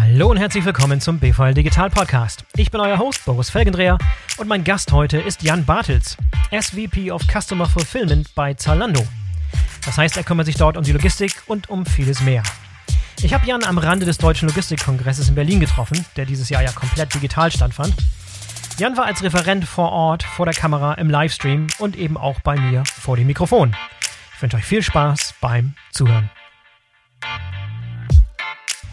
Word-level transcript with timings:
Hallo 0.00 0.30
und 0.30 0.36
herzlich 0.36 0.64
willkommen 0.64 1.00
zum 1.00 1.18
BVL 1.18 1.54
Digital 1.54 1.90
Podcast. 1.90 2.44
Ich 2.54 2.70
bin 2.70 2.80
euer 2.80 2.98
Host 2.98 3.24
Boris 3.24 3.50
Felgendreher 3.50 3.98
und 4.36 4.46
mein 4.46 4.62
Gast 4.62 4.92
heute 4.92 5.18
ist 5.18 5.42
Jan 5.42 5.64
Bartels, 5.64 6.16
SVP 6.52 7.10
of 7.10 7.22
Customer 7.26 7.66
Fulfillment 7.66 8.32
bei 8.36 8.54
Zalando. 8.54 9.04
Das 9.84 9.98
heißt, 9.98 10.16
er 10.16 10.22
kümmert 10.22 10.46
sich 10.46 10.54
dort 10.54 10.76
um 10.76 10.84
die 10.84 10.92
Logistik 10.92 11.32
und 11.46 11.68
um 11.68 11.84
vieles 11.84 12.20
mehr. 12.20 12.44
Ich 13.22 13.34
habe 13.34 13.44
Jan 13.44 13.64
am 13.64 13.76
Rande 13.76 14.06
des 14.06 14.18
Deutschen 14.18 14.48
Logistikkongresses 14.48 15.30
in 15.30 15.34
Berlin 15.34 15.58
getroffen, 15.58 16.06
der 16.16 16.26
dieses 16.26 16.48
Jahr 16.48 16.62
ja 16.62 16.70
komplett 16.70 17.12
digital 17.12 17.50
stattfand. 17.50 17.92
Jan 18.78 18.96
war 18.96 19.06
als 19.06 19.24
Referent 19.24 19.64
vor 19.64 19.90
Ort, 19.90 20.22
vor 20.22 20.46
der 20.46 20.54
Kamera, 20.54 20.94
im 20.94 21.10
Livestream 21.10 21.66
und 21.80 21.96
eben 21.96 22.16
auch 22.16 22.38
bei 22.38 22.54
mir 22.54 22.84
vor 22.84 23.16
dem 23.16 23.26
Mikrofon. 23.26 23.74
Ich 24.36 24.40
wünsche 24.40 24.58
euch 24.58 24.64
viel 24.64 24.82
Spaß 24.84 25.34
beim 25.40 25.74
Zuhören. 25.90 26.30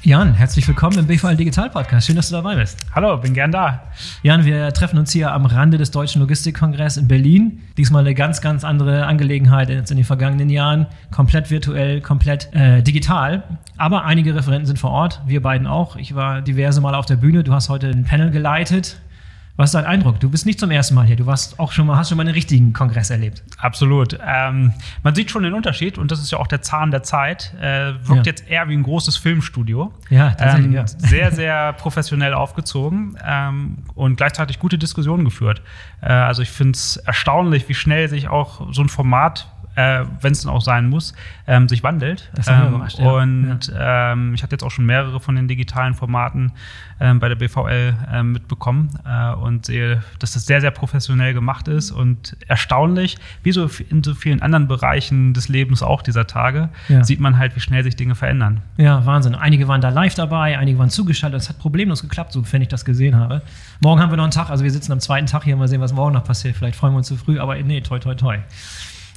Jan, 0.05 0.35
herzlich 0.35 0.67
willkommen 0.67 0.99
im 0.99 1.07
BVL 1.07 1.35
Digital 1.35 1.71
Podcast. 1.71 2.05
Schön, 2.05 2.15
dass 2.15 2.29
du 2.29 2.35
dabei 2.35 2.57
bist. 2.57 2.77
Hallo, 2.93 3.17
bin 3.17 3.33
gern 3.33 3.51
da. 3.51 3.85
Jan, 4.21 4.45
wir 4.45 4.71
treffen 4.71 4.99
uns 4.99 5.11
hier 5.11 5.31
am 5.31 5.47
Rande 5.47 5.79
des 5.79 5.89
Deutschen 5.89 6.21
Logistikkongresses 6.21 7.01
in 7.01 7.07
Berlin. 7.07 7.63
Diesmal 7.75 8.01
eine 8.01 8.13
ganz, 8.13 8.39
ganz 8.39 8.63
andere 8.63 9.07
Angelegenheit 9.07 9.71
als 9.71 9.89
in 9.89 9.97
den 9.97 10.05
vergangenen 10.05 10.51
Jahren. 10.51 10.85
Komplett 11.09 11.49
virtuell, 11.49 12.01
komplett 12.01 12.53
äh, 12.53 12.83
digital. 12.83 13.45
Aber 13.77 14.05
einige 14.05 14.35
Referenten 14.35 14.67
sind 14.67 14.77
vor 14.77 14.91
Ort, 14.91 15.23
wir 15.25 15.41
beiden 15.41 15.65
auch. 15.65 15.95
Ich 15.95 16.13
war 16.13 16.43
diverse 16.43 16.81
Mal 16.81 16.93
auf 16.93 17.07
der 17.07 17.15
Bühne. 17.15 17.43
Du 17.43 17.51
hast 17.51 17.69
heute 17.69 17.87
ein 17.87 18.03
Panel 18.03 18.29
geleitet. 18.29 18.99
Was 19.57 19.69
ist 19.69 19.75
dein 19.75 19.85
Eindruck? 19.85 20.19
Du 20.19 20.29
bist 20.29 20.45
nicht 20.45 20.59
zum 20.59 20.69
ersten 20.69 20.95
Mal 20.95 21.05
hier. 21.05 21.15
Du 21.15 21.25
warst 21.25 21.59
auch 21.59 21.71
schon 21.71 21.87
mal, 21.87 21.97
hast 21.97 22.09
schon 22.09 22.17
mal 22.17 22.23
einen 22.23 22.33
richtigen 22.33 22.73
Kongress 22.73 23.09
erlebt. 23.09 23.41
Absolut. 23.57 24.19
Ähm, 24.25 24.73
man 25.01 25.15
sieht 25.15 25.31
schon 25.31 25.43
den 25.43 25.53
Unterschied 25.53 25.97
und 25.97 26.11
das 26.11 26.19
ist 26.19 26.31
ja 26.31 26.39
auch 26.39 26.47
der 26.47 26.61
Zahn 26.61 26.91
der 26.91 27.03
Zeit. 27.03 27.53
Äh, 27.61 27.93
wirkt 28.05 28.25
ja. 28.25 28.31
jetzt 28.31 28.49
eher 28.49 28.67
wie 28.67 28.73
ein 28.73 28.83
großes 28.83 29.15
Filmstudio. 29.15 29.93
Ja, 30.09 30.31
tatsächlich. 30.31 30.67
Ähm, 30.67 30.73
ja. 30.73 30.85
Sehr, 30.97 31.31
sehr 31.31 31.73
professionell 31.73 32.33
aufgezogen 32.33 33.17
ähm, 33.25 33.77
und 33.93 34.17
gleichzeitig 34.17 34.59
gute 34.59 34.77
Diskussionen 34.77 35.23
geführt. 35.23 35.61
Äh, 36.01 36.11
also 36.11 36.41
ich 36.41 36.49
finde 36.49 36.71
es 36.73 36.97
erstaunlich, 36.97 37.69
wie 37.69 37.73
schnell 37.73 38.09
sich 38.09 38.27
auch 38.27 38.73
so 38.73 38.81
ein 38.81 38.89
Format 38.89 39.47
äh, 39.75 40.03
wenn 40.21 40.31
es 40.31 40.41
dann 40.41 40.51
auch 40.51 40.61
sein 40.61 40.89
muss, 40.89 41.13
ähm, 41.47 41.67
sich 41.67 41.83
wandelt. 41.83 42.31
Das 42.35 42.47
ähm, 42.47 42.67
überrascht, 42.69 42.99
ja. 42.99 43.09
Und 43.11 43.67
ja. 43.67 44.13
Ähm, 44.13 44.33
ich 44.33 44.43
hatte 44.43 44.53
jetzt 44.53 44.63
auch 44.63 44.71
schon 44.71 44.85
mehrere 44.85 45.19
von 45.19 45.35
den 45.35 45.47
digitalen 45.47 45.93
Formaten 45.93 46.51
ähm, 46.99 47.19
bei 47.19 47.27
der 47.27 47.35
BVL 47.35 47.93
ähm, 48.11 48.31
mitbekommen 48.31 48.89
äh, 49.05 49.33
und 49.33 49.65
sehe, 49.65 50.01
dass 50.19 50.33
das 50.33 50.45
sehr, 50.45 50.61
sehr 50.61 50.71
professionell 50.71 51.33
gemacht 51.33 51.67
ist 51.67 51.91
und 51.91 52.37
erstaunlich, 52.47 53.17
wie 53.43 53.51
so 53.51 53.69
in 53.89 54.03
so 54.03 54.13
vielen 54.15 54.41
anderen 54.41 54.67
Bereichen 54.67 55.33
des 55.33 55.49
Lebens 55.49 55.83
auch 55.83 56.01
dieser 56.01 56.27
Tage, 56.27 56.69
ja. 56.87 57.03
sieht 57.03 57.19
man 57.19 57.37
halt, 57.37 57.55
wie 57.55 57.59
schnell 57.59 57.83
sich 57.83 57.95
Dinge 57.95 58.15
verändern. 58.15 58.61
Ja, 58.77 59.05
Wahnsinn. 59.05 59.35
Einige 59.35 59.67
waren 59.67 59.81
da 59.81 59.89
live 59.89 60.15
dabei, 60.15 60.57
einige 60.57 60.79
waren 60.79 60.89
zugeschaltet. 60.89 61.41
Es 61.41 61.49
hat 61.49 61.59
problemlos 61.59 62.01
geklappt, 62.01 62.31
so 62.31 62.43
wenn 62.51 62.61
ich 62.61 62.69
das 62.69 62.85
gesehen 62.85 63.15
habe. 63.17 63.41
Morgen 63.81 64.01
haben 64.01 64.11
wir 64.11 64.17
noch 64.17 64.23
einen 64.23 64.31
Tag, 64.31 64.49
also 64.49 64.63
wir 64.63 64.71
sitzen 64.71 64.91
am 64.91 64.99
zweiten 64.99 65.27
Tag 65.27 65.43
hier, 65.43 65.55
mal 65.57 65.67
sehen, 65.67 65.81
was 65.81 65.93
morgen 65.93 66.13
noch 66.13 66.23
passiert. 66.23 66.55
Vielleicht 66.55 66.77
freuen 66.77 66.93
wir 66.93 66.97
uns 66.97 67.07
zu 67.07 67.17
früh, 67.17 67.39
aber 67.39 67.55
nee, 67.55 67.81
toi, 67.81 67.99
toi, 67.99 68.15
toi. 68.15 68.37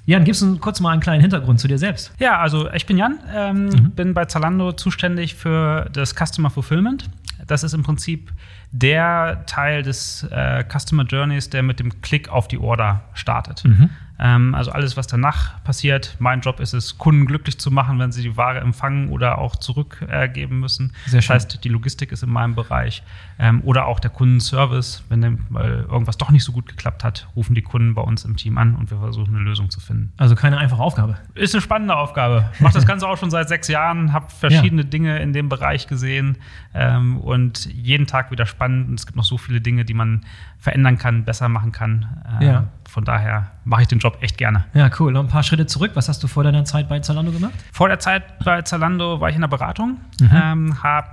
Jan, 0.09 0.25
gibst 0.25 0.41
du 0.41 0.57
kurz 0.57 0.81
mal 0.81 0.93
einen 0.93 1.03
kleinen 1.03 1.21
Hintergrund 1.21 1.61
zu 1.61 1.69
dir 1.69 1.77
selbst? 1.77 2.13
Ja, 2.19 2.39
also 2.39 2.73
ich 2.73 2.87
bin 2.87 2.97
Jan, 2.97 3.19
ähm, 3.31 3.67
mhm. 3.67 3.91
bin 3.91 4.15
bei 4.15 4.25
Zalando 4.25 4.73
zuständig 4.73 5.35
für 5.35 5.91
das 5.93 6.15
Customer 6.15 6.49
Fulfillment. 6.49 7.11
Das 7.47 7.63
ist 7.63 7.75
im 7.75 7.83
Prinzip 7.83 8.33
der 8.73 9.45
Teil 9.47 9.83
des 9.83 10.25
äh, 10.31 10.65
Customer 10.65 11.05
Journeys, 11.05 11.51
der 11.51 11.63
mit 11.63 11.81
dem 11.81 12.01
Klick 12.03 12.29
auf 12.29 12.49
die 12.49 12.59
Order 12.59 13.03
startet. 13.15 13.65
Mhm. 13.65 13.91
Ähm, 14.19 14.55
also 14.55 14.73
alles, 14.73 14.97
was 14.97 15.07
danach 15.07 15.63
passiert. 15.63 16.17
Mein 16.19 16.41
Job 16.41 16.61
ist 16.61 16.73
es, 16.73 16.99
Kunden 16.99 17.27
glücklich 17.27 17.59
zu 17.59 17.71
machen, 17.71 17.99
wenn 17.99 18.11
sie 18.11 18.23
die 18.23 18.37
Ware 18.37 18.59
empfangen 18.59 19.11
oder 19.11 19.39
auch 19.39 19.57
zurückgeben 19.57 20.57
äh, 20.57 20.61
müssen. 20.61 20.93
Sehr 21.07 21.23
schön. 21.23 21.35
Das 21.35 21.45
heißt, 21.45 21.65
die 21.65 21.69
Logistik 21.69 22.11
ist 22.11 22.23
in 22.23 22.31
meinem 22.31 22.55
Bereich. 22.55 23.03
Ähm, 23.39 23.63
oder 23.65 23.87
auch 23.87 24.01
der 24.01 24.11
Kundenservice. 24.11 25.05
Wenn 25.09 25.23
dem, 25.23 25.47
irgendwas 25.55 26.19
doch 26.19 26.31
nicht 26.31 26.45
so 26.45 26.53
gut 26.53 26.67
geklappt 26.67 27.05
hat, 27.05 27.29
rufen 27.37 27.55
die 27.55 27.63
Kunden 27.63 27.95
bei 27.95 28.03
uns 28.03 28.25
im 28.25 28.37
Team 28.37 28.59
an 28.59 28.75
und 28.75 28.91
wir 28.91 28.99
versuchen 28.99 29.37
eine 29.37 29.45
Lösung 29.45 29.71
zu 29.71 29.79
finden. 29.79 30.13
Also 30.17 30.35
keine 30.35 30.59
einfache 30.59 30.83
Aufgabe. 30.83 31.17
Ist 31.35 31.55
eine 31.55 31.63
spannende 31.63 31.95
Aufgabe. 31.95 32.51
Mache 32.59 32.75
das 32.75 32.87
Ganze 32.87 33.07
auch 33.07 33.17
schon 33.17 33.31
seit 33.31 33.49
sechs 33.49 33.69
Jahren, 33.69 34.13
habe 34.13 34.27
verschiedene 34.31 34.83
ja. 34.83 34.89
Dinge 34.89 35.19
in 35.21 35.33
dem 35.33 35.49
Bereich 35.49 35.87
gesehen 35.87 36.39
ähm, 36.75 37.19
und 37.19 37.67
jeden 37.67 38.07
Tag 38.09 38.33
wieder 38.33 38.47
spannend. 38.47 38.58
Und 38.67 38.95
es 38.95 39.07
gibt 39.07 39.17
noch 39.17 39.25
so 39.25 39.39
viele 39.39 39.61
Dinge, 39.61 39.85
die 39.85 39.95
man 39.95 40.25
verändern 40.59 40.99
kann, 40.99 41.25
besser 41.25 41.49
machen 41.49 41.73
kann. 41.73 42.07
Äh, 42.41 42.47
ja. 42.47 42.65
Von 42.89 43.05
daher 43.05 43.53
mache 43.65 43.83
ich 43.83 43.89
den 43.89 43.99
Job 43.99 44.19
echt 44.21 44.39
gerne. 44.39 44.65
Ja, 44.75 44.91
cool. 44.99 45.13
Noch 45.13 45.23
ein 45.23 45.29
paar 45.29 45.43
Schritte 45.43 45.67
zurück. 45.67 45.93
Was 45.95 46.09
hast 46.09 46.23
du 46.23 46.27
vor 46.27 46.45
deiner 46.45 46.65
Zeit 46.65 46.89
bei 46.89 47.01
Zalando 47.01 47.33
gemacht? 47.33 47.53
Vor 47.73 47.89
der 47.89 47.99
Zeit 47.99 48.39
bei 48.45 48.63
Zalando 48.63 49.21
war 49.21 49.29
ich 49.29 49.35
in 49.35 49.43
der 49.43 49.49
Beratung, 49.49 49.99
mhm. 50.21 50.31
ähm, 50.33 50.83
habe 50.83 51.11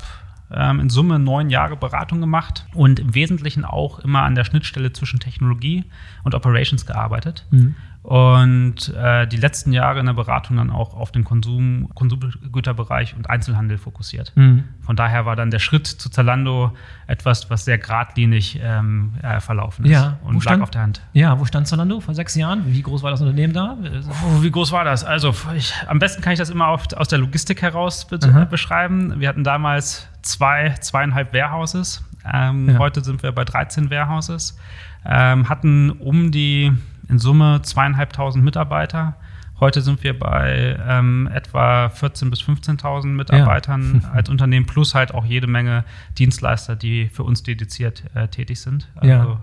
ähm, 0.51 0.79
in 0.79 0.89
Summe 0.89 1.19
neun 1.19 1.49
Jahre 1.49 1.75
Beratung 1.75 2.21
gemacht 2.21 2.65
und 2.73 2.99
im 2.99 3.15
Wesentlichen 3.15 3.65
auch 3.65 3.99
immer 3.99 4.21
an 4.21 4.35
der 4.35 4.43
Schnittstelle 4.45 4.93
zwischen 4.93 5.19
Technologie 5.19 5.85
und 6.23 6.35
Operations 6.35 6.85
gearbeitet. 6.85 7.45
Mhm 7.51 7.75
und 8.05 8.93
äh, 8.95 9.25
die 9.25 9.37
letzten 9.37 9.73
Jahre 9.73 9.99
in 9.99 10.05
der 10.05 10.13
Beratung 10.13 10.57
dann 10.57 10.69
auch 10.69 10.93
auf 10.93 11.11
den 11.11 11.23
Konsum, 11.23 11.89
Konsumgüterbereich 11.95 13.15
und 13.15 13.31
Einzelhandel 13.31 13.79
fokussiert. 13.79 14.31
Mhm. 14.35 14.65
Von 14.81 14.95
daher 14.95 15.25
war 15.25 15.35
dann 15.35 15.49
der 15.49 15.57
Schritt 15.57 15.87
zu 15.87 16.11
Zalando 16.11 16.71
etwas, 17.07 17.49
was 17.49 17.65
sehr 17.65 17.79
geradlinig 17.79 18.59
ähm, 18.61 19.13
äh, 19.23 19.39
verlaufen 19.39 19.85
ist 19.85 19.91
ja, 19.91 20.19
und 20.23 20.39
stand, 20.41 20.57
lag 20.57 20.63
auf 20.63 20.69
der 20.69 20.83
Hand. 20.83 21.01
Ja, 21.13 21.39
wo 21.39 21.45
stand 21.45 21.67
Zalando 21.67 21.99
vor 21.99 22.13
sechs 22.13 22.35
Jahren? 22.35 22.61
Wie 22.67 22.83
groß 22.83 23.01
war 23.01 23.09
das 23.09 23.21
Unternehmen 23.21 23.53
da? 23.53 23.75
Oh, 24.23 24.43
wie 24.43 24.51
groß 24.51 24.71
war 24.71 24.83
das? 24.83 25.03
Also 25.03 25.33
ich, 25.55 25.73
am 25.87 25.97
besten 25.97 26.21
kann 26.21 26.33
ich 26.33 26.39
das 26.39 26.51
immer 26.51 26.67
auf, 26.67 26.93
aus 26.93 27.07
der 27.07 27.17
Logistik 27.17 27.63
heraus 27.63 28.05
be 28.05 28.19
mhm. 28.23 28.47
beschreiben. 28.49 29.19
Wir 29.19 29.29
hatten 29.29 29.43
damals 29.43 30.07
zwei, 30.21 30.75
zweieinhalb 30.79 31.33
Warehouses. 31.33 32.05
Ähm, 32.31 32.69
ja. 32.69 32.77
Heute 32.77 33.03
sind 33.03 33.23
wir 33.23 33.31
bei 33.31 33.45
13 33.45 33.89
Warehouses. 33.89 34.59
Ähm, 35.07 35.49
hatten 35.49 35.89
um 35.89 36.31
die 36.31 36.71
in 37.09 37.19
Summe 37.19 37.61
zweieinhalbtausend 37.61 38.43
Mitarbeiter. 38.43 39.15
Heute 39.59 39.81
sind 39.81 40.03
wir 40.03 40.17
bei 40.19 40.77
ähm, 40.85 41.29
etwa 41.33 41.85
14.000 41.87 42.29
bis 42.29 42.41
15.000 42.41 43.07
Mitarbeitern 43.07 44.01
ja. 44.03 44.11
als 44.11 44.29
Unternehmen 44.29 44.65
plus 44.65 44.93
halt 44.95 45.13
auch 45.13 45.23
jede 45.23 45.47
Menge 45.47 45.85
Dienstleister, 46.17 46.75
die 46.75 47.07
für 47.07 47.23
uns 47.23 47.43
dediziert 47.43 48.03
äh, 48.15 48.27
tätig 48.27 48.59
sind. 48.59 48.89
Also 48.95 49.07
ja 49.07 49.41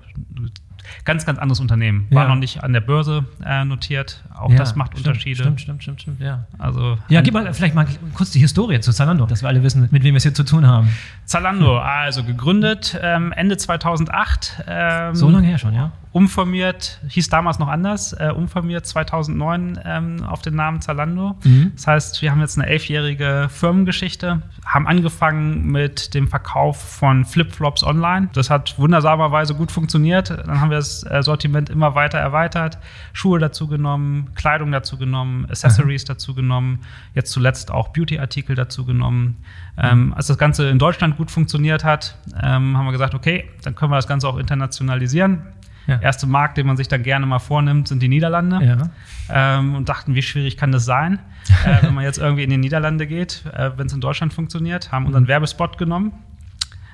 ganz, 1.04 1.26
ganz 1.26 1.38
anderes 1.38 1.60
Unternehmen. 1.60 2.06
War 2.10 2.25
ja. 2.25 2.28
noch 2.28 2.37
nicht 2.37 2.62
an 2.62 2.72
der 2.72 2.81
Börse 2.81 3.25
äh, 3.44 3.65
notiert. 3.65 4.22
Auch 4.34 4.50
ja, 4.50 4.56
das 4.56 4.75
macht 4.75 4.93
stimmt, 4.93 5.06
Unterschiede. 5.06 5.43
Stimmt, 5.43 5.60
stimmt, 5.60 5.82
stimmt, 5.82 6.03
stimmt, 6.03 6.20
ja. 6.20 6.47
Also, 6.59 6.98
ja, 7.09 7.20
gib 7.20 7.34
mal 7.34 7.53
vielleicht 7.54 7.75
mal 7.75 7.87
kurz 8.15 8.31
die 8.31 8.41
Historie 8.41 8.81
zu 8.81 8.92
Zalando, 8.92 9.26
dass 9.26 9.42
wir 9.42 9.48
alle 9.48 9.62
wissen, 9.62 9.88
mit 9.91 10.03
wem 10.03 10.15
wir 10.15 10.19
es 10.19 10.22
hier 10.22 10.34
zu 10.34 10.44
tun 10.44 10.66
haben. 10.66 10.88
Zalando, 11.25 11.78
also 11.78 12.25
gegründet 12.25 12.98
ähm, 13.00 13.32
Ende 13.32 13.56
2008. 13.56 14.65
Ähm, 14.66 15.15
so 15.15 15.31
lange 15.31 15.47
her 15.47 15.59
schon, 15.59 15.75
ja. 15.75 15.92
Umformiert, 16.12 17.00
hieß 17.09 17.31
damals 17.31 17.59
noch 17.59 17.69
anders, 17.69 18.12
äh, 18.12 18.31
umformiert 18.34 18.84
2009 18.84 19.81
ähm, 19.82 20.25
auf 20.25 20.42
den 20.42 20.54
Namen 20.54 20.82
Zalando. 20.82 21.37
Mhm. 21.42 21.72
Das 21.75 21.87
heißt, 21.87 22.22
wir 22.22 22.31
haben 22.31 22.41
jetzt 22.41 22.59
eine 22.59 22.69
elfjährige 22.69 23.48
Firmengeschichte, 23.50 24.42
haben 24.66 24.87
angefangen 24.87 25.69
mit 25.69 26.12
dem 26.12 26.28
Verkauf 26.28 26.76
von 26.82 27.25
Flipflops 27.25 27.82
online. 27.82 28.28
Das 28.34 28.50
hat 28.50 28.78
wundersamerweise 28.78 29.54
gut 29.54 29.72
funktioniert. 29.72 30.31
Dann 30.31 30.60
haben 30.60 30.71
wir 30.72 30.77
das 30.77 31.05
äh, 31.05 31.22
Sortiment 31.22 31.71
immer 31.71 31.94
weiter 31.94 32.19
erweitert, 32.19 32.78
Schuhe 33.12 33.38
dazu 33.38 33.69
genommen, 33.69 34.31
Kleidung 34.34 34.72
dazu 34.72 34.99
genommen, 34.99 35.47
Accessories 35.49 36.05
mhm. 36.05 36.09
dazu 36.09 36.34
genommen, 36.34 36.81
jetzt 37.15 37.31
zuletzt 37.31 37.71
auch 37.71 37.88
Beauty-Artikel 37.88 38.56
dazu 38.56 38.84
genommen. 38.84 39.37
Ähm, 39.78 40.12
als 40.15 40.27
das 40.27 40.38
Ganze 40.38 40.69
in 40.69 40.78
Deutschland 40.78 41.16
gut 41.16 41.31
funktioniert 41.31 41.84
hat, 41.84 42.16
ähm, 42.43 42.77
haben 42.77 42.84
wir 42.84 42.93
gesagt, 42.93 43.15
okay, 43.15 43.49
dann 43.62 43.75
können 43.75 43.93
wir 43.93 43.97
das 43.97 44.09
Ganze 44.09 44.28
auch 44.28 44.37
internationalisieren. 44.37 45.43
Ja. 45.87 46.00
Erste 46.00 46.27
Markt, 46.27 46.59
den 46.59 46.66
man 46.66 46.77
sich 46.77 46.89
dann 46.89 47.03
gerne 47.03 47.27
mal 47.27 47.39
vornimmt, 47.39 47.89
sind 47.89 48.03
die 48.03 48.09
Niederlande. 48.09 48.65
Ja. 48.65 49.59
Ähm, 49.59 49.74
und 49.74 49.89
dachten, 49.89 50.15
wie 50.15 50.22
schwierig 50.22 50.57
kann 50.57 50.72
das 50.72 50.84
sein, 50.84 51.19
äh, 51.65 51.83
wenn 51.83 51.95
man 51.95 52.04
jetzt 52.04 52.19
irgendwie 52.19 52.45
in 52.45 52.51
die 52.51 52.57
Niederlande 52.57 53.07
geht, 53.07 53.45
äh, 53.53 53.71
wenn 53.77 53.86
es 53.86 53.92
in 53.92 54.01
Deutschland 54.01 54.33
funktioniert. 54.33 54.92
Haben 54.92 55.07
unseren 55.07 55.24
mhm. 55.24 55.28
Werbespot 55.28 55.78
genommen, 55.78 56.13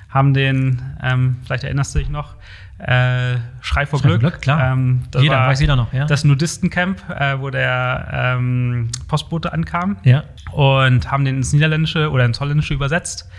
haben 0.09 0.33
den, 0.33 0.81
ähm, 1.03 1.37
vielleicht 1.45 1.63
erinnerst 1.63 1.93
du 1.93 1.99
dich 1.99 2.09
noch, 2.09 2.35
äh, 2.79 3.37
Schrei 3.61 3.85
vor 3.85 3.99
Schrei 3.99 4.09
Glück. 4.09 4.19
Glück 4.21 4.41
klar. 4.41 4.71
Ähm, 4.71 5.03
jeder, 5.17 5.47
weiß 5.47 5.59
jeder 5.59 5.75
noch, 5.75 5.91
ja. 5.93 6.05
Das 6.05 6.23
Nudistencamp, 6.23 7.09
äh, 7.09 7.39
wo 7.39 7.49
der 7.49 8.37
ähm, 8.37 8.89
Postbote 9.07 9.51
ankam. 9.51 9.97
Ja. 10.03 10.23
Und 10.51 11.11
haben 11.11 11.25
den 11.25 11.37
ins 11.37 11.53
Niederländische 11.53 12.09
oder 12.09 12.25
ins 12.25 12.39
Holländische 12.39 12.73
übersetzt 12.73 13.29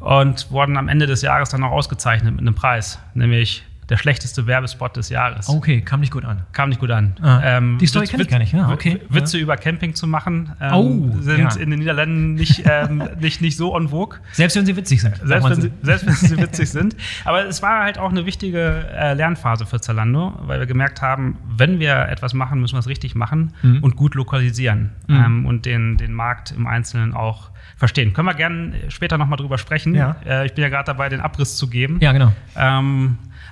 und 0.00 0.50
wurden 0.50 0.76
am 0.76 0.88
Ende 0.88 1.06
des 1.06 1.22
Jahres 1.22 1.50
dann 1.50 1.62
auch 1.64 1.72
ausgezeichnet 1.72 2.32
mit 2.32 2.40
einem 2.40 2.54
Preis, 2.54 2.98
nämlich 3.14 3.64
der 3.88 3.96
schlechteste 3.96 4.46
Werbespot 4.46 4.96
des 4.96 5.08
Jahres. 5.08 5.48
Okay, 5.48 5.80
kam 5.80 6.00
nicht 6.00 6.12
gut 6.12 6.24
an. 6.24 6.42
Kam 6.52 6.68
nicht 6.70 6.80
gut 6.80 6.90
an. 6.90 7.16
Ah, 7.20 7.40
ähm, 7.44 7.78
die 7.78 7.86
Story 7.86 8.06
kenne 8.06 8.22
ich 8.22 8.28
gar 8.28 8.38
nicht. 8.38 8.52
Ja, 8.52 8.70
okay. 8.70 9.00
Witze 9.08 9.36
ja. 9.36 9.42
über 9.42 9.56
Camping 9.56 9.94
zu 9.94 10.06
machen 10.06 10.52
ähm, 10.60 10.72
oh, 10.74 11.20
sind 11.20 11.54
ja. 11.54 11.60
in 11.60 11.70
den 11.70 11.80
Niederlanden 11.80 12.34
nicht, 12.34 12.62
ähm, 12.66 13.08
nicht, 13.20 13.40
nicht 13.40 13.56
so 13.56 13.76
en 13.76 13.88
vogue. 13.88 14.18
Selbst 14.32 14.56
wenn 14.56 14.66
sie 14.66 14.76
witzig 14.76 15.02
sind. 15.02 15.16
Selbst 15.22 15.48
wenn 15.48 15.60
sie, 15.60 15.72
selbst 15.82 16.06
wenn 16.06 16.14
sie 16.14 16.38
witzig 16.42 16.70
sind. 16.70 16.96
Aber 17.24 17.46
es 17.46 17.62
war 17.62 17.82
halt 17.82 17.98
auch 17.98 18.10
eine 18.10 18.26
wichtige 18.26 18.86
äh, 18.94 19.14
Lernphase 19.14 19.66
für 19.66 19.80
Zalando, 19.80 20.34
weil 20.42 20.60
wir 20.60 20.66
gemerkt 20.66 21.02
haben, 21.02 21.38
wenn 21.56 21.78
wir 21.78 22.08
etwas 22.08 22.34
machen, 22.34 22.60
müssen 22.60 22.74
wir 22.74 22.80
es 22.80 22.88
richtig 22.88 23.14
machen 23.14 23.52
mhm. 23.62 23.82
und 23.82 23.96
gut 23.96 24.14
lokalisieren 24.14 24.92
mhm. 25.06 25.16
ähm, 25.16 25.46
und 25.46 25.66
den, 25.66 25.96
den 25.96 26.12
Markt 26.12 26.52
im 26.52 26.66
Einzelnen 26.66 27.14
auch 27.14 27.50
verstehen. 27.76 28.12
Können 28.12 28.28
wir 28.28 28.34
gerne 28.34 28.72
später 28.88 29.18
nochmal 29.18 29.36
drüber 29.36 29.58
sprechen. 29.58 29.94
Ja. 29.94 30.16
Äh, 30.26 30.46
ich 30.46 30.54
bin 30.54 30.62
ja 30.62 30.68
gerade 30.68 30.86
dabei, 30.86 31.08
den 31.08 31.20
Abriss 31.20 31.56
zu 31.56 31.68
geben. 31.68 31.98
Ja, 32.00 32.12
genau. 32.12 32.32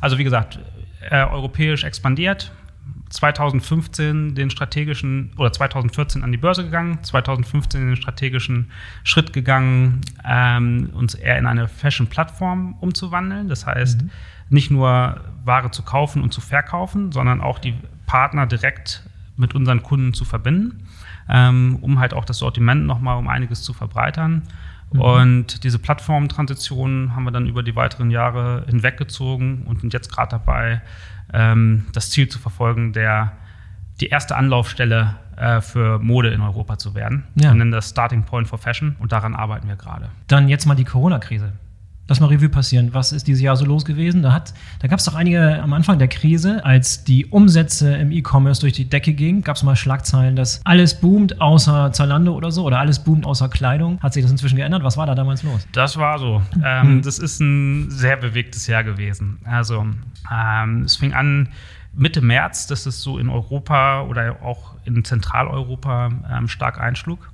Also 0.00 0.18
wie 0.18 0.24
gesagt, 0.24 0.58
äh, 1.10 1.24
europäisch 1.24 1.84
expandiert. 1.84 2.52
2015 3.10 4.34
den 4.34 4.48
strategischen 4.48 5.32
oder 5.36 5.52
2014 5.52 6.24
an 6.24 6.32
die 6.32 6.38
Börse 6.38 6.64
gegangen, 6.64 7.02
2015 7.02 7.88
den 7.88 7.96
strategischen 7.96 8.70
Schritt 9.04 9.34
gegangen, 9.34 10.00
ähm, 10.24 10.90
uns 10.94 11.14
eher 11.14 11.38
in 11.38 11.46
eine 11.46 11.68
Fashion-Plattform 11.68 12.74
umzuwandeln. 12.80 13.48
Das 13.48 13.66
heißt, 13.66 14.02
mhm. 14.02 14.10
nicht 14.48 14.70
nur 14.70 15.20
Ware 15.44 15.70
zu 15.70 15.82
kaufen 15.82 16.22
und 16.22 16.32
zu 16.32 16.40
verkaufen, 16.40 17.12
sondern 17.12 17.42
auch 17.42 17.58
die 17.58 17.74
Partner 18.06 18.46
direkt 18.46 19.02
mit 19.36 19.54
unseren 19.54 19.82
Kunden 19.82 20.14
zu 20.14 20.24
verbinden, 20.24 20.86
ähm, 21.28 21.78
um 21.82 21.98
halt 21.98 22.14
auch 22.14 22.24
das 22.24 22.38
Sortiment 22.38 22.86
nochmal 22.86 23.18
um 23.18 23.28
einiges 23.28 23.62
zu 23.62 23.74
verbreitern. 23.74 24.42
Mhm. 24.92 25.00
Und 25.00 25.64
diese 25.64 25.78
Plattformtransition 25.78 27.14
haben 27.14 27.24
wir 27.24 27.30
dann 27.30 27.46
über 27.46 27.62
die 27.62 27.76
weiteren 27.76 28.10
Jahre 28.10 28.64
hinweggezogen 28.66 29.62
und 29.66 29.80
sind 29.80 29.92
jetzt 29.92 30.12
gerade 30.12 30.30
dabei, 30.30 30.82
ähm, 31.32 31.86
das 31.92 32.10
Ziel 32.10 32.28
zu 32.28 32.38
verfolgen, 32.38 32.92
der 32.92 33.32
die 34.00 34.08
erste 34.08 34.36
Anlaufstelle 34.36 35.16
äh, 35.36 35.60
für 35.60 35.98
Mode 35.98 36.30
in 36.30 36.40
Europa 36.40 36.78
zu 36.78 36.94
werden. 36.94 37.24
Ja. 37.34 37.50
Wir 37.50 37.54
nennen 37.54 37.72
das 37.72 37.90
Starting 37.90 38.24
Point 38.24 38.48
for 38.48 38.58
Fashion 38.58 38.96
und 38.98 39.12
daran 39.12 39.34
arbeiten 39.34 39.68
wir 39.68 39.76
gerade. 39.76 40.10
Dann 40.26 40.48
jetzt 40.48 40.66
mal 40.66 40.74
die 40.74 40.84
Corona-Krise. 40.84 41.52
Lass 42.08 42.20
mal 42.20 42.26
Revue 42.26 42.48
passieren. 42.48 42.92
Was 42.92 43.12
ist 43.12 43.26
dieses 43.26 43.40
Jahr 43.42 43.56
so 43.56 43.64
los 43.64 43.84
gewesen? 43.84 44.22
Da, 44.22 44.42
da 44.80 44.88
gab 44.88 44.98
es 44.98 45.04
doch 45.04 45.14
einige 45.14 45.62
am 45.62 45.72
Anfang 45.72 45.98
der 45.98 46.08
Krise, 46.08 46.64
als 46.64 47.04
die 47.04 47.26
Umsätze 47.26 47.94
im 47.94 48.10
E-Commerce 48.10 48.60
durch 48.60 48.72
die 48.72 48.88
Decke 48.88 49.14
gingen, 49.14 49.42
gab 49.42 49.56
es 49.56 49.62
mal 49.62 49.76
Schlagzeilen, 49.76 50.34
dass 50.34 50.60
alles 50.64 51.00
boomt 51.00 51.40
außer 51.40 51.92
Zalando 51.92 52.34
oder 52.34 52.50
so 52.50 52.64
oder 52.64 52.80
alles 52.80 52.98
boomt 52.98 53.24
außer 53.24 53.48
Kleidung. 53.48 54.00
Hat 54.00 54.12
sich 54.12 54.22
das 54.22 54.32
inzwischen 54.32 54.56
geändert? 54.56 54.82
Was 54.82 54.96
war 54.96 55.06
da 55.06 55.14
damals 55.14 55.42
los? 55.42 55.66
Das 55.72 55.96
war 55.96 56.18
so. 56.18 56.42
Ähm, 56.64 56.96
mhm. 56.96 57.02
Das 57.02 57.18
ist 57.18 57.40
ein 57.40 57.90
sehr 57.90 58.16
bewegtes 58.16 58.66
Jahr 58.66 58.84
gewesen. 58.84 59.38
Also 59.44 59.86
ähm, 60.30 60.82
es 60.84 60.96
fing 60.96 61.14
an 61.14 61.48
Mitte 61.94 62.20
März, 62.20 62.66
dass 62.66 62.86
es 62.86 63.02
so 63.02 63.18
in 63.18 63.28
Europa 63.28 64.02
oder 64.02 64.42
auch 64.42 64.74
in 64.84 65.04
Zentraleuropa 65.04 66.10
ähm, 66.30 66.48
stark 66.48 66.80
einschlug. 66.80 67.30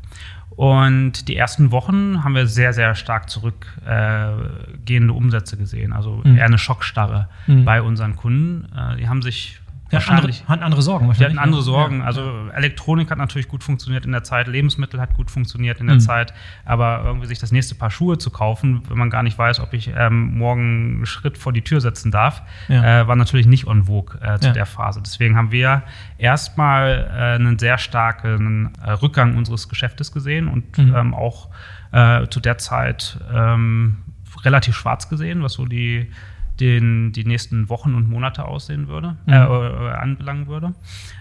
Und 0.59 1.29
die 1.29 1.37
ersten 1.37 1.71
Wochen 1.71 2.25
haben 2.25 2.35
wir 2.35 2.49
sehr, 2.49 2.73
sehr 2.73 2.97
stark 2.97 3.31
zurückgehende 3.31 5.15
äh, 5.15 5.17
Umsätze 5.17 5.57
gesehen. 5.57 5.93
Also 5.93 6.21
mhm. 6.25 6.37
eher 6.37 6.47
eine 6.47 6.59
Schockstarre 6.59 7.29
mhm. 7.47 7.65
bei 7.65 7.81
unseren 7.81 8.17
Kunden. 8.17 8.67
Äh, 8.77 8.97
die 8.97 9.09
haben 9.09 9.23
sich 9.23 9.61
ja, 9.91 9.95
wahrscheinlich. 9.95 10.41
Andere, 10.41 10.49
hatten 10.49 10.63
andere 10.63 10.83
Sorgen 10.83 11.09
wahrscheinlich. 11.09 11.33
Die 11.35 11.39
hatten 11.39 11.49
andere 11.49 11.63
Sorgen. 11.63 12.01
Ja. 12.01 12.05
Also 12.05 12.49
Elektronik 12.55 13.11
hat 13.11 13.19
natürlich 13.19 13.49
gut 13.49 13.65
funktioniert 13.65 14.05
in 14.05 14.13
der 14.13 14.23
Zeit, 14.23 14.47
Lebensmittel 14.47 15.01
hat 15.01 15.15
gut 15.15 15.31
funktioniert 15.31 15.81
in 15.81 15.87
der 15.87 15.97
mhm. 15.97 16.01
Zeit, 16.01 16.35
aber 16.65 17.03
irgendwie 17.05 17.27
sich 17.27 17.39
das 17.39 17.53
nächste 17.53 17.75
Paar 17.75 17.91
Schuhe 17.91 18.19
zu 18.19 18.31
kaufen, 18.31 18.83
wenn 18.89 18.99
man 18.99 19.11
gar 19.11 19.23
nicht 19.23 19.39
weiß, 19.39 19.61
ob 19.61 19.73
ich 19.73 19.91
ähm, 19.97 20.37
morgen 20.37 20.97
einen 20.97 21.07
Schritt 21.07 21.39
vor 21.39 21.53
die 21.53 21.63
Tür 21.63 21.81
setzen 21.81 22.11
darf, 22.11 22.43
ja. 22.69 23.03
äh, 23.03 23.09
war 23.09 23.17
natürlich 23.17 23.47
nicht 23.47 23.67
en 23.67 23.85
vogue 23.85 24.21
äh, 24.21 24.39
zu 24.39 24.53
der 24.53 24.67
Phase. 24.67 25.01
Deswegen 25.03 25.37
haben 25.37 25.53
wir 25.53 25.83
erstmal 26.19 27.11
äh, 27.11 27.35
einen 27.37 27.59
sehr 27.59 27.79
starken 27.79 28.73
äh, 28.85 28.91
Rückgang 28.91 29.37
unseres 29.37 29.69
Geschäftes 29.69 30.13
gesehen 30.13 30.49
und 30.49 30.77
mhm. 30.77 30.95
ähm, 30.95 31.15
auch 31.15 31.49
äh, 31.93 32.27
zu 32.29 32.41
der 32.41 32.59
Zeit 32.59 33.19
ähm, 33.33 33.99
relativ 34.45 34.77
schwarz 34.77 35.09
gesehen, 35.09 35.43
was 35.43 35.55
so 35.55 35.65
die 35.67 36.11
den, 36.61 37.13
die 37.13 37.25
nächsten 37.25 37.69
Wochen 37.69 37.95
und 37.95 38.09
Monate 38.09 38.45
aussehen 38.45 38.89
würde, 38.89 39.17
mhm. 39.27 39.33
äh, 39.33 39.45
äh, 39.45 39.91
anbelangen 39.93 40.47
würde. 40.47 40.75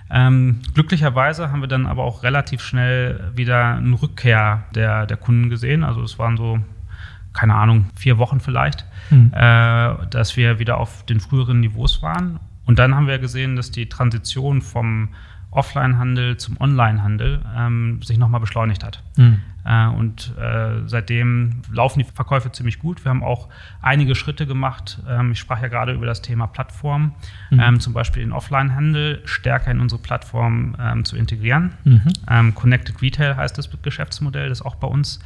Ähm, 0.09 0.61
glücklicherweise 0.73 1.51
haben 1.51 1.61
wir 1.61 1.67
dann 1.67 1.85
aber 1.85 2.03
auch 2.03 2.23
relativ 2.23 2.61
schnell 2.61 3.31
wieder 3.35 3.75
eine 3.75 4.01
Rückkehr 4.01 4.63
der, 4.73 5.05
der 5.05 5.17
Kunden 5.17 5.49
gesehen. 5.49 5.83
Also 5.83 6.01
es 6.01 6.17
waren 6.17 6.37
so, 6.37 6.59
keine 7.33 7.55
Ahnung, 7.55 7.85
vier 7.95 8.17
Wochen 8.17 8.39
vielleicht, 8.39 8.85
mhm. 9.09 9.31
äh, 9.33 9.95
dass 10.09 10.37
wir 10.37 10.59
wieder 10.59 10.77
auf 10.77 11.05
den 11.05 11.19
früheren 11.19 11.59
Niveaus 11.59 12.01
waren. 12.01 12.39
Und 12.65 12.79
dann 12.79 12.95
haben 12.95 13.07
wir 13.07 13.19
gesehen, 13.19 13.55
dass 13.55 13.71
die 13.71 13.87
Transition 13.87 14.61
vom 14.61 15.09
Offline-Handel 15.51 16.37
zum 16.37 16.59
Online-Handel 16.59 17.41
ähm, 17.57 18.01
sich 18.01 18.17
nochmal 18.17 18.41
beschleunigt 18.41 18.83
hat. 18.83 19.03
Mhm. 19.15 19.39
Äh, 19.67 19.87
und 19.87 20.33
äh, 20.37 20.87
seitdem 20.87 21.61
laufen 21.71 21.99
die 21.99 22.05
Verkäufe 22.05 22.51
ziemlich 22.51 22.79
gut. 22.79 23.03
Wir 23.03 23.09
haben 23.09 23.23
auch 23.23 23.49
einige 23.81 24.15
Schritte 24.15 24.47
gemacht. 24.47 24.99
Ähm, 25.07 25.33
ich 25.33 25.39
sprach 25.39 25.61
ja 25.61 25.67
gerade 25.67 25.93
über 25.93 26.05
das 26.05 26.21
Thema 26.21 26.47
Plattform, 26.47 27.13
mhm. 27.49 27.59
ähm, 27.59 27.79
zum 27.79 27.93
Beispiel 27.93 28.23
den 28.23 28.31
Offline-Handel 28.31 29.21
stärker 29.25 29.71
in 29.71 29.81
unsere 29.81 30.01
Plattform 30.01 30.75
ähm, 30.79 31.03
zu 31.03 31.17
integrieren. 31.17 31.73
Mhm. 31.83 32.55
Connected 32.55 33.01
Retail 33.01 33.35
heißt 33.35 33.57
das 33.57 33.69
Geschäftsmodell, 33.81 34.49
das 34.49 34.61
auch 34.61 34.75
bei 34.75 34.87
uns 34.87 35.19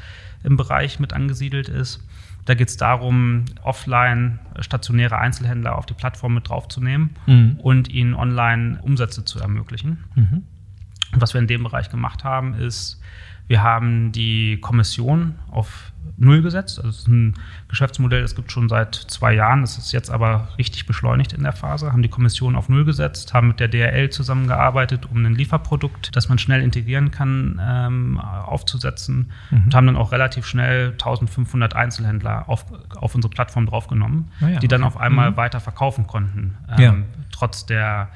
im 0.43 0.57
Bereich 0.57 0.99
mit 0.99 1.13
angesiedelt 1.13 1.69
ist. 1.69 2.03
Da 2.45 2.55
geht 2.55 2.69
es 2.69 2.77
darum, 2.77 3.45
offline 3.61 4.39
stationäre 4.59 5.17
Einzelhändler 5.19 5.77
auf 5.77 5.85
die 5.85 5.93
Plattform 5.93 6.33
mit 6.33 6.49
draufzunehmen 6.49 7.11
mhm. 7.27 7.59
und 7.61 7.89
ihnen 7.89 8.15
online 8.15 8.79
Umsätze 8.81 9.23
zu 9.23 9.39
ermöglichen. 9.39 10.03
Mhm. 10.15 10.43
Was 11.13 11.33
wir 11.33 11.41
in 11.41 11.47
dem 11.47 11.63
Bereich 11.63 11.89
gemacht 11.89 12.23
haben, 12.23 12.53
ist, 12.55 13.01
wir 13.47 13.63
haben 13.63 14.11
die 14.11 14.59
Kommission 14.61 15.35
auf 15.49 15.91
Null 16.17 16.41
gesetzt. 16.41 16.77
Also 16.77 16.89
das 16.89 16.99
ist 16.99 17.07
ein 17.07 17.35
Geschäftsmodell, 17.67 18.21
das 18.21 18.35
gibt 18.35 18.51
schon 18.51 18.69
seit 18.69 18.95
zwei 18.95 19.33
Jahren. 19.33 19.61
Das 19.61 19.77
ist 19.77 19.91
jetzt 19.91 20.11
aber 20.11 20.49
richtig 20.57 20.85
beschleunigt 20.85 21.33
in 21.33 21.43
der 21.43 21.53
Phase. 21.53 21.91
Haben 21.91 22.03
die 22.03 22.09
Kommission 22.09 22.55
auf 22.55 22.69
Null 22.69 22.85
gesetzt, 22.85 23.33
haben 23.33 23.47
mit 23.47 23.59
der 23.59 23.67
DRL 23.67 24.09
zusammengearbeitet, 24.09 25.07
um 25.09 25.25
ein 25.25 25.35
Lieferprodukt, 25.35 26.15
das 26.15 26.29
man 26.29 26.37
schnell 26.37 26.61
integrieren 26.61 27.11
kann, 27.11 27.59
ähm, 27.63 28.19
aufzusetzen. 28.19 29.31
Mhm. 29.49 29.63
Und 29.65 29.75
haben 29.75 29.87
dann 29.87 29.97
auch 29.97 30.11
relativ 30.11 30.45
schnell 30.45 30.91
1500 30.91 31.75
Einzelhändler 31.75 32.47
auf, 32.47 32.65
auf 32.95 33.15
unsere 33.15 33.31
Plattform 33.31 33.65
draufgenommen, 33.65 34.31
ah 34.41 34.49
ja, 34.49 34.59
die 34.59 34.67
dann 34.67 34.83
auf 34.83 34.97
einmal 34.97 35.31
mhm. 35.31 35.37
weiter 35.37 35.59
verkaufen 35.59 36.05
konnten. 36.07 36.55
Ähm, 36.69 36.81
ja. 36.81 36.95
Trotz 37.31 37.65
der 37.65 38.09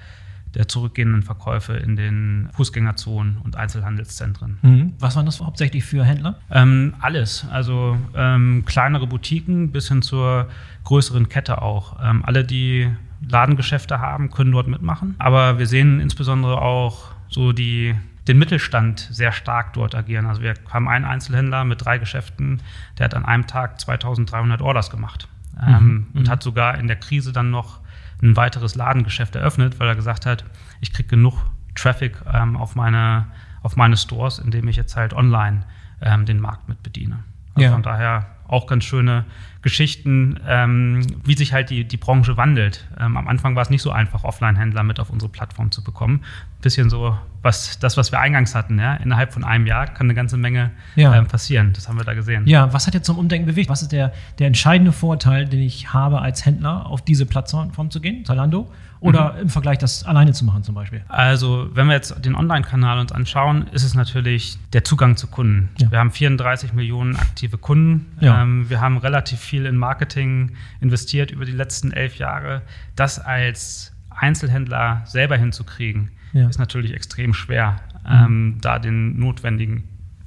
der 0.56 0.68
zurückgehenden 0.68 1.22
Verkäufe 1.24 1.74
in 1.74 1.96
den 1.96 2.50
Fußgängerzonen 2.54 3.38
und 3.44 3.56
Einzelhandelszentren. 3.56 4.58
Mhm. 4.62 4.94
Was 5.00 5.16
waren 5.16 5.26
das 5.26 5.42
hauptsächlich 5.42 5.84
für 5.84 6.04
Händler? 6.04 6.40
Ähm, 6.50 6.94
alles, 7.02 7.46
also 7.52 7.98
ähm, 8.16 8.64
kleinere 8.66 9.08
Boutiquen 9.08 9.72
bis 9.72 9.90
hin 9.90 10.02
zur 10.02 10.48
größeren 10.86 11.30
Kette 11.30 11.62
auch. 11.62 11.98
Ähm, 12.02 12.24
alle, 12.26 12.44
die 12.44 12.90
Ladengeschäfte 13.28 14.00
haben, 14.00 14.32
können 14.32 14.52
dort 14.52 14.68
mitmachen. 14.68 15.16
Aber 15.18 15.60
wir 15.60 15.68
sehen 15.68 16.00
insbesondere 16.00 16.62
auch 16.62 17.12
so 17.28 17.52
die 17.52 17.96
den 18.28 18.40
Mittelstand 18.40 19.08
sehr 19.12 19.32
stark 19.32 19.74
dort 19.74 19.94
agieren. 19.94 20.26
Also 20.26 20.42
wir 20.42 20.56
haben 20.72 20.88
einen 20.88 21.06
Einzelhändler 21.06 21.64
mit 21.64 21.86
drei 21.86 22.00
Geschäften, 22.00 22.62
der 22.98 23.06
hat 23.06 23.14
an 23.14 23.24
einem 23.24 23.46
Tag 23.46 23.80
2300 23.80 24.62
Orders 24.62 24.90
gemacht 24.90 25.28
ähm, 25.62 25.74
mhm. 25.74 26.08
und 26.14 26.24
mhm. 26.24 26.30
hat 26.30 26.42
sogar 26.42 26.78
in 26.80 26.88
der 26.88 26.96
Krise 26.96 27.32
dann 27.32 27.52
noch 27.52 27.82
ein 28.22 28.36
weiteres 28.36 28.76
Ladengeschäft 28.76 29.36
eröffnet, 29.36 29.80
weil 29.80 29.88
er 29.88 29.96
gesagt 29.96 30.26
hat, 30.26 30.46
ich 30.82 30.94
kriege 30.94 31.10
genug 31.10 31.36
Traffic 31.76 32.18
ähm, 32.32 32.56
auf, 32.58 32.76
meine, 32.76 33.28
auf 33.62 33.76
meine 33.76 33.98
Stores, 33.98 34.40
indem 34.40 34.68
ich 34.68 34.76
jetzt 34.76 34.96
halt 34.96 35.14
online 35.14 35.64
ähm, 36.02 36.26
den 36.26 36.40
Markt 36.40 36.70
mit 36.70 36.82
bediene. 36.84 37.20
Also 37.54 37.66
ja. 37.66 37.72
Von 37.72 37.84
daher 37.84 38.35
auch 38.48 38.68
ganz 38.68 38.84
schöne 38.84 39.26
Geschichten, 39.62 40.40
ähm, 40.48 41.02
wie 41.24 41.36
sich 41.36 41.52
halt 41.52 41.72
die, 41.72 41.86
die 41.86 41.98
Branche 41.98 42.38
wandelt. 42.38 42.88
Ähm, 43.00 43.18
am 43.18 43.28
Anfang 43.28 43.56
war 43.56 43.64
es 43.64 43.72
nicht 43.72 43.82
so 43.82 43.90
einfach, 43.92 44.24
Offline-Händler 44.24 44.84
mit 44.84 45.00
auf 45.00 45.10
unsere 45.10 45.32
Plattform 45.32 45.72
zu 45.72 45.84
bekommen. 45.84 46.22
Bisschen 46.62 46.90
so 46.92 47.18
was, 47.42 47.80
das, 47.80 47.98
was 47.98 48.12
wir 48.12 48.20
eingangs 48.20 48.54
hatten. 48.54 48.78
Ja? 48.78 48.96
Innerhalb 48.96 49.34
von 49.34 49.44
einem 49.44 49.66
Jahr 49.66 49.88
kann 49.88 50.06
eine 50.06 50.14
ganze 50.14 50.38
Menge 50.38 50.70
ja. 50.96 51.16
ähm, 51.16 51.26
passieren. 51.26 51.74
Das 51.74 51.90
haben 51.90 51.98
wir 51.98 52.04
da 52.04 52.14
gesehen. 52.14 52.46
Ja, 52.46 52.72
was 52.74 52.86
hat 52.86 52.94
jetzt 52.94 53.08
zum 53.08 53.18
Umdenken 53.18 53.48
bewegt? 53.48 53.70
Was 53.70 53.82
ist 53.82 53.92
der, 53.92 54.14
der 54.38 54.48
entscheidende 54.48 54.92
Vorteil, 54.92 55.46
den 55.46 55.62
ich 55.62 55.94
habe 55.94 56.22
als 56.22 56.46
Händler, 56.46 56.86
auf 56.86 57.04
diese 57.04 57.26
Plattform 57.26 57.90
zu 57.90 58.02
gehen, 58.02 58.24
Zalando? 58.24 58.72
Oder 59.06 59.34
mhm. 59.34 59.42
im 59.42 59.50
Vergleich 59.50 59.78
das 59.78 60.04
alleine 60.04 60.34
zu 60.34 60.46
machen 60.46 60.64
zum 60.64 60.74
Beispiel? 60.76 61.04
Also, 61.08 61.70
wenn 61.74 61.88
wir 61.88 61.94
jetzt 61.94 62.26
den 62.26 62.36
Online-Kanal 62.36 63.00
uns 63.00 63.12
anschauen, 63.12 63.68
ist 63.72 63.84
es 63.84 63.94
natürlich 63.94 64.58
der 64.74 64.84
Zugang 64.84 65.16
zu 65.16 65.28
Kunden. 65.28 65.70
Ja. 65.78 65.92
Wir 65.92 66.00
haben 66.00 66.12
34 66.12 66.74
Millionen 66.74 67.16
aktive 67.16 67.58
Kunden. 67.58 68.08
Ja. 68.20 68.42
Ähm, 68.42 68.70
wir 68.70 68.82
haben 68.82 68.98
relativ 68.98 69.40
viel 69.40 69.66
in 69.66 69.78
Marketing 69.78 70.54
investiert 70.82 71.32
über 71.32 71.46
die 71.46 71.52
letzten 71.52 71.92
elf 71.92 72.18
Jahre. 72.18 72.64
Das 72.96 73.20
als 73.20 73.94
Einzelhändler 74.10 75.04
selber 75.06 75.38
hinzukriegen, 75.38 76.12
ja. 76.34 76.48
ist 76.48 76.58
natürlich 76.58 76.94
extrem 76.94 77.34
schwer, 77.34 77.78
mhm. 78.08 78.26
ähm, 78.26 78.58
da 78.62 78.80
den 78.80 79.20
notwendigen 79.20 79.84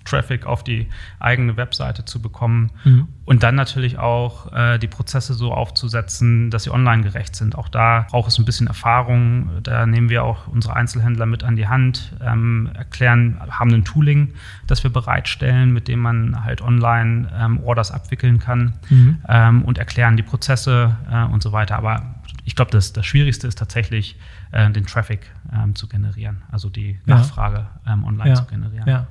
Traffic 0.08 0.46
auf 0.46 0.64
die 0.64 0.88
eigene 1.18 1.56
Webseite 1.56 2.04
zu 2.04 2.20
bekommen 2.20 2.70
mhm. 2.84 3.08
und 3.24 3.42
dann 3.42 3.54
natürlich 3.54 3.98
auch 3.98 4.52
äh, 4.52 4.78
die 4.78 4.86
Prozesse 4.86 5.34
so 5.34 5.52
aufzusetzen, 5.52 6.50
dass 6.50 6.64
sie 6.64 6.70
online 6.70 7.02
gerecht 7.02 7.36
sind. 7.36 7.56
Auch 7.56 7.68
da 7.68 8.06
braucht 8.10 8.28
es 8.28 8.38
ein 8.38 8.44
bisschen 8.44 8.66
Erfahrung. 8.66 9.50
Da 9.62 9.86
nehmen 9.86 10.08
wir 10.08 10.24
auch 10.24 10.48
unsere 10.48 10.74
Einzelhändler 10.76 11.26
mit 11.26 11.44
an 11.44 11.56
die 11.56 11.68
Hand, 11.68 12.14
ähm, 12.20 12.70
erklären, 12.74 13.38
haben 13.50 13.72
ein 13.72 13.84
Tooling, 13.84 14.34
das 14.66 14.82
wir 14.82 14.92
bereitstellen, 14.92 15.72
mit 15.72 15.88
dem 15.88 16.00
man 16.00 16.44
halt 16.44 16.62
online 16.62 17.28
ähm, 17.38 17.60
Orders 17.60 17.90
abwickeln 17.90 18.38
kann 18.38 18.74
mhm. 18.88 19.18
ähm, 19.28 19.62
und 19.64 19.78
erklären 19.78 20.16
die 20.16 20.22
Prozesse 20.22 20.96
äh, 21.10 21.24
und 21.24 21.42
so 21.42 21.52
weiter. 21.52 21.76
Aber 21.76 22.14
ich 22.44 22.56
glaube, 22.56 22.70
das, 22.70 22.92
das 22.92 23.04
Schwierigste 23.04 23.46
ist 23.46 23.58
tatsächlich, 23.58 24.16
äh, 24.52 24.70
den 24.70 24.86
Traffic 24.86 25.30
ähm, 25.52 25.74
zu 25.74 25.88
generieren, 25.88 26.42
also 26.50 26.70
die 26.70 26.98
Nachfrage 27.04 27.66
ähm, 27.86 28.04
online 28.04 28.30
ja. 28.30 28.34
zu 28.34 28.44
generieren. 28.46 28.88
Ja. 28.88 29.06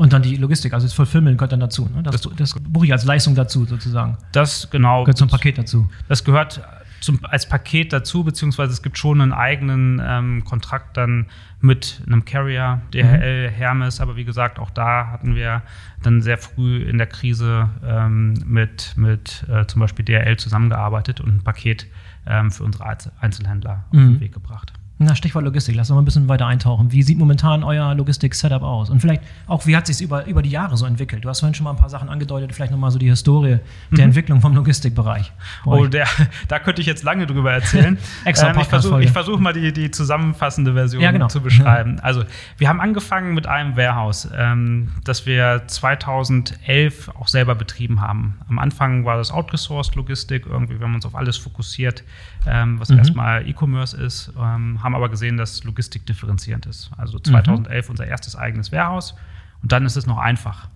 Und 0.00 0.14
dann 0.14 0.22
die 0.22 0.36
Logistik, 0.36 0.72
also 0.72 0.86
das 0.86 0.94
Fulfillment 0.94 1.36
gehört 1.36 1.52
dann 1.52 1.60
dazu. 1.60 1.86
Ne? 1.94 2.02
Das, 2.02 2.22
das, 2.22 2.34
das 2.34 2.54
buche 2.54 2.86
ich 2.86 2.92
als 2.92 3.04
Leistung 3.04 3.34
dazu 3.34 3.66
sozusagen. 3.66 4.16
Das 4.32 4.70
genau. 4.70 5.04
Gehört 5.04 5.18
zum 5.18 5.28
Paket 5.28 5.58
dazu. 5.58 5.90
Das 6.08 6.24
gehört 6.24 6.62
zum, 7.02 7.22
als 7.22 7.46
Paket 7.46 7.92
dazu, 7.92 8.24
beziehungsweise 8.24 8.72
es 8.72 8.82
gibt 8.82 8.96
schon 8.96 9.20
einen 9.20 9.34
eigenen 9.34 10.00
ähm, 10.02 10.42
Kontrakt 10.46 10.96
dann 10.96 11.26
mit 11.60 12.00
einem 12.06 12.24
Carrier, 12.24 12.80
DHL, 12.94 13.50
mhm. 13.50 13.52
Hermes, 13.52 14.00
aber 14.00 14.16
wie 14.16 14.24
gesagt, 14.24 14.58
auch 14.58 14.70
da 14.70 15.08
hatten 15.08 15.34
wir 15.34 15.60
dann 16.02 16.22
sehr 16.22 16.38
früh 16.38 16.78
in 16.82 16.96
der 16.96 17.06
Krise 17.06 17.68
ähm, 17.84 18.42
mit, 18.46 18.94
mit 18.96 19.44
äh, 19.50 19.66
zum 19.66 19.80
Beispiel 19.80 20.06
DHL 20.06 20.38
zusammengearbeitet 20.38 21.20
und 21.20 21.28
ein 21.28 21.44
Paket 21.44 21.86
ähm, 22.26 22.50
für 22.50 22.64
unsere 22.64 22.86
Einzelhändler 23.20 23.84
mhm. 23.92 23.98
auf 23.98 24.06
den 24.12 24.20
Weg 24.20 24.32
gebracht. 24.32 24.72
Na, 25.02 25.14
Stichwort 25.14 25.46
Logistik, 25.46 25.74
lass 25.76 25.88
uns 25.88 25.94
mal 25.94 26.02
ein 26.02 26.04
bisschen 26.04 26.28
weiter 26.28 26.46
eintauchen. 26.46 26.92
Wie 26.92 27.02
sieht 27.02 27.16
momentan 27.16 27.64
euer 27.64 27.94
Logistik-Setup 27.94 28.60
aus? 28.62 28.90
Und 28.90 29.00
vielleicht 29.00 29.22
auch, 29.46 29.66
wie 29.66 29.74
hat 29.74 29.86
sich 29.86 30.02
über, 30.02 30.26
über 30.26 30.42
die 30.42 30.50
Jahre 30.50 30.76
so 30.76 30.84
entwickelt? 30.84 31.24
Du 31.24 31.30
hast 31.30 31.40
vorhin 31.40 31.54
schon 31.54 31.64
mal 31.64 31.70
ein 31.70 31.78
paar 31.78 31.88
Sachen 31.88 32.10
angedeutet, 32.10 32.54
vielleicht 32.54 32.70
nochmal 32.70 32.90
so 32.90 32.98
die 32.98 33.08
Historie 33.08 33.60
mhm. 33.88 33.96
der 33.96 34.04
Entwicklung 34.04 34.42
vom 34.42 34.54
Logistikbereich. 34.54 35.32
Oh, 35.64 35.86
der, 35.86 36.06
da 36.48 36.58
könnte 36.58 36.82
ich 36.82 36.86
jetzt 36.86 37.02
lange 37.02 37.26
drüber 37.26 37.50
erzählen. 37.50 37.96
Extra 38.26 38.50
ähm, 38.50 38.60
ich 38.60 38.66
versuche 38.66 39.08
versuch 39.08 39.38
mal 39.38 39.54
die, 39.54 39.72
die 39.72 39.90
zusammenfassende 39.90 40.74
Version 40.74 41.02
ja, 41.02 41.12
genau. 41.12 41.28
zu 41.28 41.40
beschreiben. 41.40 41.98
Also, 42.00 42.24
wir 42.58 42.68
haben 42.68 42.82
angefangen 42.82 43.32
mit 43.32 43.46
einem 43.46 43.78
Warehouse, 43.78 44.28
ähm, 44.36 44.92
das 45.04 45.24
wir 45.24 45.62
2011 45.66 47.08
auch 47.18 47.28
selber 47.28 47.54
betrieben 47.54 48.02
haben. 48.02 48.38
Am 48.50 48.58
Anfang 48.58 49.06
war 49.06 49.16
das 49.16 49.30
outgesourced 49.30 49.94
Logistik, 49.94 50.44
irgendwie, 50.44 50.78
wir 50.78 50.86
haben 50.86 50.94
uns 50.94 51.06
auf 51.06 51.14
alles 51.14 51.38
fokussiert, 51.38 52.04
ähm, 52.46 52.78
was 52.78 52.90
mhm. 52.90 52.98
erstmal 52.98 53.48
E-Commerce 53.48 53.96
ist, 53.96 54.30
ähm, 54.38 54.82
haben 54.90 54.96
aber 54.96 55.08
gesehen, 55.08 55.36
dass 55.36 55.64
Logistik 55.64 56.06
differenzierend 56.06 56.66
ist. 56.66 56.90
Also 56.96 57.18
2011 57.18 57.86
mhm. 57.86 57.90
unser 57.90 58.06
erstes 58.06 58.36
eigenes 58.36 58.72
Warehouse 58.72 59.14
und 59.62 59.72
dann 59.72 59.86
ist 59.86 59.96
es 59.96 60.06
noch 60.06 60.18
einfach. 60.18 60.68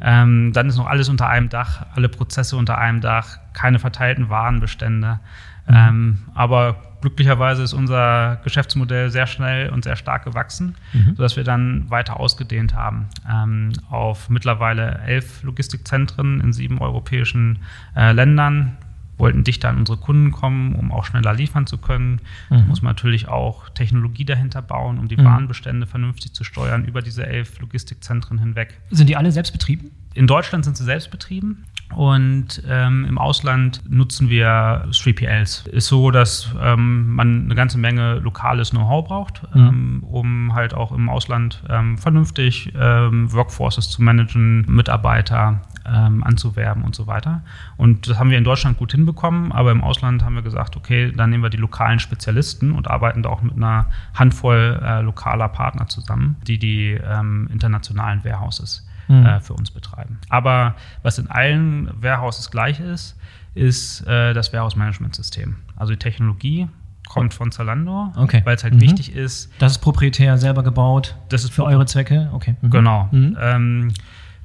Ähm, 0.00 0.52
dann 0.52 0.68
ist 0.68 0.76
noch 0.76 0.86
alles 0.86 1.08
unter 1.08 1.28
einem 1.28 1.48
Dach, 1.48 1.86
alle 1.94 2.08
Prozesse 2.08 2.56
unter 2.56 2.78
einem 2.78 3.00
Dach, 3.00 3.38
keine 3.52 3.78
verteilten 3.78 4.28
Warenbestände. 4.28 5.20
Mhm. 5.66 5.74
Ähm, 5.74 6.18
aber 6.34 6.76
glücklicherweise 7.00 7.62
ist 7.62 7.72
unser 7.72 8.40
Geschäftsmodell 8.44 9.10
sehr 9.10 9.26
schnell 9.26 9.70
und 9.70 9.84
sehr 9.84 9.96
stark 9.96 10.24
gewachsen, 10.24 10.74
mhm. 10.92 11.14
sodass 11.16 11.36
wir 11.36 11.44
dann 11.44 11.88
weiter 11.90 12.18
ausgedehnt 12.18 12.74
haben 12.74 13.08
ähm, 13.30 13.72
auf 13.88 14.28
mittlerweile 14.28 15.00
elf 15.06 15.42
Logistikzentren 15.42 16.40
in 16.40 16.52
sieben 16.52 16.78
europäischen 16.78 17.60
äh, 17.96 18.12
Ländern 18.12 18.76
wollten 19.16 19.44
dichter 19.44 19.68
an 19.68 19.78
unsere 19.78 19.98
Kunden 19.98 20.30
kommen, 20.30 20.74
um 20.74 20.92
auch 20.92 21.04
schneller 21.04 21.34
liefern 21.34 21.66
zu 21.66 21.78
können. 21.78 22.20
Mhm. 22.50 22.58
Da 22.58 22.62
muss 22.64 22.82
man 22.82 22.90
natürlich 22.90 23.28
auch 23.28 23.68
Technologie 23.70 24.24
dahinter 24.24 24.62
bauen, 24.62 24.98
um 24.98 25.08
die 25.08 25.16
mhm. 25.16 25.24
Warenbestände 25.24 25.86
vernünftig 25.86 26.32
zu 26.32 26.44
steuern 26.44 26.84
über 26.84 27.02
diese 27.02 27.26
elf 27.26 27.58
Logistikzentren 27.60 28.38
hinweg. 28.38 28.80
Sind 28.90 29.08
die 29.08 29.16
alle 29.16 29.32
selbst 29.32 29.52
betrieben? 29.52 29.90
In 30.14 30.26
Deutschland 30.26 30.64
sind 30.64 30.76
sie 30.76 30.84
selbst 30.84 31.10
betrieben. 31.10 31.64
Und 31.94 32.62
ähm, 32.68 33.04
im 33.04 33.18
Ausland 33.18 33.82
nutzen 33.88 34.28
wir 34.28 34.86
3PLs. 34.90 35.68
Ist 35.68 35.86
so, 35.86 36.10
dass 36.10 36.50
ähm, 36.60 37.14
man 37.14 37.44
eine 37.44 37.54
ganze 37.54 37.78
Menge 37.78 38.14
lokales 38.14 38.70
Know-how 38.70 39.06
braucht, 39.06 39.42
mhm. 39.54 39.60
ähm, 39.60 40.04
um 40.04 40.54
halt 40.54 40.74
auch 40.74 40.92
im 40.92 41.08
Ausland 41.08 41.62
ähm, 41.68 41.98
vernünftig 41.98 42.72
ähm, 42.76 43.32
Workforces 43.32 43.90
zu 43.90 44.02
managen, 44.02 44.64
Mitarbeiter 44.66 45.60
ähm, 45.86 46.22
anzuwerben 46.24 46.82
und 46.82 46.94
so 46.94 47.06
weiter. 47.06 47.42
Und 47.76 48.08
das 48.08 48.18
haben 48.18 48.30
wir 48.30 48.38
in 48.38 48.44
Deutschland 48.44 48.78
gut 48.78 48.92
hinbekommen, 48.92 49.52
aber 49.52 49.70
im 49.70 49.82
Ausland 49.82 50.24
haben 50.24 50.34
wir 50.34 50.42
gesagt, 50.42 50.76
okay, 50.76 51.12
dann 51.12 51.30
nehmen 51.30 51.42
wir 51.42 51.50
die 51.50 51.56
lokalen 51.56 51.98
Spezialisten 51.98 52.72
und 52.72 52.88
arbeiten 52.88 53.22
da 53.22 53.30
auch 53.30 53.42
mit 53.42 53.54
einer 53.54 53.86
Handvoll 54.14 54.80
äh, 54.82 55.00
lokaler 55.00 55.48
Partner 55.48 55.86
zusammen, 55.88 56.36
die 56.46 56.58
die 56.58 56.92
ähm, 56.92 57.48
internationalen 57.52 58.24
Warehouses 58.24 58.86
mhm. 59.08 59.26
äh, 59.26 59.40
für 59.40 59.54
uns 59.54 59.70
betreiben. 59.70 60.18
Aber 60.28 60.74
was 61.02 61.18
in 61.18 61.30
allen 61.30 61.90
Warehouses 62.02 62.50
gleich 62.50 62.80
ist, 62.80 63.18
ist 63.54 64.06
äh, 64.06 64.34
das 64.34 64.52
Warehouse-Management-System. 64.52 65.56
Also 65.76 65.92
die 65.92 65.98
Technologie 65.98 66.68
kommt 67.08 67.34
von 67.34 67.52
Zalando, 67.52 68.12
okay. 68.16 68.42
weil 68.44 68.56
es 68.56 68.64
halt 68.64 68.74
mhm. 68.74 68.80
wichtig 68.80 69.14
ist. 69.14 69.52
Das 69.58 69.72
ist 69.72 69.78
proprietär 69.78 70.38
selber 70.38 70.62
gebaut. 70.62 71.16
Das 71.28 71.44
ist 71.44 71.52
für 71.52 71.64
eure 71.64 71.86
Zwecke. 71.86 72.30
Okay. 72.32 72.56
Mhm. 72.60 72.70
Genau. 72.70 73.08
Mhm. 73.12 73.36
Ähm, 73.40 73.94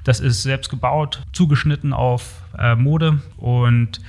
das 0.04 0.20
ist 0.20 0.42
selbst 0.42 0.70
gebaut, 0.70 1.22
zugeschnitten 1.32 1.92
auf 1.92 2.42
äh, 2.58 2.74
Mode 2.74 3.20
und 3.36 4.00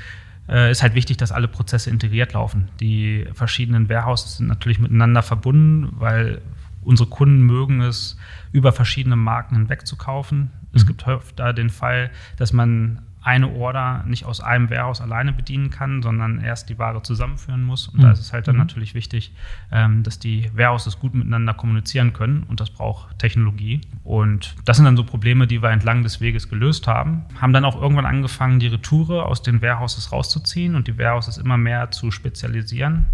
äh, 0.47 0.71
ist 0.71 0.83
halt 0.83 0.95
wichtig, 0.95 1.17
dass 1.17 1.31
alle 1.31 1.47
Prozesse 1.47 1.89
integriert 1.89 2.33
laufen. 2.33 2.69
Die 2.79 3.25
verschiedenen 3.33 3.89
Warehouses 3.89 4.37
sind 4.37 4.47
natürlich 4.47 4.79
miteinander 4.79 5.23
verbunden, 5.23 5.89
weil 5.97 6.41
unsere 6.81 7.09
Kunden 7.09 7.41
mögen 7.41 7.81
es, 7.81 8.17
über 8.51 8.71
verschiedene 8.71 9.15
Marken 9.15 9.55
hinweg 9.55 9.87
zu 9.87 9.95
kaufen. 9.95 10.39
Mhm. 10.39 10.49
Es 10.73 10.85
gibt 10.85 11.05
häufig 11.05 11.35
da 11.35 11.53
den 11.53 11.69
Fall, 11.69 12.11
dass 12.37 12.53
man 12.53 13.01
eine 13.23 13.49
Order 13.49 14.03
nicht 14.07 14.25
aus 14.25 14.41
einem 14.41 14.69
Warehouse 14.69 14.99
alleine 14.99 15.31
bedienen 15.31 15.69
kann, 15.69 16.01
sondern 16.01 16.39
erst 16.39 16.69
die 16.69 16.79
Ware 16.79 17.03
zusammenführen 17.03 17.63
muss. 17.63 17.87
Und 17.87 17.99
mhm. 17.99 18.03
da 18.03 18.11
ist 18.11 18.19
es 18.19 18.33
halt 18.33 18.47
dann 18.47 18.55
mhm. 18.55 18.61
natürlich 18.61 18.95
wichtig, 18.95 19.33
ähm, 19.71 20.01
dass 20.01 20.17
die 20.17 20.49
Warehouses 20.55 20.99
gut 20.99 21.13
miteinander 21.13 21.53
kommunizieren 21.53 22.13
können 22.13 22.43
und 22.43 22.59
das 22.59 22.71
braucht 22.71 23.19
Technologie. 23.19 23.81
Und 24.03 24.55
das 24.65 24.77
sind 24.77 24.85
dann 24.85 24.97
so 24.97 25.03
Probleme, 25.03 25.45
die 25.45 25.61
wir 25.61 25.69
entlang 25.69 26.01
des 26.01 26.19
Weges 26.19 26.49
gelöst 26.49 26.87
haben. 26.87 27.25
Haben 27.39 27.53
dann 27.53 27.63
auch 27.63 27.79
irgendwann 27.79 28.07
angefangen, 28.07 28.59
die 28.59 28.67
Retoure 28.67 29.25
aus 29.25 29.43
den 29.43 29.61
Warehouses 29.61 30.11
rauszuziehen 30.11 30.75
und 30.75 30.87
die 30.87 30.97
Warehouses 30.97 31.37
immer 31.37 31.57
mehr 31.57 31.91
zu 31.91 32.09
spezialisieren 32.09 33.05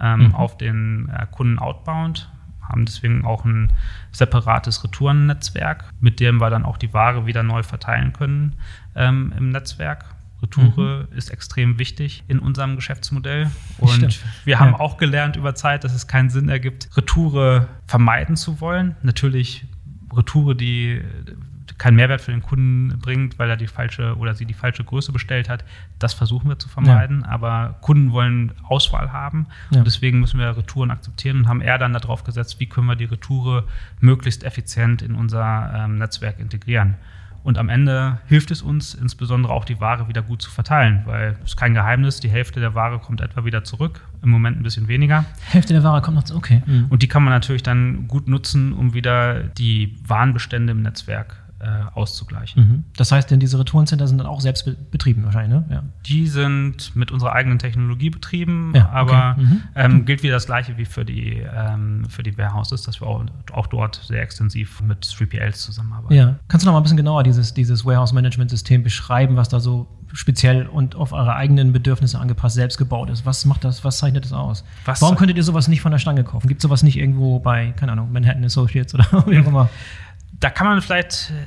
ähm, 0.00 0.28
mhm. 0.28 0.34
auf 0.34 0.58
den 0.58 1.08
äh, 1.08 1.26
Kunden 1.30 1.58
outbound 1.58 2.30
haben 2.68 2.84
deswegen 2.84 3.24
auch 3.24 3.44
ein 3.44 3.72
separates 4.10 4.82
Retourennetzwerk, 4.82 5.84
mit 6.00 6.18
dem 6.18 6.40
wir 6.40 6.50
dann 6.50 6.64
auch 6.64 6.78
die 6.78 6.92
Ware 6.92 7.24
wieder 7.24 7.44
neu 7.44 7.62
verteilen 7.62 8.12
können 8.12 8.56
ähm, 8.96 9.32
im 9.36 9.50
Netzwerk. 9.50 10.04
Retoure 10.42 11.08
mhm. 11.10 11.16
ist 11.16 11.30
extrem 11.30 11.78
wichtig 11.78 12.22
in 12.28 12.38
unserem 12.38 12.76
Geschäftsmodell. 12.76 13.50
Und 13.78 13.90
Stimmt. 13.90 14.20
wir 14.44 14.60
haben 14.60 14.72
ja. 14.72 14.80
auch 14.80 14.98
gelernt 14.98 15.36
über 15.36 15.54
Zeit, 15.54 15.84
dass 15.84 15.94
es 15.94 16.06
keinen 16.06 16.28
Sinn 16.28 16.48
ergibt, 16.48 16.90
Retoure 16.96 17.68
vermeiden 17.86 18.36
zu 18.36 18.60
wollen. 18.60 18.96
Natürlich 19.02 19.66
Retoure, 20.12 20.54
die 20.54 21.02
keinen 21.78 21.96
Mehrwert 21.96 22.20
für 22.20 22.30
den 22.30 22.42
Kunden 22.42 22.98
bringt, 22.98 23.38
weil 23.38 23.50
er 23.50 23.56
die 23.56 23.66
falsche 23.66 24.16
oder 24.16 24.34
sie 24.34 24.46
die 24.46 24.54
falsche 24.54 24.84
Größe 24.84 25.12
bestellt 25.12 25.48
hat. 25.48 25.64
Das 25.98 26.14
versuchen 26.14 26.48
wir 26.48 26.58
zu 26.58 26.68
vermeiden. 26.68 27.22
Ja. 27.22 27.28
Aber 27.28 27.76
Kunden 27.80 28.12
wollen 28.12 28.52
Auswahl 28.64 29.12
haben 29.12 29.46
ja. 29.70 29.78
und 29.78 29.86
deswegen 29.86 30.20
müssen 30.20 30.40
wir 30.40 30.56
Retouren 30.56 30.90
akzeptieren 30.90 31.38
und 31.38 31.48
haben 31.48 31.60
eher 31.60 31.78
dann 31.78 31.92
darauf 31.92 32.24
gesetzt, 32.24 32.60
wie 32.60 32.66
können 32.66 32.86
wir 32.86 32.96
die 32.96 33.04
Retoure 33.04 33.64
möglichst 34.00 34.44
effizient 34.44 35.02
in 35.02 35.14
unser 35.14 35.72
ähm, 35.74 35.98
Netzwerk 35.98 36.38
integrieren. 36.38 36.94
Und 37.46 37.58
am 37.58 37.68
Ende 37.68 38.18
hilft 38.26 38.50
es 38.50 38.60
uns 38.60 38.92
insbesondere 38.92 39.52
auch 39.52 39.64
die 39.64 39.80
Ware 39.80 40.08
wieder 40.08 40.20
gut 40.20 40.42
zu 40.42 40.50
verteilen, 40.50 41.02
weil 41.04 41.36
es 41.44 41.50
ist 41.50 41.56
kein 41.56 41.74
Geheimnis, 41.74 42.18
die 42.18 42.28
Hälfte 42.28 42.58
der 42.58 42.74
Ware 42.74 42.98
kommt 42.98 43.20
etwa 43.20 43.44
wieder 43.44 43.62
zurück, 43.62 44.00
im 44.20 44.30
Moment 44.30 44.58
ein 44.58 44.64
bisschen 44.64 44.88
weniger. 44.88 45.24
Hälfte 45.50 45.72
der 45.72 45.84
Ware 45.84 46.02
kommt 46.02 46.16
noch 46.16 46.24
zurück, 46.24 46.42
okay. 46.44 46.62
Mhm. 46.66 46.86
Und 46.88 47.04
die 47.04 47.06
kann 47.06 47.22
man 47.22 47.32
natürlich 47.32 47.62
dann 47.62 48.08
gut 48.08 48.26
nutzen, 48.26 48.72
um 48.72 48.94
wieder 48.94 49.44
die 49.44 49.96
Warenbestände 50.04 50.72
im 50.72 50.82
Netzwerk 50.82 51.36
äh, 51.36 51.45
auszugleichen. 51.94 52.62
Mhm. 52.62 52.84
Das 52.96 53.12
heißt, 53.12 53.30
denn 53.30 53.40
diese 53.40 53.58
Retourencenter 53.58 54.06
sind 54.06 54.18
dann 54.18 54.26
auch 54.26 54.40
selbst 54.40 54.90
betrieben 54.90 55.24
wahrscheinlich, 55.24 55.58
ne? 55.58 55.64
Ja. 55.70 55.82
Die 56.04 56.26
sind 56.26 56.94
mit 56.94 57.10
unserer 57.10 57.32
eigenen 57.32 57.58
Technologie 57.58 58.10
betrieben, 58.10 58.72
ja, 58.74 58.90
aber 58.90 59.36
okay. 59.36 59.46
mhm. 59.46 59.62
ähm, 59.74 60.04
gilt 60.04 60.22
wieder 60.22 60.34
das 60.34 60.46
Gleiche 60.46 60.76
wie 60.76 60.84
für 60.84 61.04
die, 61.04 61.42
ähm, 61.54 62.04
für 62.08 62.22
die 62.22 62.36
Warehouses, 62.36 62.82
dass 62.82 63.00
wir 63.00 63.06
auch, 63.06 63.24
auch, 63.52 63.66
dort 63.66 64.02
sehr 64.06 64.22
extensiv 64.22 64.80
mit 64.82 65.04
3PLs 65.04 65.62
zusammenarbeiten. 65.62 66.14
Ja. 66.14 66.36
Kannst 66.48 66.64
du 66.64 66.68
noch 66.68 66.74
mal 66.74 66.80
ein 66.80 66.82
bisschen 66.82 66.98
genauer 66.98 67.22
dieses, 67.22 67.54
dieses 67.54 67.84
Warehouse-Management-System 67.84 68.82
beschreiben, 68.82 69.36
was 69.36 69.48
da 69.48 69.58
so 69.58 69.88
speziell 70.12 70.66
und 70.66 70.94
auf 70.94 71.12
eure 71.12 71.34
eigenen 71.34 71.72
Bedürfnisse 71.72 72.18
angepasst 72.18 72.54
selbst 72.54 72.78
gebaut 72.78 73.10
ist. 73.10 73.26
Was 73.26 73.44
macht 73.44 73.64
das, 73.64 73.84
was 73.84 73.98
zeichnet 73.98 74.24
das 74.24 74.32
aus? 74.32 74.64
Was 74.84 75.02
Warum 75.02 75.16
könntet 75.16 75.36
ihr 75.36 75.42
sowas 75.42 75.68
nicht 75.68 75.80
von 75.80 75.92
der 75.92 75.98
Stange 75.98 76.24
kaufen? 76.24 76.48
Gibt 76.48 76.60
es 76.60 76.62
sowas 76.62 76.82
nicht 76.82 76.96
irgendwo 76.96 77.38
bei, 77.38 77.72
keine 77.76 77.92
Ahnung, 77.92 78.12
Manhattan 78.12 78.44
Associates 78.44 78.94
oder 78.94 79.06
wie 79.26 79.38
auch 79.38 79.46
immer? 79.46 79.68
Da 80.40 80.50
kann 80.50 80.66
man 80.66 80.82
vielleicht 80.82 81.30
äh, 81.30 81.44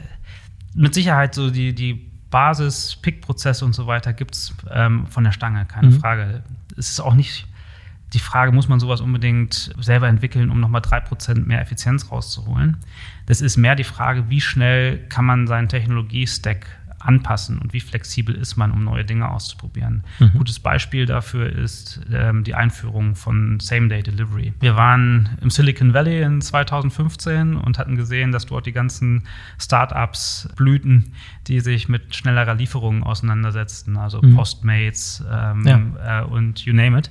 mit 0.73 0.93
Sicherheit 0.93 1.35
so 1.35 1.49
die, 1.49 1.73
die 1.73 2.09
Basis-Pick-Prozesse 2.31 3.65
und 3.65 3.73
so 3.73 3.87
weiter 3.87 4.13
gibt 4.13 4.35
es 4.35 4.53
ähm, 4.69 5.07
von 5.07 5.23
der 5.23 5.31
Stange, 5.31 5.65
keine 5.65 5.87
mhm. 5.87 5.99
Frage. 5.99 6.43
Es 6.77 6.91
ist 6.91 6.99
auch 6.99 7.15
nicht 7.15 7.47
die 8.13 8.19
Frage, 8.19 8.51
muss 8.51 8.67
man 8.67 8.79
sowas 8.79 9.01
unbedingt 9.01 9.73
selber 9.79 10.07
entwickeln, 10.07 10.49
um 10.49 10.59
nochmal 10.59 10.81
drei 10.81 10.99
Prozent 10.99 11.47
mehr 11.47 11.61
Effizienz 11.61 12.11
rauszuholen? 12.11 12.77
Das 13.27 13.41
ist 13.41 13.57
mehr 13.57 13.75
die 13.75 13.83
Frage, 13.83 14.29
wie 14.29 14.41
schnell 14.41 15.07
kann 15.09 15.25
man 15.25 15.45
seinen 15.45 15.69
Technologie-Stack 15.69 16.65
anpassen 16.99 17.59
und 17.59 17.73
wie 17.73 17.79
flexibel 17.79 18.35
ist 18.35 18.57
man, 18.57 18.71
um 18.71 18.83
neue 18.83 19.05
Dinge 19.05 19.29
auszuprobieren. 19.29 20.03
Mhm. 20.19 20.33
Gutes 20.37 20.59
Beispiel 20.59 21.05
dafür 21.05 21.49
ist 21.51 22.01
ähm, 22.11 22.43
die 22.43 22.55
Einführung 22.55 23.15
von 23.15 23.59
Same-Day-Delivery. 23.59 24.53
Wir 24.59 24.75
waren 24.75 25.29
im 25.41 25.49
Silicon 25.49 25.93
Valley 25.93 26.21
in 26.21 26.41
2015 26.41 27.55
und 27.55 27.77
hatten 27.77 27.95
gesehen, 27.95 28.31
dass 28.31 28.45
dort 28.45 28.65
die 28.65 28.71
ganzen 28.71 29.23
Startups 29.57 30.49
blühten, 30.55 31.13
die 31.47 31.61
sich 31.61 31.89
mit 31.89 32.15
schnellerer 32.15 32.55
Lieferung 32.55 33.03
auseinandersetzten, 33.03 33.97
also 33.97 34.21
mhm. 34.21 34.35
Postmates 34.35 35.23
ähm, 35.31 35.65
ja. 35.65 36.21
äh, 36.21 36.25
und 36.25 36.65
you 36.65 36.73
name 36.73 36.97
it, 36.97 37.09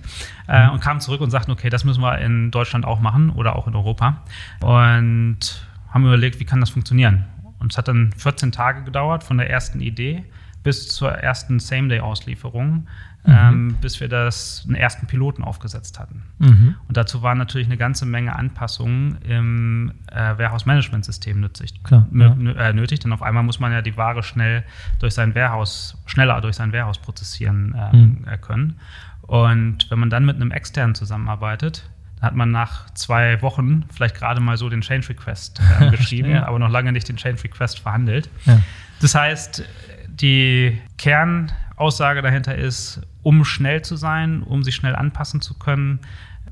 äh, 0.48 0.66
mhm. 0.66 0.72
und 0.74 0.80
kamen 0.80 1.00
zurück 1.00 1.20
und 1.20 1.30
sagten, 1.30 1.50
okay, 1.50 1.70
das 1.70 1.84
müssen 1.84 2.02
wir 2.02 2.18
in 2.18 2.50
Deutschland 2.50 2.84
auch 2.84 3.00
machen 3.00 3.30
oder 3.30 3.56
auch 3.56 3.66
in 3.66 3.74
Europa. 3.74 4.22
Und 4.60 5.66
haben 5.90 6.04
überlegt, 6.04 6.38
wie 6.40 6.44
kann 6.44 6.60
das 6.60 6.70
funktionieren? 6.70 7.24
Und 7.58 7.72
es 7.72 7.78
hat 7.78 7.88
dann 7.88 8.12
14 8.12 8.52
Tage 8.52 8.84
gedauert 8.84 9.24
von 9.24 9.38
der 9.38 9.50
ersten 9.50 9.80
Idee 9.80 10.24
bis 10.62 10.88
zur 10.88 11.10
ersten 11.12 11.60
Same-Day-Auslieferung, 11.60 12.86
mhm. 13.24 13.32
ähm, 13.32 13.76
bis 13.80 14.00
wir 14.00 14.08
das 14.08 14.64
einen 14.66 14.74
ersten 14.74 15.06
Piloten 15.06 15.44
aufgesetzt 15.44 15.98
hatten. 15.98 16.24
Mhm. 16.38 16.74
Und 16.86 16.96
dazu 16.96 17.22
waren 17.22 17.38
natürlich 17.38 17.68
eine 17.68 17.76
ganze 17.76 18.06
Menge 18.06 18.34
Anpassungen 18.34 19.18
im 19.22 19.92
äh, 20.10 20.36
Warehouse-Management-System 20.36 21.40
nötig. 21.40 21.82
Klar, 21.84 22.06
ja. 22.12 22.34
äh, 22.34 22.72
nötig, 22.72 23.00
denn 23.00 23.12
auf 23.12 23.22
einmal 23.22 23.44
muss 23.44 23.60
man 23.60 23.72
ja 23.72 23.82
die 23.82 23.96
Ware 23.96 24.22
schnell 24.22 24.64
durch 24.98 25.14
sein 25.14 25.34
Warehouse, 25.34 25.96
schneller 26.06 26.40
durch 26.40 26.56
sein 26.56 26.72
Warehouse 26.72 26.98
prozessieren 26.98 27.74
äh, 27.74 27.96
mhm. 27.96 28.24
können. 28.40 28.80
Und 29.22 29.90
wenn 29.90 29.98
man 29.98 30.10
dann 30.10 30.24
mit 30.24 30.36
einem 30.36 30.50
externen 30.50 30.94
zusammenarbeitet, 30.94 31.88
hat 32.20 32.34
man 32.34 32.50
nach 32.50 32.90
zwei 32.94 33.40
Wochen 33.42 33.84
vielleicht 33.92 34.16
gerade 34.16 34.40
mal 34.40 34.56
so 34.56 34.68
den 34.68 34.80
Change 34.80 35.08
Request 35.10 35.60
äh, 35.80 35.90
geschrieben, 35.96 36.30
ja. 36.30 36.46
aber 36.46 36.58
noch 36.58 36.70
lange 36.70 36.92
nicht 36.92 37.08
den 37.08 37.16
Change 37.16 37.44
Request 37.44 37.80
verhandelt. 37.80 38.28
Ja. 38.44 38.60
Das 39.00 39.14
heißt, 39.14 39.64
die 40.08 40.80
Kernaussage 40.96 42.22
dahinter 42.22 42.54
ist, 42.56 43.00
um 43.22 43.44
schnell 43.44 43.82
zu 43.82 43.96
sein, 43.96 44.42
um 44.42 44.62
sich 44.64 44.74
schnell 44.74 44.96
anpassen 44.96 45.40
zu 45.40 45.54
können 45.54 46.00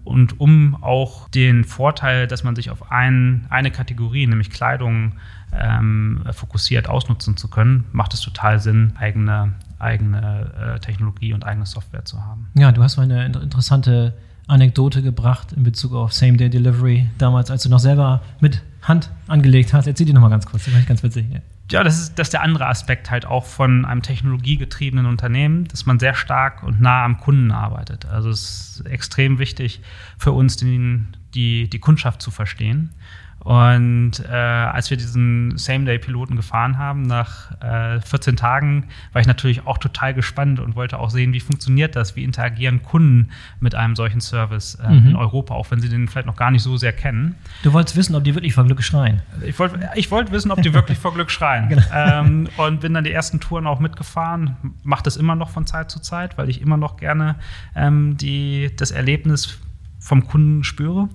und 0.05 0.41
um 0.41 0.77
auch 0.83 1.29
den 1.31 1.65
Vorteil, 1.65 2.29
dass 2.29 2.45
man 2.45 2.55
sich 2.55 2.71
auf 2.71 2.93
ein, 2.93 3.47
eine 3.51 3.73
Kategorie, 3.73 4.27
nämlich 4.27 4.51
Kleidung, 4.51 5.15
ähm, 5.53 6.23
fokussiert 6.31 6.89
ausnutzen 6.89 7.37
zu 7.37 7.49
können, 7.49 7.87
macht 7.93 8.15
es 8.15 8.21
total 8.21 8.61
Sinn, 8.61 8.93
eigene, 8.97 9.55
eigene 9.79 10.77
äh, 10.77 10.81
Technologie 10.81 11.33
und 11.33 11.45
eigene 11.45 11.67
Software 11.67 12.05
zu 12.05 12.25
haben. 12.25 12.49
Ja, 12.55 12.73
du 12.73 12.83
hast 12.83 12.97
mal 12.97 13.05
eine 13.05 13.27
interessante 13.27 14.15
Anekdote 14.47 15.03
gebracht 15.03 15.53
in 15.53 15.65
Bezug 15.65 15.93
auf 15.93 16.13
Same-Day-Delivery, 16.13 17.09
damals, 17.19 17.51
als 17.51 17.63
du 17.63 17.69
noch 17.69 17.81
selber 17.81 18.23
mit 18.41 18.63
Hand 18.83 19.11
angelegt 19.27 19.73
hast. 19.73 19.87
Erzähl 19.87 20.07
die 20.07 20.13
nochmal 20.13 20.31
ganz 20.31 20.47
kurz, 20.47 20.65
das 20.65 20.73
fand 20.73 20.83
ich 20.83 20.89
ganz 20.89 21.03
witzig. 21.03 21.27
Ja. 21.33 21.41
Ja, 21.71 21.83
das 21.83 21.99
ist, 21.99 22.19
das 22.19 22.29
ist 22.29 22.33
der 22.33 22.43
andere 22.43 22.67
Aspekt 22.67 23.11
halt 23.11 23.27
auch 23.27 23.45
von 23.45 23.85
einem 23.85 24.03
technologiegetriebenen 24.03 25.05
Unternehmen, 25.07 25.67
dass 25.67 25.85
man 25.85 25.99
sehr 25.99 26.15
stark 26.15 26.63
und 26.63 26.81
nah 26.81 27.05
am 27.05 27.19
Kunden 27.19 27.51
arbeitet. 27.51 28.07
Also 28.07 28.31
es 28.31 28.79
ist 28.79 28.87
extrem 28.87 29.41
wichtig 29.41 29.81
für 30.17 30.31
uns, 30.31 30.57
den, 30.57 31.17
die, 31.35 31.69
die 31.69 31.81
Kundschaft 31.81 32.23
zu 32.23 32.31
verstehen. 32.31 32.91
Und 33.47 34.25
äh, 34.29 34.35
als 34.35 34.91
wir 34.91 34.97
diesen 34.97 35.57
Same-Day-Piloten 35.57 36.35
gefahren 36.35 36.79
haben, 36.79 37.03
nach 37.03 37.53
äh, 37.61 38.01
14 38.01 38.35
Tagen, 38.35 38.89
war 39.13 39.21
ich 39.21 39.29
natürlich 39.29 39.69
auch 39.69 39.79
total 39.79 40.15
gespannt 40.15 40.59
und 40.59 40.75
wollte 40.75 40.99
auch 40.99 41.11
sehen, 41.11 41.33
wie 41.33 41.39
funktioniert 41.39 41.95
das, 41.95 42.17
wie 42.17 42.25
interagieren 42.25 42.83
Kunden 42.83 43.29
mit 43.61 43.77
einem 43.77 43.95
solchen 43.95 44.21
Service 44.21 44.75
äh, 44.75 44.91
mhm. 44.91 45.11
in 45.11 45.17
Europa, 45.17 45.55
auch 45.55 45.71
wenn 45.71 45.81
sie 45.81 45.89
den 45.89 46.09
vielleicht 46.09 46.27
noch 46.27 46.35
gar 46.35 46.51
nicht 46.51 46.65
so 46.65 46.77
sehr 46.77 46.93
kennen. 46.93 47.37
Du 47.63 47.73
wolltest 47.73 47.95
wissen, 47.95 48.17
ob 48.17 48.25
die 48.25 48.35
wirklich 48.35 48.53
vor 48.53 48.65
Glück 48.65 48.83
schreien. 48.83 49.23
Ich 49.45 49.57
wollte 49.61 49.91
ich 49.95 50.11
wollt 50.11 50.33
wissen, 50.33 50.51
ob 50.51 50.61
die 50.61 50.75
wirklich 50.75 50.99
vor 50.99 51.15
Glück 51.15 51.31
schreien. 51.31 51.69
Genau. 51.77 51.83
Ähm, 51.93 52.49
und 52.57 52.81
bin 52.81 52.95
dann 52.95 53.05
die 53.05 53.13
ersten 53.13 53.41
Touren 53.41 53.67
auch 53.67 53.81
mitgefahren, 53.81 54.57
mache 54.83 55.03
das 55.03 55.17
immer 55.17 55.35
noch 55.35 55.51
von 55.51 55.67
Zeit 55.67 55.91
zu 55.91 56.01
Zeit, 56.01 56.39
weil 56.39 56.49
ich 56.49 56.61
immer 56.61 56.77
noch 56.77 56.97
gerne 56.97 57.37
ähm, 57.75 58.17
die, 58.17 58.71
das 58.77 58.91
Erlebnis 58.91 59.59
vom 60.07 60.25
Kunden 60.25 60.63
spüre. 60.63 61.09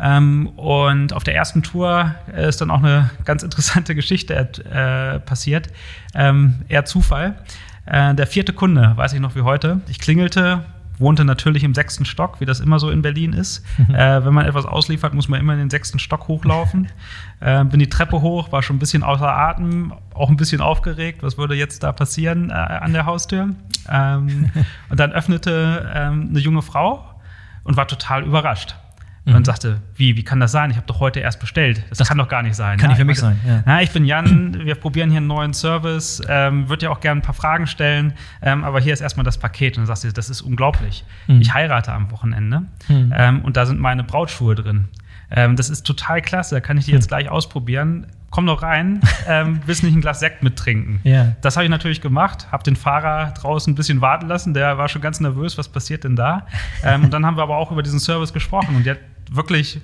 Ähm, 0.00 0.48
und 0.56 1.12
auf 1.12 1.22
der 1.22 1.36
ersten 1.36 1.62
Tour 1.62 2.16
ist 2.36 2.60
dann 2.60 2.70
auch 2.70 2.82
eine 2.82 3.10
ganz 3.24 3.44
interessante 3.44 3.94
Geschichte 3.94 4.34
äh, 4.34 5.20
passiert. 5.20 5.68
Ähm, 6.14 6.56
eher 6.68 6.84
Zufall. 6.84 7.36
Äh, 7.86 8.14
der 8.14 8.26
vierte 8.26 8.52
Kunde, 8.52 8.92
weiß 8.96 9.12
ich 9.12 9.20
noch 9.20 9.36
wie 9.36 9.42
heute. 9.42 9.82
Ich 9.88 10.00
klingelte, 10.00 10.64
wohnte 10.98 11.24
natürlich 11.24 11.62
im 11.62 11.74
sechsten 11.74 12.04
Stock, 12.04 12.40
wie 12.40 12.44
das 12.44 12.58
immer 12.58 12.80
so 12.80 12.90
in 12.90 13.02
Berlin 13.02 13.34
ist. 13.34 13.64
äh, 13.88 14.24
wenn 14.24 14.34
man 14.34 14.46
etwas 14.46 14.66
ausliefert, 14.66 15.14
muss 15.14 15.28
man 15.28 15.38
immer 15.38 15.52
in 15.52 15.60
den 15.60 15.70
sechsten 15.70 16.00
Stock 16.00 16.26
hochlaufen. 16.26 16.88
Äh, 17.38 17.64
bin 17.66 17.78
die 17.78 17.88
Treppe 17.88 18.20
hoch, 18.20 18.50
war 18.50 18.64
schon 18.64 18.76
ein 18.76 18.80
bisschen 18.80 19.04
außer 19.04 19.32
Atem, 19.32 19.92
auch 20.12 20.28
ein 20.28 20.36
bisschen 20.36 20.60
aufgeregt. 20.60 21.22
Was 21.22 21.38
würde 21.38 21.54
jetzt 21.54 21.84
da 21.84 21.92
passieren 21.92 22.50
äh, 22.50 22.54
an 22.54 22.92
der 22.92 23.06
Haustür? 23.06 23.50
Ähm, 23.88 24.50
und 24.88 24.98
dann 24.98 25.12
öffnete 25.12 25.88
ähm, 25.94 26.30
eine 26.30 26.40
junge 26.40 26.62
Frau 26.62 27.13
und 27.64 27.76
war 27.76 27.88
total 27.88 28.24
überrascht. 28.24 28.76
Mhm. 29.26 29.36
Und 29.36 29.46
sagte, 29.46 29.80
wie, 29.96 30.16
wie 30.16 30.22
kann 30.22 30.38
das 30.38 30.52
sein? 30.52 30.70
Ich 30.70 30.76
habe 30.76 30.86
doch 30.86 31.00
heute 31.00 31.20
erst 31.20 31.40
bestellt. 31.40 31.82
Das, 31.88 31.96
das, 31.96 32.08
kann 32.08 32.18
doch 32.18 32.28
gar 32.28 32.42
nicht 32.42 32.56
sein. 32.56 32.76
Kann 32.76 32.90
ja, 32.90 32.92
nicht 32.92 32.98
für 32.98 33.06
mich 33.06 33.18
sein. 33.18 33.40
Ja. 33.46 33.62
Na, 33.64 33.80
ich 33.80 33.90
bin 33.90 34.04
Jan, 34.04 34.66
wir 34.66 34.74
probieren 34.74 35.08
hier 35.08 35.16
einen 35.16 35.28
neuen 35.28 35.54
Service, 35.54 36.20
ähm, 36.28 36.68
würde 36.68 36.84
ja 36.84 36.90
auch 36.90 37.00
gerne 37.00 37.20
ein 37.20 37.22
paar 37.22 37.34
Fragen 37.34 37.66
stellen, 37.66 38.12
ähm, 38.42 38.64
aber 38.64 38.80
hier 38.80 38.92
ist 38.92 39.00
erstmal 39.00 39.24
das 39.24 39.38
Paket. 39.38 39.78
Und 39.78 39.82
dann 39.82 39.86
sagst 39.86 40.04
du, 40.04 40.12
das 40.12 40.28
ist 40.28 40.42
unglaublich. 40.42 41.06
Mhm. 41.26 41.40
Ich 41.40 41.54
heirate 41.54 41.90
am 41.92 42.10
Wochenende 42.10 42.64
mhm. 42.88 43.14
ähm, 43.16 43.40
und 43.42 43.56
da 43.56 43.64
sind 43.64 43.80
meine 43.80 44.04
Brautschuhe 44.04 44.54
drin. 44.54 44.88
Ähm, 45.30 45.56
das 45.56 45.70
ist 45.70 45.84
total 45.86 46.22
klasse, 46.22 46.54
da 46.54 46.60
kann 46.60 46.76
ich 46.78 46.84
die 46.86 46.92
jetzt 46.92 47.08
gleich 47.08 47.28
ausprobieren 47.28 48.06
komm 48.34 48.46
doch 48.46 48.62
rein, 48.62 49.00
ähm, 49.28 49.60
willst 49.64 49.84
nicht 49.84 49.94
ein 49.94 50.00
Glas 50.00 50.18
Sekt 50.18 50.42
mittrinken? 50.42 50.98
Ja. 51.04 51.36
Das 51.40 51.56
habe 51.56 51.64
ich 51.64 51.70
natürlich 51.70 52.00
gemacht, 52.00 52.48
habe 52.50 52.64
den 52.64 52.74
Fahrer 52.74 53.32
draußen 53.32 53.72
ein 53.72 53.76
bisschen 53.76 54.00
warten 54.00 54.26
lassen, 54.26 54.54
der 54.54 54.76
war 54.76 54.88
schon 54.88 55.00
ganz 55.00 55.20
nervös, 55.20 55.56
was 55.56 55.68
passiert 55.68 56.02
denn 56.02 56.16
da? 56.16 56.46
Ähm, 56.82 57.04
und 57.04 57.12
dann 57.12 57.24
haben 57.24 57.36
wir 57.36 57.44
aber 57.44 57.56
auch 57.56 57.70
über 57.70 57.84
diesen 57.84 58.00
Service 58.00 58.32
gesprochen 58.32 58.74
und 58.74 58.84
die 58.84 58.90
hat 58.90 58.98
wirklich. 59.30 59.80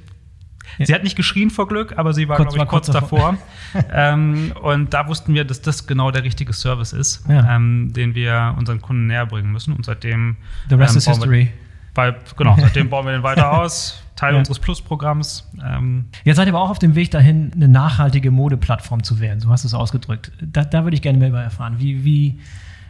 Sie 0.79 0.95
hat 0.95 1.03
nicht 1.03 1.17
geschrien 1.17 1.51
vor 1.51 1.67
Glück, 1.67 1.99
aber 1.99 2.13
sie 2.13 2.29
war, 2.29 2.37
kurz, 2.37 2.55
ich, 2.55 2.59
kurz, 2.61 2.87
kurz 2.87 2.91
davor. 2.91 3.37
ähm, 3.93 4.53
und 4.63 4.95
da 4.95 5.09
wussten 5.09 5.35
wir, 5.35 5.45
dass 5.45 5.63
das 5.63 5.87
genau 5.87 6.11
der 6.11 6.23
richtige 6.23 6.53
Service 6.53 6.93
ist, 6.93 7.29
ja. 7.29 7.57
ähm, 7.57 7.93
den 7.93 8.15
wir 8.15 8.55
unseren 8.57 8.81
Kunden 8.81 9.07
näher 9.09 9.27
bringen 9.27 9.51
müssen. 9.51 9.75
Und 9.75 9.85
seitdem. 9.85 10.37
The 10.69 10.77
rest 10.77 10.95
ähm, 10.95 10.99
is 10.99 11.09
history. 11.09 11.51
Weil, 11.95 12.17
genau, 12.37 12.57
seitdem 12.59 12.89
bauen 12.91 13.07
wir 13.07 13.13
den 13.13 13.23
weiter 13.23 13.53
aus. 13.53 14.03
Teil 14.17 14.35
ja. 14.35 14.39
unseres 14.39 14.59
Plus-Programms. 14.59 15.49
Ähm. 15.65 16.07
Jetzt 16.25 16.37
seid 16.37 16.47
ihr 16.47 16.53
aber 16.53 16.63
auch 16.63 16.71
auf 16.71 16.79
dem 16.79 16.95
Weg 16.95 17.11
dahin, 17.11 17.53
eine 17.55 17.69
nachhaltige 17.69 18.31
Modeplattform 18.31 19.03
zu 19.03 19.19
werden. 19.19 19.41
So 19.41 19.49
hast 19.49 19.65
du 19.65 19.69
es 19.69 19.75
ausgedrückt. 19.75 20.31
Da, 20.43 20.65
da 20.65 20.85
würde 20.85 20.95
ich 20.95 21.03
gerne 21.03 21.19
mehr 21.19 21.29
über 21.29 21.43
erfahren. 21.43 21.77
Wie, 21.79 22.05
wie, 22.05 22.39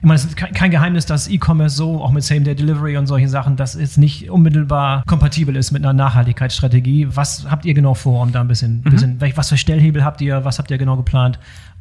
ich 0.01 0.07
meine, 0.07 0.17
es 0.17 0.25
ist 0.25 0.37
kein 0.37 0.71
Geheimnis, 0.71 1.07
dass 1.07 1.29
E-Commerce 1.29 1.77
so, 1.77 2.03
auch 2.03 2.11
mit 2.11 2.25
Same-Day-Delivery 2.25 2.97
und 2.97 3.07
solchen 3.07 3.29
Sachen, 3.29 3.57
dass 3.57 3.77
es 3.77 3.97
nicht 3.97 4.31
unmittelbar 4.31 5.05
kompatibel 5.07 5.55
ist 5.55 5.71
mit 5.71 5.85
einer 5.85 5.93
Nachhaltigkeitsstrategie. 5.93 7.09
Was 7.11 7.47
habt 7.49 7.65
ihr 7.65 7.75
genau 7.75 7.95
vor, 7.95 8.23
um 8.23 8.33
da 8.33 8.41
ein 8.41 8.49
bisschen, 8.49 8.79
mhm. 8.79 8.91
bisschen 8.91 9.21
was 9.37 9.51
für 9.51 9.57
Stellhebel 9.57 10.03
habt 10.05 10.21
ihr, 10.23 10.45
was 10.45 10.59
habt 10.59 10.71
ihr 10.71 10.79
genau 10.79 10.97
geplant, 10.97 11.39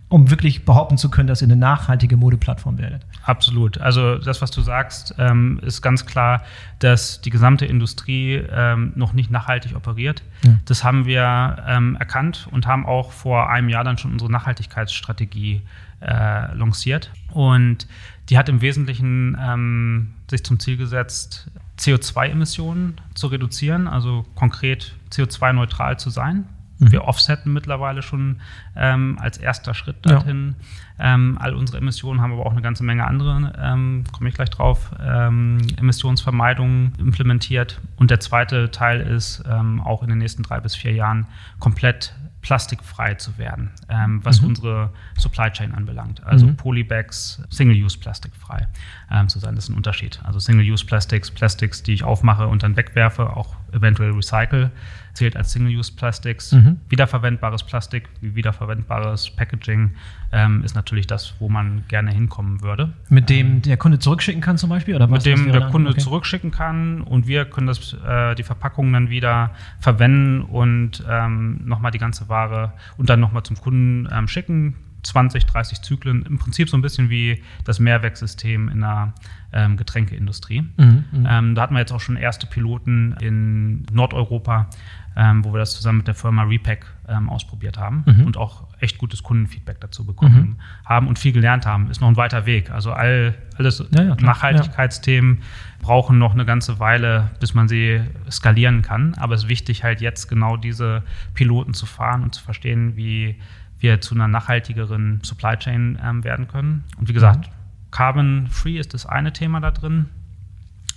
um 0.09 0.31
wirklich 0.31 0.65
behaupten 0.65 0.97
zu 0.97 1.09
können, 1.09 1.27
dass 1.27 1.41
ihr 1.41 1.47
eine 1.47 1.55
nachhaltige 1.55 2.17
Modeplattform 2.17 2.79
werdet. 2.79 3.05
Absolut. 3.23 3.77
Also 3.79 4.17
das, 4.17 4.41
was 4.41 4.49
du 4.49 4.61
sagst, 4.61 5.13
ähm, 5.19 5.59
ist 5.61 5.83
ganz 5.83 6.07
klar, 6.07 6.41
dass 6.79 7.21
die 7.21 7.29
gesamte 7.29 7.67
Industrie 7.67 8.41
ähm, 8.51 8.91
noch 8.95 9.13
nicht 9.13 9.29
nachhaltig 9.29 9.75
operiert. 9.75 10.23
Ja. 10.43 10.57
Das 10.65 10.83
haben 10.83 11.05
wir 11.05 11.63
ähm, 11.67 11.95
erkannt 11.95 12.47
und 12.51 12.65
haben 12.65 12.87
auch 12.87 13.11
vor 13.11 13.49
einem 13.51 13.69
Jahr 13.69 13.83
dann 13.83 13.99
schon 13.99 14.11
unsere 14.11 14.31
Nachhaltigkeitsstrategie 14.31 15.61
äh, 16.01 16.55
lanciert. 16.55 17.11
Und 17.31 17.87
die 18.29 18.37
hat 18.37 18.49
im 18.49 18.61
Wesentlichen 18.61 19.37
ähm, 19.39 20.13
sich 20.29 20.43
zum 20.43 20.59
Ziel 20.59 20.77
gesetzt, 20.77 21.51
CO2-Emissionen 21.77 22.99
zu 23.13 23.27
reduzieren, 23.27 23.87
also 23.87 24.25
konkret 24.35 24.95
CO2-neutral 25.11 25.99
zu 25.99 26.09
sein. 26.09 26.45
Mhm. 26.79 26.91
Wir 26.91 27.03
offsetten 27.05 27.53
mittlerweile 27.53 28.01
schon 28.01 28.37
ähm, 28.75 29.17
als 29.19 29.37
erster 29.37 29.73
Schritt 29.73 29.97
dorthin. 30.01 30.55
Ja. 30.97 31.13
Ähm, 31.13 31.37
all 31.39 31.53
unsere 31.53 31.77
Emissionen 31.77 32.21
haben 32.21 32.33
aber 32.33 32.45
auch 32.45 32.51
eine 32.51 32.61
ganze 32.61 32.83
Menge 32.83 33.05
andere, 33.05 33.53
ähm, 33.61 34.03
komme 34.11 34.29
ich 34.29 34.35
gleich 34.35 34.49
drauf, 34.49 34.91
ähm, 35.01 35.59
Emissionsvermeidung 35.77 36.93
implementiert. 36.97 37.79
Und 37.97 38.11
der 38.11 38.19
zweite 38.19 38.71
Teil 38.71 39.01
ist, 39.01 39.43
ähm, 39.49 39.81
auch 39.81 40.03
in 40.03 40.09
den 40.09 40.17
nächsten 40.17 40.43
drei 40.43 40.59
bis 40.59 40.75
vier 40.75 40.93
Jahren 40.93 41.27
komplett 41.59 42.13
plastikfrei 42.41 43.15
zu 43.15 43.37
werden, 43.37 43.71
ähm, 43.89 44.23
was 44.23 44.41
mhm. 44.41 44.49
unsere 44.49 44.93
Supply 45.17 45.51
Chain 45.51 45.73
anbelangt. 45.73 46.23
Also 46.23 46.47
mhm. 46.47 46.55
Polybags, 46.55 47.41
Single-Use-plastikfrei 47.49 48.67
ähm, 49.11 49.27
zu 49.27 49.39
sein, 49.39 49.55
das 49.55 49.65
ist 49.65 49.69
ein 49.71 49.75
Unterschied. 49.75 50.21
Also 50.23 50.39
Single-Use-Plastics, 50.39 51.31
Plastics, 51.31 51.83
die 51.83 51.93
ich 51.93 52.03
aufmache 52.03 52.47
und 52.47 52.63
dann 52.63 52.77
wegwerfe, 52.77 53.35
auch 53.35 53.55
eventuell 53.73 54.11
recycle, 54.11 54.71
zählt 55.19 55.35
als 55.35 55.51
Single-Use-Plastics. 55.51 56.53
Mhm. 56.53 56.77
Wiederverwendbares 56.87 57.63
Plastik, 57.63 58.07
wie 58.21 58.35
wiederverwendbares 58.35 59.31
Packaging 59.31 59.91
ähm, 60.31 60.63
ist 60.63 60.75
natürlich 60.75 61.07
das, 61.07 61.33
wo 61.39 61.49
man 61.49 61.83
gerne 61.89 62.11
hinkommen 62.11 62.61
würde. 62.61 62.93
Mit 63.09 63.29
dem 63.29 63.47
ähm, 63.47 63.61
der 63.61 63.75
Kunde 63.75 63.99
zurückschicken 63.99 64.41
kann 64.41 64.57
zum 64.57 64.69
Beispiel? 64.69 64.95
Oder 64.95 65.11
was, 65.11 65.25
mit 65.25 65.37
dem 65.37 65.51
der 65.51 65.67
Kunde 65.67 65.91
okay. 65.91 65.99
zurückschicken 65.99 66.51
kann 66.51 67.01
und 67.01 67.27
wir 67.27 67.43
können 67.45 67.67
das, 67.67 67.93
äh, 67.93 68.33
die 68.35 68.43
Verpackung 68.43 68.93
dann 68.93 69.09
wieder 69.09 69.51
verwenden 69.81 70.41
und 70.41 71.03
ähm, 71.09 71.65
nochmal 71.65 71.91
die 71.91 71.97
ganze 71.97 72.29
Ware 72.29 72.71
und 72.95 73.09
dann 73.09 73.19
nochmal 73.19 73.43
zum 73.43 73.57
Kunden 73.57 74.07
ähm, 74.11 74.29
schicken 74.29 74.75
20, 75.03 75.45
30 75.45 75.81
Zyklen, 75.81 76.23
im 76.23 76.37
Prinzip 76.37 76.69
so 76.69 76.77
ein 76.77 76.81
bisschen 76.81 77.09
wie 77.09 77.41
das 77.63 77.79
Mehrwegsystem 77.79 78.69
in 78.69 78.81
der 78.81 79.13
ähm, 79.53 79.77
Getränkeindustrie. 79.77 80.61
Mhm, 80.61 81.05
mhm, 81.11 81.27
ähm, 81.27 81.55
da 81.55 81.61
hatten 81.61 81.73
wir 81.73 81.79
jetzt 81.79 81.91
auch 81.91 82.01
schon 82.01 82.17
erste 82.17 82.47
Piloten 82.47 83.15
in 83.19 83.85
Nordeuropa, 83.91 84.69
ähm, 85.15 85.43
wo 85.43 85.53
wir 85.53 85.59
das 85.59 85.75
zusammen 85.75 85.99
mit 85.99 86.07
der 86.07 86.15
Firma 86.15 86.43
Repack 86.43 86.85
ähm, 87.07 87.29
ausprobiert 87.29 87.77
haben 87.77 88.03
mhm. 88.05 88.25
und 88.25 88.37
auch 88.37 88.67
echt 88.79 88.97
gutes 88.97 89.23
Kundenfeedback 89.23 89.79
dazu 89.81 90.05
bekommen 90.05 90.35
mhm. 90.35 90.55
haben 90.85 91.07
und 91.07 91.19
viel 91.19 91.31
gelernt 91.31 91.65
haben. 91.65 91.89
Ist 91.89 92.01
noch 92.01 92.07
ein 92.07 92.17
weiter 92.17 92.45
Weg. 92.45 92.71
Also 92.71 92.91
all, 92.91 93.35
alles 93.57 93.83
ja, 93.91 94.03
ja, 94.03 94.15
Nachhaltigkeitsthemen 94.15 95.37
ja. 95.37 95.43
brauchen 95.81 96.17
noch 96.17 96.33
eine 96.33 96.45
ganze 96.45 96.79
Weile, 96.79 97.31
bis 97.39 97.53
man 97.53 97.67
sie 97.67 98.01
skalieren 98.29 98.81
kann. 98.81 99.15
Aber 99.15 99.35
es 99.35 99.43
ist 99.43 99.49
wichtig, 99.49 99.83
halt 99.83 100.01
jetzt 100.01 100.27
genau 100.27 100.57
diese 100.57 101.03
Piloten 101.33 101.73
zu 101.73 101.85
fahren 101.85 102.23
und 102.23 102.35
zu 102.35 102.43
verstehen, 102.43 102.95
wie 102.95 103.35
wir 103.79 104.01
zu 104.01 104.15
einer 104.15 104.27
nachhaltigeren 104.27 105.19
Supply 105.23 105.57
Chain 105.57 105.97
ähm, 106.03 106.23
werden 106.23 106.47
können. 106.47 106.83
Und 106.97 107.09
wie 107.09 107.13
gesagt, 107.13 107.47
mhm. 107.47 107.53
Carbon 107.91 108.47
Free 108.47 108.77
ist 108.77 108.93
das 108.93 109.05
eine 109.05 109.33
Thema 109.33 109.59
da 109.59 109.71
drin. 109.71 110.07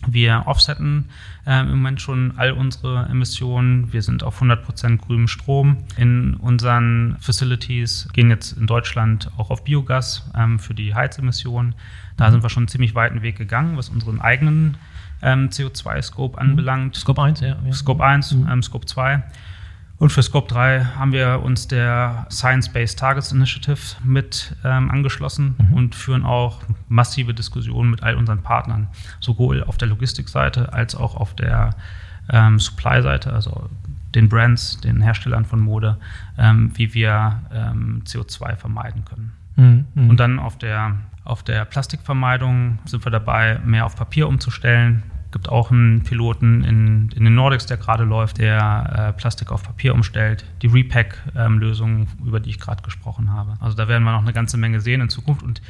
Wir 0.06 0.44
offsetten 0.46 1.08
äh, 1.46 1.60
im 1.60 1.70
Moment 1.70 2.00
schon 2.00 2.34
all 2.36 2.52
unsere 2.52 3.06
Emissionen. 3.06 3.92
Wir 3.92 4.02
sind 4.02 4.24
auf 4.24 4.42
100% 4.42 4.98
grünem 4.98 5.28
Strom 5.28 5.78
in 5.96 6.34
unseren 6.34 7.16
Facilities, 7.20 8.08
gehen 8.12 8.28
jetzt 8.28 8.52
in 8.52 8.66
Deutschland 8.66 9.30
auch 9.36 9.50
auf 9.50 9.64
Biogas 9.64 10.28
ähm, 10.36 10.58
für 10.58 10.74
die 10.74 10.94
Heizemissionen. 10.94 11.74
Da 12.16 12.30
sind 12.30 12.42
wir 12.42 12.50
schon 12.50 12.62
einen 12.62 12.68
ziemlich 12.68 12.94
weiten 12.94 13.22
Weg 13.22 13.38
gegangen, 13.38 13.76
was 13.76 13.88
unseren 13.88 14.20
eigenen 14.20 14.76
ähm, 15.22 15.48
CO2-Scope 15.48 16.36
mhm. 16.36 16.50
anbelangt. 16.50 16.96
Scope 16.96 17.22
1, 17.22 17.40
ja. 17.40 17.56
ja. 17.64 17.72
Scope 17.72 18.04
1, 18.04 18.32
mhm. 18.32 18.48
ähm, 18.50 18.62
Scope 18.62 18.86
2. 18.86 19.22
Und 20.02 20.10
für 20.10 20.24
Scope 20.24 20.52
3 20.52 20.84
haben 20.96 21.12
wir 21.12 21.44
uns 21.44 21.68
der 21.68 22.26
Science-Based 22.28 22.98
Targets 22.98 23.30
Initiative 23.30 23.78
mit 24.02 24.56
ähm, 24.64 24.90
angeschlossen 24.90 25.54
mhm. 25.56 25.74
und 25.74 25.94
führen 25.94 26.24
auch 26.24 26.60
massive 26.88 27.34
Diskussionen 27.34 27.88
mit 27.88 28.02
all 28.02 28.16
unseren 28.16 28.42
Partnern, 28.42 28.88
sowohl 29.20 29.62
auf 29.62 29.78
der 29.78 29.86
Logistikseite 29.86 30.72
als 30.72 30.96
auch 30.96 31.14
auf 31.14 31.36
der 31.36 31.76
ähm, 32.30 32.58
Supply-Seite, 32.58 33.32
also 33.32 33.70
den 34.12 34.28
Brands, 34.28 34.80
den 34.80 35.00
Herstellern 35.02 35.44
von 35.44 35.60
Mode, 35.60 35.98
ähm, 36.36 36.72
wie 36.74 36.94
wir 36.94 37.40
ähm, 37.54 38.02
CO2 38.04 38.56
vermeiden 38.56 39.04
können. 39.04 39.32
Mhm. 39.54 39.84
mhm. 39.94 40.10
Und 40.10 40.18
dann 40.18 40.40
auf 40.40 40.58
der, 40.58 40.96
auf 41.22 41.44
der 41.44 41.64
Plastikvermeidung 41.64 42.80
sind 42.86 43.06
wir 43.06 43.12
dabei, 43.12 43.60
mehr 43.64 43.86
auf 43.86 43.94
Papier 43.94 44.26
umzustellen 44.26 45.04
gibt 45.32 45.48
auch 45.48 45.70
einen 45.70 46.02
Piloten 46.02 46.62
in, 46.62 47.10
in 47.10 47.24
den 47.24 47.34
Nordics, 47.34 47.66
der 47.66 47.78
gerade 47.78 48.04
läuft, 48.04 48.38
der 48.38 49.14
äh, 49.16 49.18
Plastik 49.18 49.50
auf 49.50 49.62
Papier 49.62 49.94
umstellt. 49.94 50.44
Die 50.62 50.68
Repack-Lösung, 50.68 52.00
ähm, 52.00 52.26
über 52.26 52.38
die 52.38 52.50
ich 52.50 52.60
gerade 52.60 52.82
gesprochen 52.82 53.32
habe. 53.32 53.56
Also 53.60 53.76
da 53.76 53.88
werden 53.88 54.04
wir 54.04 54.12
noch 54.12 54.22
eine 54.22 54.32
ganze 54.32 54.56
Menge 54.56 54.80
sehen 54.80 55.00
in 55.00 55.08
Zukunft. 55.08 55.42
Und 55.42 55.62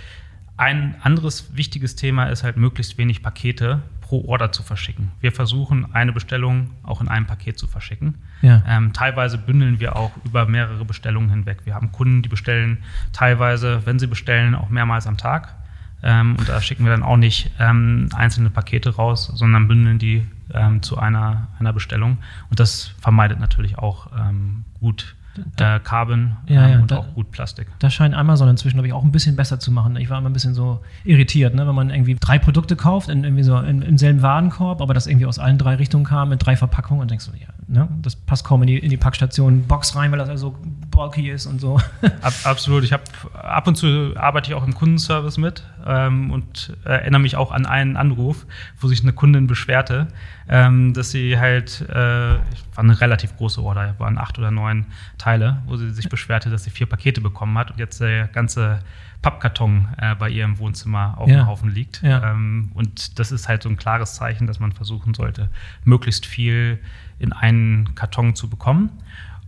ein 0.57 0.97
anderes 1.03 1.57
wichtiges 1.57 1.97
Thema 1.97 2.27
ist 2.27 2.45
halt, 2.45 2.57
möglichst 2.57 2.99
wenig 2.99 3.23
Pakete 3.23 3.83
pro 4.01 4.27
Order 4.27 4.53
zu 4.53 4.63
verschicken. 4.63 5.11
Wir 5.21 5.33
versuchen, 5.33 5.95
eine 5.95 6.13
Bestellung 6.13 6.71
auch 6.83 7.01
in 7.01 7.09
einem 7.09 7.27
Paket 7.27 7.59
zu 7.59 7.67
verschicken. 7.67 8.17
Ja. 8.43 8.63
Ähm, 8.69 8.93
teilweise 8.93 9.39
bündeln 9.39 9.81
wir 9.81 9.97
auch 9.97 10.13
über 10.25 10.47
mehrere 10.47 10.85
Bestellungen 10.85 11.31
hinweg. 11.31 11.61
Wir 11.65 11.75
haben 11.75 11.93
Kunden, 11.93 12.21
die 12.23 12.29
bestellen 12.29 12.79
teilweise, 13.13 13.87
wenn 13.87 13.99
sie 13.99 14.07
bestellen, 14.07 14.55
auch 14.55 14.69
mehrmals 14.69 15.07
am 15.07 15.17
Tag. 15.17 15.55
Ähm, 16.03 16.37
und 16.37 16.49
da 16.49 16.61
schicken 16.61 16.85
wir 16.85 16.91
dann 16.91 17.03
auch 17.03 17.17
nicht 17.17 17.51
ähm, 17.59 18.09
einzelne 18.15 18.51
Pakete 18.51 18.97
raus, 18.97 19.31
sondern 19.35 19.69
bündeln 19.69 19.99
die 19.99 20.27
ähm, 20.53 20.83
zu 20.83 20.99
einer, 20.99 21.49
einer 21.59 21.73
Bestellung. 21.73 22.19
Und 22.51 22.61
das 22.61 22.93
vermeidet 23.01 23.39
natürlich 23.39 23.79
auch 23.79 24.09
ähm, 24.19 24.65
gut 24.81 25.15
äh, 25.59 25.81
Carbon 25.81 26.37
ja, 26.47 26.55
ja, 26.55 26.75
ähm, 26.75 26.83
und 26.83 26.91
da, 26.91 26.99
auch 26.99 27.15
gut 27.15 27.31
Plastik. 27.31 27.69
Das 27.79 27.95
scheint 27.95 28.15
Amazon 28.15 28.49
inzwischen, 28.49 28.77
glaube 28.77 28.89
ich, 28.89 28.93
auch 28.93 29.03
ein 29.03 29.13
bisschen 29.13 29.37
besser 29.37 29.59
zu 29.59 29.71
machen. 29.71 29.97
Ich 29.97 30.11
war 30.11 30.19
immer 30.19 30.29
ein 30.29 30.33
bisschen 30.33 30.55
so 30.55 30.81
irritiert, 31.05 31.55
ne? 31.55 31.67
wenn 31.67 31.75
man 31.75 31.91
irgendwie 31.91 32.17
drei 32.17 32.39
Produkte 32.39 32.77
kauft, 32.77 33.09
in, 33.09 33.25
irgendwie 33.25 33.43
so 33.43 33.59
in, 33.59 33.83
im 33.83 33.97
selben 33.97 34.23
Warenkorb, 34.23 34.81
aber 34.81 34.95
das 34.95 35.07
irgendwie 35.07 35.27
aus 35.27 35.39
allen 35.39 35.59
drei 35.59 35.77
Richtungen 35.77 36.05
kam 36.05 36.29
mit 36.29 36.45
drei 36.45 36.57
Verpackungen 36.57 37.01
und 37.01 37.11
denkst 37.11 37.27
du, 37.27 37.33
ja, 37.33 37.49
ne? 37.69 37.89
das 38.03 38.17
passt 38.17 38.45
kaum 38.45 38.63
in 38.63 38.67
die, 38.67 38.79
in 38.79 38.91
die 38.91 38.97
Packstation 38.97 39.63
Box 39.67 39.97
rein, 39.97 40.11
weil 40.11 40.19
das 40.19 40.29
also 40.29 40.57
bulky 40.93 41.31
ist 41.31 41.47
und 41.47 41.61
so. 41.61 41.81
Ab, 42.23 42.33
absolut. 42.45 42.85
Ich 42.85 42.93
habe 42.93 43.03
ab 43.35 43.67
und 43.67 43.75
zu 43.75 44.13
arbeite 44.17 44.51
ich 44.51 44.55
auch 44.55 44.65
im 44.65 44.75
Kundenservice 44.75 45.39
mit 45.39 45.65
ähm, 45.85 46.31
und 46.31 46.77
äh, 46.85 46.91
erinnere 46.91 47.21
mich 47.21 47.35
auch 47.35 47.51
an 47.51 47.67
einen 47.67 47.97
Anruf, 47.97 48.47
wo 48.79 48.87
sich 48.87 49.03
eine 49.03 49.13
Kundin 49.13 49.49
beschwerte, 49.49 50.07
ähm, 50.49 50.93
dass 50.93 51.11
sie 51.11 51.39
halt, 51.39 51.81
äh, 51.89 51.95
war 51.95 52.41
eine 52.77 53.01
relativ 53.01 53.37
große 53.37 53.61
Order, 53.61 53.97
waren 53.99 54.19
acht 54.19 54.39
oder 54.39 54.53
neun 54.53 54.87
Teile, 55.19 55.63
wo 55.67 55.77
sie 55.77 55.91
sich 55.91 56.09
beschwerte, 56.09 56.51
dass 56.51 56.63
sie 56.65 56.71
vier 56.71 56.87
Pakete 56.87 57.21
bekommen 57.21 57.59
hat 57.59 57.73
und 57.73 57.79
jetzt 57.79 58.01
der 58.01 58.29
ganze 58.29 58.79
Pappkarton 59.23 59.89
äh, 59.99 60.15
bei 60.17 60.29
ihr 60.29 60.45
im 60.45 60.59
Wohnzimmer 60.59 61.15
auf 61.17 61.29
ja. 61.29 61.39
dem 61.39 61.47
Haufen 61.47 61.71
liegt. 61.71 62.03
Ja. 62.03 62.33
Ähm, 62.33 62.71
und 62.75 63.19
das 63.19 63.33
ist 63.33 63.49
halt 63.49 63.63
so 63.63 63.69
ein 63.69 63.77
klares 63.77 64.15
Zeichen, 64.15 64.47
dass 64.47 64.61
man 64.61 64.73
versuchen 64.73 65.15
sollte, 65.15 65.49
möglichst 65.85 66.27
viel 66.27 66.79
in 67.19 67.33
einen 67.33 67.95
Karton 67.95 68.35
zu 68.35 68.51
bekommen. 68.51 68.91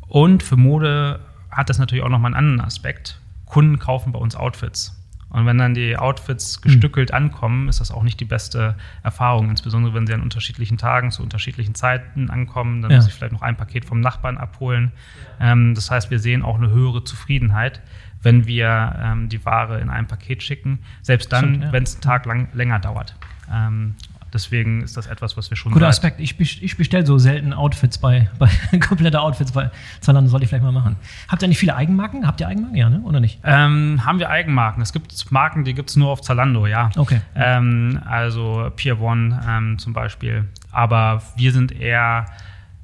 Und 0.07 0.43
für 0.43 0.57
Mode 0.57 1.21
hat 1.55 1.71
das 1.71 1.79
natürlich 1.79 2.05
auch 2.05 2.09
nochmal 2.09 2.35
einen 2.35 2.51
anderen 2.51 2.67
Aspekt. 2.67 3.21
Kunden 3.47 3.79
kaufen 3.79 4.13
bei 4.13 4.19
uns 4.19 4.37
Outfits. 4.37 5.01
Und 5.35 5.47
wenn 5.47 5.59
dann 5.59 5.75
die 5.75 5.97
Outfits 5.97 6.61
gestückelt 6.61 7.11
mhm. 7.11 7.17
ankommen, 7.17 7.69
ist 7.69 7.81
das 7.81 7.91
auch 7.91 8.05
nicht 8.05 8.21
die 8.21 8.25
beste 8.25 8.77
Erfahrung. 9.03 9.51
Insbesondere 9.51 9.93
wenn 9.93 10.07
sie 10.07 10.15
an 10.15 10.23
unterschiedlichen 10.23 10.79
Tagen 10.79 11.11
zu 11.11 11.25
unterschiedlichen 11.25 11.75
Zeiten 11.75 12.31
ankommen, 12.31 12.83
dann 12.83 12.93
ja. 12.93 12.99
muss 12.99 13.09
ich 13.09 13.15
vielleicht 13.15 13.33
noch 13.33 13.43
ein 13.43 13.57
Paket 13.57 13.85
vom 13.85 14.01
Nachbarn 14.01 14.39
abholen. 14.39 14.93
Ähm, 15.41 15.75
das 15.75 15.91
heißt, 15.91 16.13
wir 16.13 16.21
sehen 16.21 16.45
auch 16.45 16.57
eine 16.57 16.71
höhere 16.71 17.03
Zufriedenheit, 17.03 17.81
wenn 18.23 18.47
wir 18.47 18.95
ähm, 19.03 19.29
die 19.29 19.45
Ware 19.45 19.81
in 19.81 19.91
einem 19.91 20.07
Paket 20.07 20.45
schicken, 20.45 20.79
selbst 21.03 21.33
dann, 21.33 21.63
ja. 21.63 21.73
wenn 21.73 21.83
es 21.83 21.95
einen 21.95 22.03
Tag 22.03 22.27
lang 22.27 22.49
länger 22.53 22.79
dauert. 22.79 23.17
Ähm, 23.53 23.97
Deswegen 24.35 24.83
ist 24.83 24.97
das 24.97 25.07
etwas, 25.07 25.37
was 25.37 25.49
wir 25.49 25.57
schon. 25.57 25.73
Guter 25.73 25.87
Aspekt. 25.87 26.21
Ich, 26.21 26.39
ich 26.41 26.77
bestelle 26.77 27.07
so 27.07 27.19
selten 27.19 27.53
Outfits 27.53 27.99
bei, 27.99 28.29
bei 28.39 28.51
komplette 28.79 29.21
Outfits 29.21 29.53
bei 29.53 29.71
Zalando, 30.01 30.29
soll 30.29 30.43
ich 30.43 30.49
vielleicht 30.49 30.65
mal 30.65 30.73
machen. 30.73 30.97
Habt 31.29 31.41
ihr 31.43 31.49
nicht 31.49 31.59
viele 31.59 31.77
Eigenmarken? 31.77 32.27
Habt 32.27 32.41
ihr 32.41 32.49
Eigenmarken? 32.49 32.77
Ja, 32.77 32.91
ne? 32.91 33.01
oder 33.05 33.21
nicht? 33.21 33.39
Ähm, 33.45 34.05
haben 34.05 34.19
wir 34.19 34.29
Eigenmarken. 34.29 34.83
Es 34.83 34.93
gibt 34.93 35.31
Marken, 35.31 35.65
die 35.65 35.73
gibt 35.73 35.91
es 35.91 35.97
nur 35.97 36.11
auf 36.11 36.21
Zalando, 36.21 36.67
ja. 36.67 36.91
Okay. 36.97 37.21
Ähm, 37.37 38.01
also 38.05 38.71
Pier 38.75 39.01
One 39.01 39.41
ähm, 39.49 39.79
zum 39.79 39.93
Beispiel. 39.93 40.47
Aber 40.73 41.23
wir 41.37 41.53
sind 41.53 41.71
eher 41.71 42.27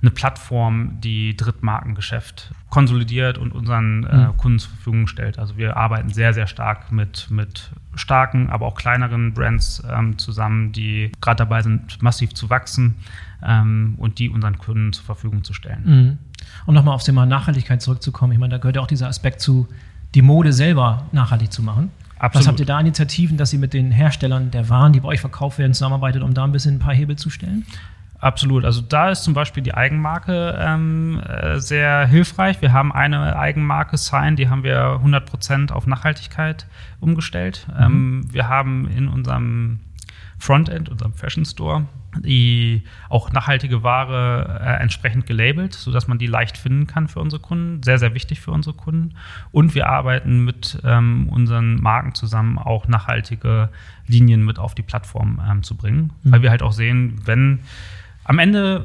eine 0.03 0.11
Plattform, 0.11 1.01
die 1.01 1.37
Drittmarkengeschäft 1.37 2.53
konsolidiert 2.71 3.37
und 3.37 3.53
unseren 3.53 4.05
äh, 4.05 4.17
mhm. 4.17 4.37
Kunden 4.37 4.59
zur 4.59 4.71
Verfügung 4.71 5.07
stellt. 5.07 5.39
Also 5.39 5.57
wir 5.57 5.77
arbeiten 5.77 6.11
sehr, 6.11 6.33
sehr 6.33 6.47
stark 6.47 6.91
mit, 6.91 7.29
mit 7.31 7.71
starken, 7.95 8.49
aber 8.49 8.67
auch 8.67 8.75
kleineren 8.75 9.35
Brands 9.35 9.83
ähm, 9.91 10.17
zusammen, 10.17 10.73
die 10.73 11.13
gerade 11.21 11.39
dabei 11.39 11.63
sind, 11.63 12.03
massiv 12.03 12.33
zu 12.35 12.49
wachsen 12.49 12.97
ähm, 13.43 13.95
und 13.99 14.19
die 14.19 14.31
unseren 14.31 14.57
Kunden 14.59 14.93
zur 14.93 15.05
Verfügung 15.05 15.45
zu 15.45 15.53
stellen. 15.53 15.83
Mhm. 15.85 16.19
Um 16.67 16.75
nochmal 16.75 16.95
aufs 16.95 17.05
Thema 17.05 17.27
Nachhaltigkeit 17.27 17.83
zurückzukommen, 17.83 18.33
ich 18.33 18.39
meine, 18.39 18.53
da 18.53 18.59
gehört 18.59 18.77
ja 18.77 18.83
auch 18.83 18.87
dieser 18.87 19.09
Aspekt 19.09 19.41
zu, 19.41 19.69
die 20.15 20.23
Mode 20.23 20.53
selber 20.53 21.07
nachhaltig 21.13 21.53
zu 21.53 21.63
machen. 21.63 21.91
Absolut. 22.19 22.45
Was 22.45 22.49
habt 22.49 22.61
ihr 22.61 22.67
da 22.67 22.79
Initiativen, 22.79 23.39
dass 23.39 23.53
ihr 23.53 23.59
mit 23.59 23.73
den 23.73 23.91
Herstellern 23.91 24.51
der 24.51 24.69
Waren, 24.69 24.93
die 24.93 25.01
bei 25.01 25.09
euch 25.09 25.21
verkauft 25.21 25.59
werden, 25.59 25.73
zusammenarbeitet, 25.73 26.23
um 26.23 26.35
da 26.35 26.45
ein 26.45 26.53
bisschen 26.53 26.77
ein 26.77 26.79
paar 26.79 26.95
Hebel 26.95 27.17
zu 27.17 27.31
stellen? 27.31 27.65
Absolut. 28.21 28.65
Also 28.65 28.83
da 28.83 29.11
ist 29.11 29.25
zum 29.25 29.33
Beispiel 29.33 29.63
die 29.63 29.75
Eigenmarke 29.75 30.59
ähm, 30.61 31.21
äh, 31.21 31.59
sehr 31.59 32.07
hilfreich. 32.07 32.61
Wir 32.61 32.73
haben 32.73 32.93
eine 32.93 33.39
Eigenmarke 33.39 33.97
Sign, 33.97 34.37
die 34.37 34.49
haben 34.49 34.63
wir 34.63 35.01
100% 35.03 35.73
auf 35.73 35.87
Nachhaltigkeit 35.87 36.67
umgestellt. 37.01 37.67
Mhm. 37.69 37.83
Ähm, 37.83 38.25
wir 38.31 38.49
haben 38.49 38.89
in 38.89 39.09
unserem 39.09 39.81
Frontend, 40.39 40.89
unserem 40.89 41.13
Fashion 41.15 41.45
Store, 41.45 41.87
die 42.19 42.83
auch 43.09 43.31
nachhaltige 43.33 43.83
Ware 43.83 44.61
äh, 44.63 44.83
entsprechend 44.83 45.27
gelabelt, 45.27 45.75
sodass 45.75 46.09
man 46.09 46.19
die 46.19 46.27
leicht 46.27 46.59
finden 46.59 46.87
kann 46.87 47.09
für 47.09 47.21
unsere 47.21 47.41
Kunden. 47.41 47.83
Sehr, 47.83 47.99
sehr 47.99 48.15
wichtig 48.15 48.41
für 48.41 48.51
unsere 48.51 48.75
Kunden. 48.75 49.15
Und 49.53 49.75
wir 49.75 49.89
arbeiten 49.89 50.45
mit 50.45 50.79
ähm, 50.85 51.29
unseren 51.31 51.77
Marken 51.77 52.15
zusammen, 52.15 52.59
auch 52.59 52.89
nachhaltige 52.89 53.71
Linien 54.07 54.45
mit 54.45 54.59
auf 54.59 54.75
die 54.75 54.83
Plattform 54.83 55.41
ähm, 55.47 55.63
zu 55.63 55.77
bringen, 55.77 56.13
mhm. 56.23 56.33
weil 56.33 56.43
wir 56.43 56.51
halt 56.51 56.63
auch 56.63 56.73
sehen, 56.73 57.21
wenn 57.25 57.61
am 58.25 58.39
Ende 58.39 58.85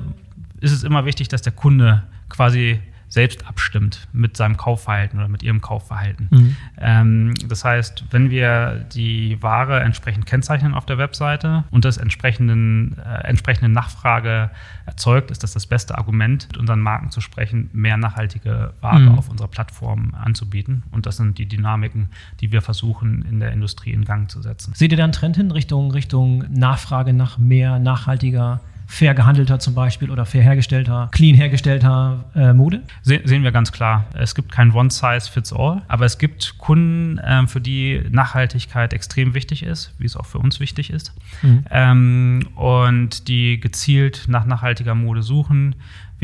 ist 0.62 0.72
es 0.72 0.84
immer 0.84 1.06
wichtig, 1.06 1.28
dass 1.28 1.42
der 1.42 1.54
Kunde 1.54 2.04
quasi 2.30 2.80
selbst 3.08 3.48
abstimmt 3.48 4.08
mit 4.12 4.36
seinem 4.36 4.58
Kaufverhalten 4.58 5.20
oder 5.20 5.30
mit 5.30 5.44
ihrem 5.44 5.62
Kaufverhalten. 5.62 6.28
Mhm. 6.32 6.56
Ähm, 6.78 7.34
das 7.48 7.64
heißt, 7.64 8.06
wenn 8.12 8.30
wir 8.30 8.86
die 8.94 9.42
Ware 9.42 9.80
entsprechend 9.80 10.26
kennzeichnen 10.26 10.74
auf 10.74 10.86
der 10.86 10.98
Webseite 10.98 11.64
und 11.72 11.86
das 11.86 11.98
entsprechenden, 11.98 12.98
äh, 12.98 13.28
entsprechende 13.28 13.70
Nachfrage 13.70 14.50
erzeugt, 14.86 15.32
ist 15.32 15.44
das 15.44 15.54
das 15.54 15.66
beste 15.66 15.98
Argument, 15.98 16.48
mit 16.50 16.58
unseren 16.58 16.82
Marken 16.82 17.10
zu 17.10 17.22
sprechen, 17.22 17.70
mehr 17.74 17.96
nachhaltige 17.96 18.74
Ware 18.82 19.00
mhm. 19.00 19.18
auf 19.18 19.30
unserer 19.30 19.48
Plattform 19.48 20.14
anzubieten. 20.16 20.84
Und 20.92 21.06
das 21.06 21.16
sind 21.18 21.38
die 21.38 21.46
Dynamiken, 21.46 22.10
die 22.42 22.52
wir 22.52 22.62
versuchen 22.62 23.24
in 23.30 23.40
der 23.40 23.54
Industrie 23.54 23.92
in 23.92 24.04
Gang 24.04 24.30
zu 24.30 24.42
setzen. 24.42 24.74
Seht 24.74 24.92
ihr 24.92 24.98
da 24.98 25.06
einen 25.06 25.14
Trend 25.14 25.38
hin 25.38 25.52
Richtung, 25.52 25.92
Richtung 25.92 26.44
Nachfrage 26.50 27.14
nach 27.14 27.38
mehr 27.38 27.80
nachhaltiger 27.80 28.60
fair 28.88 29.14
gehandelter 29.14 29.60
zum 29.60 29.74
Beispiel 29.74 30.10
oder 30.10 30.26
fair 30.26 30.44
hergestellter, 30.44 31.10
clean 31.12 31.36
hergestellter 31.36 32.26
äh, 32.36 32.54
Mode? 32.54 32.82
Se 33.02 33.22
sehen 33.24 33.44
wir 33.44 33.52
ganz 33.52 33.72
klar. 33.72 34.06
Es 34.14 34.36
gibt 34.36 34.52
kein 34.52 34.72
One-Size-Fits-All, 34.72 35.82
aber 35.88 36.06
es 36.06 36.18
gibt 36.18 36.58
Kunden, 36.58 37.20
ähm, 37.24 37.48
für 37.48 37.62
die 37.62 38.04
Nachhaltigkeit 38.10 38.94
extrem 38.94 39.34
wichtig 39.34 39.64
ist, 39.64 39.94
wie 39.98 40.06
es 40.06 40.16
auch 40.16 40.26
für 40.26 40.40
uns 40.40 40.60
wichtig 40.60 40.90
ist, 40.90 41.14
mhm. 41.42 41.66
ähm, 41.70 42.48
und 42.56 43.28
die 43.28 43.60
gezielt 43.60 44.26
nach 44.28 44.46
nachhaltiger 44.46 44.96
Mode 44.96 45.24
suchen. 45.24 45.76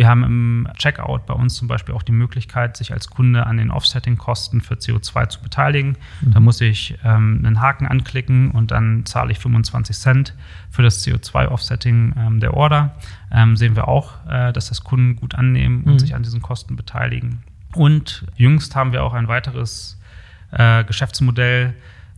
Wir 0.02 0.08
haben 0.08 0.24
im 0.24 0.68
Checkout 0.80 1.28
bei 1.28 1.36
uns 1.36 1.54
zum 1.54 1.68
Beispiel 1.68 1.94
auch 1.94 2.02
die 2.02 2.12
Möglichkeit, 2.12 2.76
sich 2.76 2.92
als 2.92 3.12
Kunde 3.12 3.46
an 3.46 3.58
den 3.58 3.70
Offsetting-Kosten 3.70 4.62
für 4.62 4.74
CO2 4.74 5.30
zu 5.30 5.42
beteiligen. 5.44 5.96
Mhm. 6.22 6.32
Da 6.32 6.40
muss 6.40 6.60
ich 6.60 6.98
ähm, 7.04 7.44
einen 7.46 7.62
Haken 7.62 7.86
anklicken 7.86 8.50
und 8.50 8.72
dann 8.72 9.06
zahle 9.06 9.32
ich 9.32 9.38
25 9.38 9.96
Cent 9.96 10.36
für 10.72 10.82
das 10.82 11.06
CO2-Offsetting 11.06 12.16
ähm, 12.18 12.40
der 12.40 12.56
Order. 12.56 12.96
Ähm, 13.32 13.56
sehen 13.56 13.76
wir 13.76 13.88
auch, 13.88 14.26
äh, 14.28 14.52
dass 14.52 14.70
das 14.70 14.84
Kunden 14.84 15.18
gut 15.18 15.36
annehmen 15.36 15.84
und 15.84 15.94
mhm. 15.94 16.00
sich 16.00 16.16
an 16.16 16.24
diesen 16.24 16.42
Kosten 16.42 16.76
beteiligen. 16.76 17.44
Und 17.76 18.26
jüngst 18.36 18.76
haben 18.76 18.94
wir 18.94 19.04
auch 19.04 19.14
ein 19.14 19.28
weiteres 19.28 20.02
äh, 20.50 20.84
Geschäftsmodell 20.84 21.76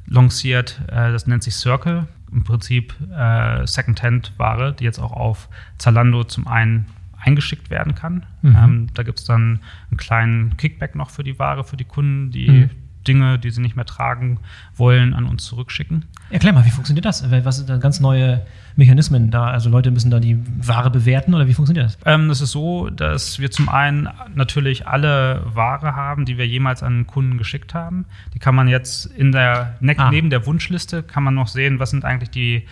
lanciert, 0.07 0.79
äh, 0.87 1.11
das 1.11 1.27
nennt 1.27 1.43
sich 1.43 1.55
Circle. 1.55 2.07
Im 2.31 2.45
Prinzip 2.45 2.95
äh, 3.13 3.67
Secondhand-Ware, 3.67 4.71
die 4.71 4.85
jetzt 4.85 4.99
auch 4.99 5.11
auf 5.11 5.49
Zalando 5.77 6.23
zum 6.23 6.47
einen 6.47 6.85
eingeschickt 7.23 7.69
werden 7.69 7.95
kann. 7.95 8.25
Mhm. 8.41 8.55
Ähm, 8.55 8.87
da 8.93 9.03
gibt 9.03 9.19
es 9.19 9.25
dann 9.25 9.59
einen 9.89 9.97
kleinen 9.97 10.57
Kickback 10.57 10.95
noch 10.95 11.09
für 11.09 11.23
die 11.23 11.39
Ware, 11.39 11.63
für 11.63 11.77
die 11.77 11.85
Kunden, 11.85 12.31
die 12.31 12.49
mhm. 12.49 12.69
Dinge, 13.07 13.37
die 13.37 13.51
sie 13.51 13.61
nicht 13.61 13.75
mehr 13.75 13.85
tragen 13.85 14.39
wollen, 14.75 15.13
an 15.13 15.25
uns 15.25 15.43
zurückschicken. 15.45 16.05
Erklär 16.29 16.53
mal, 16.53 16.65
wie 16.65 16.69
funktioniert 16.69 17.05
das? 17.05 17.29
Was 17.29 17.57
sind 17.57 17.69
da 17.69 17.77
ganz 17.77 17.99
neue 17.99 18.45
Mechanismen 18.75 19.29
da? 19.29 19.47
Also 19.47 19.69
Leute 19.69 19.91
müssen 19.91 20.09
da 20.09 20.19
die 20.19 20.39
Ware 20.65 20.89
bewerten 20.89 21.33
oder 21.33 21.47
wie 21.47 21.53
funktioniert 21.53 21.85
das? 21.85 21.97
Ähm, 22.05 22.29
das 22.29 22.41
ist 22.41 22.51
so, 22.51 22.89
dass 22.89 23.39
wir 23.39 23.51
zum 23.51 23.69
einen 23.69 24.09
natürlich 24.33 24.87
alle 24.87 25.41
Ware 25.45 25.95
haben, 25.95 26.25
die 26.25 26.37
wir 26.37 26.47
jemals 26.47 26.81
an 26.81 27.05
Kunden 27.05 27.37
geschickt 27.37 27.73
haben. 27.73 28.05
Die 28.33 28.39
kann 28.39 28.55
man 28.55 28.67
jetzt 28.67 29.05
in 29.05 29.31
der 29.31 29.77
ah. 29.97 30.09
neben 30.09 30.29
der 30.29 30.45
Wunschliste 30.45 31.03
kann 31.03 31.23
man 31.23 31.35
noch 31.35 31.47
sehen, 31.47 31.79
was 31.79 31.91
sind 31.91 32.05
eigentlich 32.05 32.29
die 32.29 32.63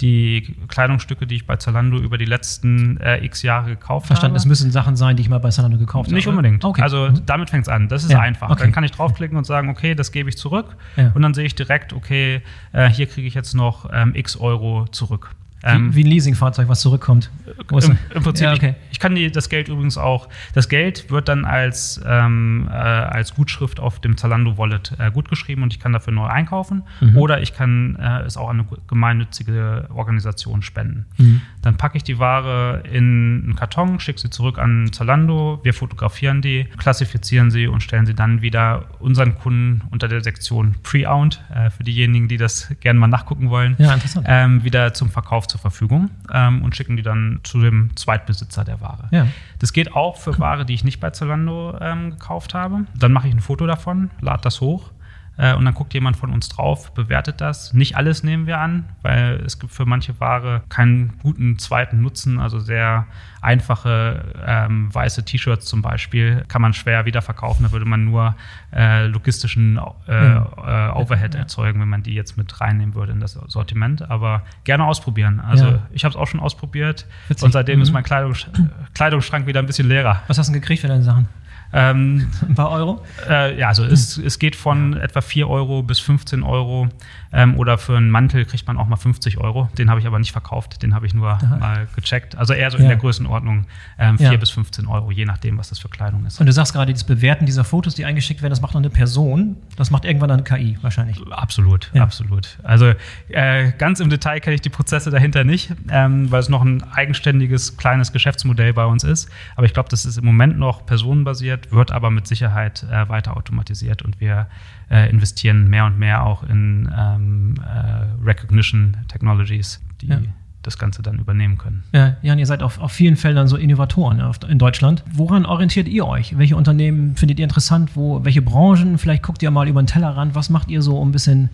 die 0.00 0.56
Kleidungsstücke, 0.68 1.26
die 1.26 1.36
ich 1.36 1.46
bei 1.46 1.56
Zalando 1.56 1.98
über 1.98 2.18
die 2.18 2.24
letzten 2.24 2.98
äh, 2.98 3.24
x 3.24 3.42
Jahre 3.42 3.70
gekauft 3.70 4.06
Verstanden, 4.06 4.34
habe. 4.34 4.38
es 4.38 4.46
müssen 4.46 4.70
Sachen 4.70 4.96
sein, 4.96 5.16
die 5.16 5.22
ich 5.22 5.28
mal 5.28 5.38
bei 5.38 5.50
Zalando 5.50 5.78
gekauft 5.78 6.08
habe. 6.08 6.14
Nicht 6.14 6.26
unbedingt. 6.26 6.64
Okay. 6.64 6.82
Also 6.82 7.10
mhm. 7.10 7.26
damit 7.26 7.50
fängt 7.50 7.66
es 7.66 7.68
an. 7.68 7.88
Das 7.88 8.04
ist 8.04 8.10
ja. 8.10 8.20
einfach. 8.20 8.50
Okay. 8.50 8.62
Dann 8.62 8.72
kann 8.72 8.84
ich 8.84 8.92
draufklicken 8.92 9.36
und 9.36 9.44
sagen, 9.44 9.68
okay, 9.68 9.94
das 9.94 10.12
gebe 10.12 10.28
ich 10.28 10.38
zurück. 10.38 10.76
Ja. 10.96 11.12
Und 11.14 11.22
dann 11.22 11.34
sehe 11.34 11.44
ich 11.44 11.54
direkt, 11.54 11.92
okay, 11.92 12.42
äh, 12.72 12.88
hier 12.88 13.06
kriege 13.06 13.26
ich 13.26 13.34
jetzt 13.34 13.54
noch 13.54 13.88
ähm, 13.92 14.14
x 14.14 14.36
Euro 14.36 14.86
zurück. 14.90 15.34
Ähm, 15.62 15.94
wie, 15.94 16.04
ein 16.04 16.06
Leasingfahrzeug, 16.06 16.68
was 16.68 16.80
zurückkommt. 16.80 17.30
Im, 17.70 17.98
Im, 18.14 18.22
Prinzip, 18.22 18.44
ja, 18.44 18.54
okay. 18.54 18.74
ich, 18.86 18.92
ich, 18.92 19.00
kann 19.00 19.14
die, 19.14 19.30
das 19.30 19.48
Geld 19.50 19.68
übrigens 19.68 19.98
auch, 19.98 20.28
das 20.54 20.68
Geld 20.68 21.10
wird 21.10 21.28
dann 21.28 21.44
als, 21.44 22.00
ähm, 22.06 22.68
äh, 22.70 22.74
als 22.74 23.34
Gutschrift 23.34 23.78
auf 23.78 24.00
dem 24.00 24.16
Zalando 24.16 24.56
Wallet 24.56 24.92
äh, 24.98 25.10
gutgeschrieben 25.10 25.62
und 25.62 25.74
ich 25.74 25.78
kann 25.80 25.92
dafür 25.92 26.14
neu 26.14 26.26
einkaufen 26.26 26.84
mhm. 27.00 27.16
oder 27.18 27.42
ich 27.42 27.52
kann 27.52 27.96
äh, 27.96 28.22
es 28.22 28.38
auch 28.38 28.48
an 28.48 28.60
eine 28.60 28.68
gemeinnützige 28.88 29.88
Organisation 29.94 30.62
spenden. 30.62 31.06
Mhm. 31.18 31.42
Dann 31.60 31.76
packe 31.76 31.98
ich 31.98 32.04
die 32.04 32.18
Ware 32.18 32.82
in 32.90 33.42
einen 33.44 33.56
Karton, 33.56 34.00
schicke 34.00 34.20
sie 34.20 34.30
zurück 34.30 34.58
an 34.58 34.90
Zalando, 34.92 35.60
wir 35.62 35.74
fotografieren 35.74 36.40
die, 36.40 36.64
klassifizieren 36.78 37.50
sie 37.50 37.66
und 37.66 37.82
stellen 37.82 38.06
sie 38.06 38.14
dann 38.14 38.40
wieder 38.40 38.86
unseren 38.98 39.36
Kunden 39.36 39.82
unter 39.90 40.08
der 40.08 40.22
Sektion 40.22 40.76
Pre-Owned, 40.82 41.42
äh, 41.54 41.68
für 41.68 41.84
diejenigen, 41.84 42.28
die 42.28 42.38
das 42.38 42.74
gerne 42.80 42.98
mal 42.98 43.08
nachgucken 43.08 43.50
wollen, 43.50 43.76
ja, 43.78 43.98
ähm, 44.24 44.64
wieder 44.64 44.94
zum 44.94 45.10
Verkauf 45.10 45.49
zur 45.50 45.60
Verfügung 45.60 46.10
ähm, 46.32 46.62
und 46.62 46.76
schicken 46.76 46.96
die 46.96 47.02
dann 47.02 47.40
zu 47.42 47.60
dem 47.60 47.94
Zweitbesitzer 47.96 48.64
der 48.64 48.80
Ware. 48.80 49.08
Ja. 49.10 49.26
Das 49.58 49.72
geht 49.72 49.94
auch 49.94 50.16
für 50.16 50.38
Ware, 50.38 50.64
die 50.64 50.74
ich 50.74 50.84
nicht 50.84 51.00
bei 51.00 51.10
Zalando 51.10 51.76
ähm, 51.80 52.10
gekauft 52.12 52.54
habe. 52.54 52.86
Dann 52.96 53.12
mache 53.12 53.28
ich 53.28 53.34
ein 53.34 53.40
Foto 53.40 53.66
davon, 53.66 54.10
lade 54.20 54.42
das 54.42 54.60
hoch 54.60 54.90
äh, 55.36 55.54
und 55.54 55.64
dann 55.64 55.74
guckt 55.74 55.94
jemand 55.94 56.16
von 56.16 56.30
uns 56.30 56.48
drauf, 56.48 56.92
bewertet 56.92 57.40
das. 57.40 57.72
Nicht 57.72 57.96
alles 57.96 58.22
nehmen 58.22 58.46
wir 58.46 58.58
an, 58.58 58.84
weil 59.02 59.40
es 59.46 59.58
gibt 59.58 59.72
für 59.72 59.86
manche 59.86 60.18
Ware 60.20 60.62
keinen 60.68 61.18
guten 61.22 61.58
zweiten 61.58 62.02
Nutzen. 62.02 62.38
Also 62.38 62.58
sehr 62.58 63.06
einfache 63.40 64.34
ähm, 64.46 64.94
weiße 64.94 65.24
T-Shirts 65.24 65.64
zum 65.66 65.80
Beispiel 65.80 66.44
kann 66.48 66.60
man 66.60 66.74
schwer 66.74 67.06
wiederverkaufen. 67.06 67.64
Da 67.64 67.72
würde 67.72 67.86
man 67.86 68.04
nur 68.04 68.34
äh, 68.74 69.06
logistischen 69.06 69.78
äh, 70.08 70.12
ja. 70.12 70.90
äh, 70.90 70.98
Overhead 70.98 71.34
ja. 71.34 71.40
erzeugen, 71.40 71.80
wenn 71.80 71.88
man 71.88 72.02
die 72.02 72.14
jetzt 72.14 72.36
mit 72.36 72.60
reinnehmen 72.60 72.94
würde 72.94 73.12
in 73.12 73.20
das 73.20 73.32
Sortiment. 73.32 74.10
Aber 74.10 74.42
gerne 74.64 74.84
ausprobieren. 74.84 75.40
Also 75.40 75.66
ja. 75.66 75.78
ich 75.92 76.04
habe 76.04 76.10
es 76.10 76.16
auch 76.16 76.26
schon 76.26 76.40
ausprobiert 76.40 77.06
Witzig. 77.28 77.44
und 77.44 77.52
seitdem 77.52 77.76
mhm. 77.76 77.82
ist 77.82 77.92
mein 77.92 78.04
Kleidungs 78.04 78.46
Kleidungsschrank 78.94 79.46
wieder 79.46 79.60
ein 79.60 79.66
bisschen 79.66 79.88
leerer. 79.88 80.22
Was 80.26 80.38
hast 80.38 80.48
du 80.48 80.52
denn 80.52 80.60
gekriegt 80.60 80.82
für 80.82 80.88
deine 80.88 81.02
Sachen? 81.02 81.28
Ähm, 81.72 82.28
Ein 82.48 82.54
paar 82.54 82.70
Euro? 82.70 83.04
Äh, 83.28 83.58
ja, 83.58 83.68
also 83.68 83.84
es, 83.84 84.16
es 84.16 84.38
geht 84.38 84.56
von 84.56 84.96
etwa 84.96 85.20
4 85.20 85.48
Euro 85.48 85.82
bis 85.82 86.00
15 86.00 86.42
Euro. 86.42 86.88
Ähm, 87.32 87.56
oder 87.56 87.78
für 87.78 87.96
einen 87.96 88.10
Mantel 88.10 88.44
kriegt 88.44 88.66
man 88.66 88.76
auch 88.76 88.86
mal 88.86 88.96
50 88.96 89.38
Euro. 89.38 89.68
Den 89.78 89.88
habe 89.88 90.00
ich 90.00 90.06
aber 90.06 90.18
nicht 90.18 90.32
verkauft, 90.32 90.82
den 90.82 90.94
habe 90.94 91.06
ich 91.06 91.14
nur 91.14 91.30
Aha. 91.30 91.56
mal 91.58 91.88
gecheckt. 91.94 92.36
Also 92.36 92.54
eher 92.54 92.70
so 92.70 92.78
ja. 92.78 92.84
in 92.84 92.88
der 92.88 92.96
Größenordnung 92.96 93.66
ähm, 93.98 94.18
4 94.18 94.32
ja. 94.32 94.36
bis 94.36 94.50
15 94.50 94.86
Euro, 94.86 95.10
je 95.10 95.24
nachdem, 95.24 95.58
was 95.58 95.68
das 95.68 95.78
für 95.78 95.88
Kleidung 95.88 96.26
ist. 96.26 96.40
Und 96.40 96.46
du 96.46 96.52
sagst 96.52 96.72
gerade, 96.72 96.92
das 96.92 97.04
Bewerten 97.04 97.46
dieser 97.46 97.64
Fotos, 97.64 97.94
die 97.94 98.04
eingeschickt 98.04 98.42
werden, 98.42 98.50
das 98.50 98.60
macht 98.60 98.74
noch 98.74 98.80
eine 98.80 98.90
Person. 98.90 99.56
Das 99.76 99.90
macht 99.90 100.04
irgendwann 100.04 100.30
eine 100.30 100.42
KI 100.42 100.78
wahrscheinlich. 100.82 101.20
Absolut, 101.30 101.90
absolut. 101.94 102.58
Also 102.62 102.92
äh, 103.28 103.72
ganz 103.78 104.00
im 104.00 104.10
Detail 104.10 104.40
kenne 104.40 104.54
ich 104.54 104.60
die 104.60 104.70
Prozesse 104.70 105.10
dahinter 105.10 105.44
nicht, 105.44 105.72
ähm, 105.88 106.30
weil 106.30 106.40
es 106.40 106.48
noch 106.48 106.62
ein 106.62 106.82
eigenständiges 106.82 107.76
kleines 107.76 108.12
Geschäftsmodell 108.12 108.72
bei 108.72 108.84
uns 108.84 109.04
ist. 109.04 109.30
Aber 109.54 109.66
ich 109.66 109.74
glaube, 109.74 109.88
das 109.88 110.04
ist 110.04 110.18
im 110.18 110.24
Moment 110.24 110.58
noch 110.58 110.84
personenbasiert, 110.84 111.70
wird 111.70 111.92
aber 111.92 112.10
mit 112.10 112.26
Sicherheit 112.26 112.84
äh, 112.90 113.08
weiter 113.08 113.36
automatisiert 113.36 114.02
und 114.02 114.20
wir 114.20 114.48
äh, 114.90 115.08
investieren 115.08 115.68
mehr 115.68 115.86
und 115.86 115.98
mehr 115.98 116.24
auch 116.24 116.42
in 116.42 116.92
ähm, 116.96 117.54
äh, 117.64 118.24
Recognition 118.24 118.96
Technologies, 119.08 119.80
die 120.00 120.08
ja. 120.08 120.20
das 120.62 120.78
Ganze 120.78 121.02
dann 121.02 121.18
übernehmen 121.18 121.58
können. 121.58 121.84
Ja, 121.92 122.16
Jan, 122.22 122.38
ihr 122.38 122.46
seid 122.46 122.62
auf, 122.62 122.80
auf 122.80 122.92
vielen 122.92 123.16
Feldern 123.16 123.46
so 123.46 123.56
Innovatoren 123.56 124.20
in 124.48 124.58
Deutschland. 124.58 125.04
Woran 125.10 125.46
orientiert 125.46 125.88
ihr 125.88 126.06
euch? 126.06 126.36
Welche 126.36 126.56
Unternehmen 126.56 127.16
findet 127.16 127.38
ihr 127.38 127.44
interessant? 127.44 127.94
Wo, 127.94 128.24
welche 128.24 128.42
Branchen? 128.42 128.98
Vielleicht 128.98 129.22
guckt 129.22 129.42
ihr 129.42 129.50
mal 129.50 129.68
über 129.68 129.80
den 129.80 129.86
Tellerrand. 129.86 130.34
Was 130.34 130.50
macht 130.50 130.70
ihr 130.70 130.82
so, 130.82 130.98
um 130.98 131.10
ein 131.10 131.12
bisschen 131.12 131.50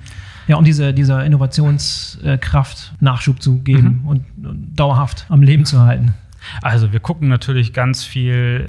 ja, 0.49 0.57
um 0.57 0.64
diese, 0.64 0.94
dieser 0.94 1.25
Innovationskraft 1.25 2.94
Nachschub 3.01 3.42
zu 3.42 3.59
geben 3.59 4.01
mhm. 4.03 4.09
und, 4.09 4.25
und 4.44 4.75
dauerhaft 4.77 5.27
am 5.29 5.42
Leben 5.42 5.64
zu 5.64 5.81
halten? 5.81 6.14
Also 6.62 6.92
wir 6.92 7.01
gucken 7.01 7.29
natürlich 7.29 7.72
ganz 7.72 8.05
viel 8.05 8.68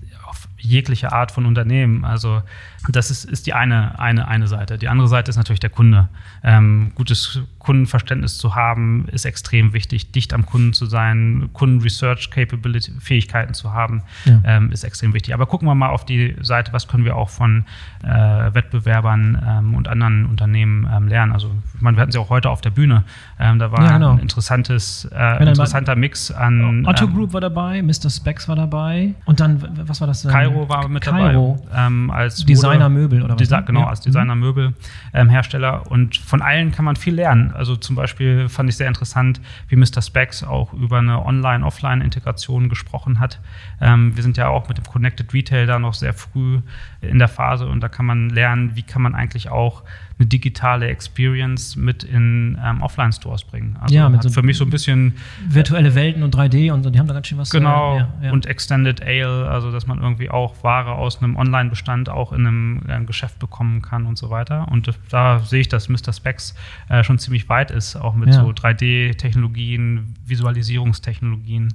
jegliche 0.60 1.12
Art 1.12 1.32
von 1.32 1.46
Unternehmen. 1.46 2.06
Also 2.06 2.42
das 2.90 3.12
ist, 3.12 3.26
ist 3.26 3.48
die 3.48 3.54
eine, 3.54 4.00
eine, 4.00 4.28
eine 4.28 4.48
Seite. 4.48 4.78
Die 4.78 4.88
andere 4.88 5.08
Seite 5.08 5.30
ist 5.30 5.38
natürlich 5.38 5.60
der 5.60 5.70
Kunde. 5.70 6.10
Ähm, 6.44 6.92
gutes 6.96 7.42
Kundenverständnis 7.60 8.38
zu 8.38 8.56
haben, 8.56 9.08
ist 9.12 9.26
extrem 9.26 9.74
wichtig. 9.74 10.12
Dicht 10.12 10.34
am 10.34 10.46
Kunden 10.46 10.74
zu 10.74 10.86
sein, 10.86 11.50
Kunden-Research-Capability-Fähigkeiten 11.54 13.54
zu 13.54 13.74
haben, 13.74 14.04
ja. 14.26 14.42
ähm, 14.46 14.72
ist 14.72 14.86
extrem 14.86 15.14
wichtig. 15.14 15.34
Aber 15.34 15.48
gucken 15.48 15.68
wir 15.68 15.76
mal 15.76 15.90
auf 15.90 16.06
die 16.06 16.36
Seite, 16.42 16.72
was 16.72 16.88
können 16.88 17.04
wir 17.04 17.18
auch 17.18 17.30
von 17.30 17.66
äh, 18.04 18.08
Wettbewerbern 18.08 19.44
ähm, 19.46 19.76
und 19.76 19.90
anderen 19.90 20.28
Unternehmen 20.28 20.88
ähm, 20.92 21.10
lernen. 21.10 21.34
Also, 21.34 21.52
ich 21.76 21.82
meine, 21.82 21.98
wir 21.98 22.02
hatten 22.02 22.12
sie 22.12 22.20
auch 22.20 22.30
heute 22.30 22.50
auf 22.50 22.62
der 22.62 22.70
Bühne. 22.70 23.04
Ähm, 23.40 23.60
da 23.60 23.72
war 23.72 23.84
ja, 23.84 23.94
genau. 23.94 24.14
ein 24.14 24.20
interessantes, 24.20 25.10
äh, 25.14 25.44
interessanter 25.44 25.96
Mix 25.96 26.32
an. 26.32 26.86
Otto 26.86 27.06
ähm, 27.06 27.14
Group 27.14 27.34
war 27.34 27.42
dabei, 27.42 27.82
Mr. 27.82 28.10
Specs 28.10 28.48
war 28.48 28.56
dabei 28.56 29.14
und 29.26 29.42
dann, 29.42 29.62
was 29.88 30.00
war 30.00 30.08
das? 30.08 30.24
Cairo 30.58 30.70
war 30.70 30.88
mit 30.88 31.04
Cairo. 31.04 31.60
dabei. 31.70 32.14
als 32.14 32.46
Designermöbel 32.46 33.24
oder 33.24 33.34
was? 33.34 33.38
Desi 33.38 33.56
genau, 33.66 33.82
ja. 33.82 33.88
als 33.88 34.02
Designermöbelhersteller. 34.02 35.90
und 35.90 36.18
von 36.18 36.42
allen 36.42 36.72
kann 36.72 36.86
man 36.86 36.96
viel 36.96 37.16
lernen. 37.16 37.52
Also 37.54 37.76
zum 37.76 37.96
Beispiel 37.96 38.50
fand 38.50 38.70
ich 38.70 38.78
sehr 38.78 38.88
interessant, 38.88 39.42
wie 39.68 39.76
Mr. 39.76 40.02
Specs 40.02 40.44
auch 40.44 40.74
über 40.74 41.00
eine 41.00 41.26
Online-Offline-Integration 41.26 42.70
gesprochen 42.70 43.20
hat. 43.20 43.40
Ähm, 43.82 44.16
wir 44.16 44.24
sind 44.24 44.38
ja 44.38 44.48
auch 44.50 44.68
mit 44.68 44.78
dem 44.78 44.86
Connected 44.86 45.34
Retail 45.34 45.66
da 45.66 45.80
noch 45.80 45.94
sehr 45.94 46.14
früh 46.14 46.60
in 47.02 47.20
der 47.20 47.28
Phase 47.28 47.68
und 47.68 47.82
da 47.82 47.90
kann 47.90 48.06
man 48.06 48.30
lernen, 48.30 48.76
wie 48.76 48.84
kann 48.84 49.02
man 49.02 49.16
eigentlich 49.16 49.50
auch 49.50 49.84
eine 50.20 50.28
digitale 50.28 50.88
Experience 50.88 51.76
mit 51.76 52.04
in 52.04 52.58
ähm, 52.64 52.82
Offline-Stores 52.82 53.44
bringen. 53.44 53.78
Also 53.80 53.94
ja, 53.94 54.10
mit 54.10 54.24
so 54.24 54.30
für 54.30 54.42
mich 54.42 54.58
so 54.58 54.66
ein 54.66 54.72
bisschen 54.72 55.14
virtuelle 55.48 55.94
Welten 55.94 56.24
und 56.24 56.36
3D 56.36 56.72
und 56.72 56.84
so, 56.84 56.90
die 56.90 56.98
haben 56.98 57.08
da 57.08 57.14
ganz 57.14 57.28
schön 57.28 57.38
was. 57.38 57.52
Genau. 57.52 57.96
Äh, 57.96 57.98
ja, 57.98 58.14
ja. 58.24 58.32
Und 58.32 58.48
Extended 58.48 59.02
Ale, 59.02 59.48
also 59.48 59.72
dass 59.72 59.86
man 59.86 60.02
irgendwie 60.02 60.30
auch 60.30 60.64
Ware 60.64 60.94
aus 60.94 61.22
einem 61.22 61.36
Online-Bestand 61.36 62.10
auch 62.10 62.34
in 62.34 62.48
einem 62.48 62.82
äh, 62.88 63.04
Geschäft 63.06 63.38
bekommen 63.38 63.82
kann 63.82 64.08
und 64.08 64.18
so 64.18 64.30
weiter. 64.30 64.68
Und 64.72 64.92
da 65.10 65.40
sehe 65.40 65.62
ich, 65.62 65.70
dass 65.70 65.88
Mr. 65.88 66.12
Specs 66.14 66.56
äh, 66.90 67.04
schon 67.04 67.20
ziemlich 67.20 67.48
weit 67.50 67.70
ist, 67.70 67.96
auch 67.96 68.16
mit 68.16 68.30
ja. 68.30 68.44
so 68.44 68.50
3D-Technologien, 68.50 70.16
Visualisierungstechnologien. 70.26 71.74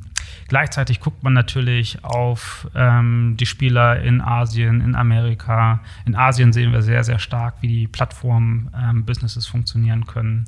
Gleichzeitig 0.49 1.01
guckt 1.01 1.23
man 1.23 1.33
natürlich 1.33 2.05
auf 2.05 2.69
ähm, 2.75 3.37
die 3.39 3.47
Spieler 3.47 4.01
in 4.03 4.21
Asien, 4.21 4.81
in 4.81 4.95
Amerika. 4.95 5.81
In 6.05 6.15
Asien 6.15 6.53
sehen 6.53 6.73
wir 6.73 6.83
sehr, 6.83 7.05
sehr 7.05 7.19
stark, 7.19 7.55
wie 7.61 7.69
die 7.69 7.89
Plattform-Businesses 7.89 9.47
ähm, 9.47 9.51
funktionieren 9.51 10.07
können. 10.07 10.47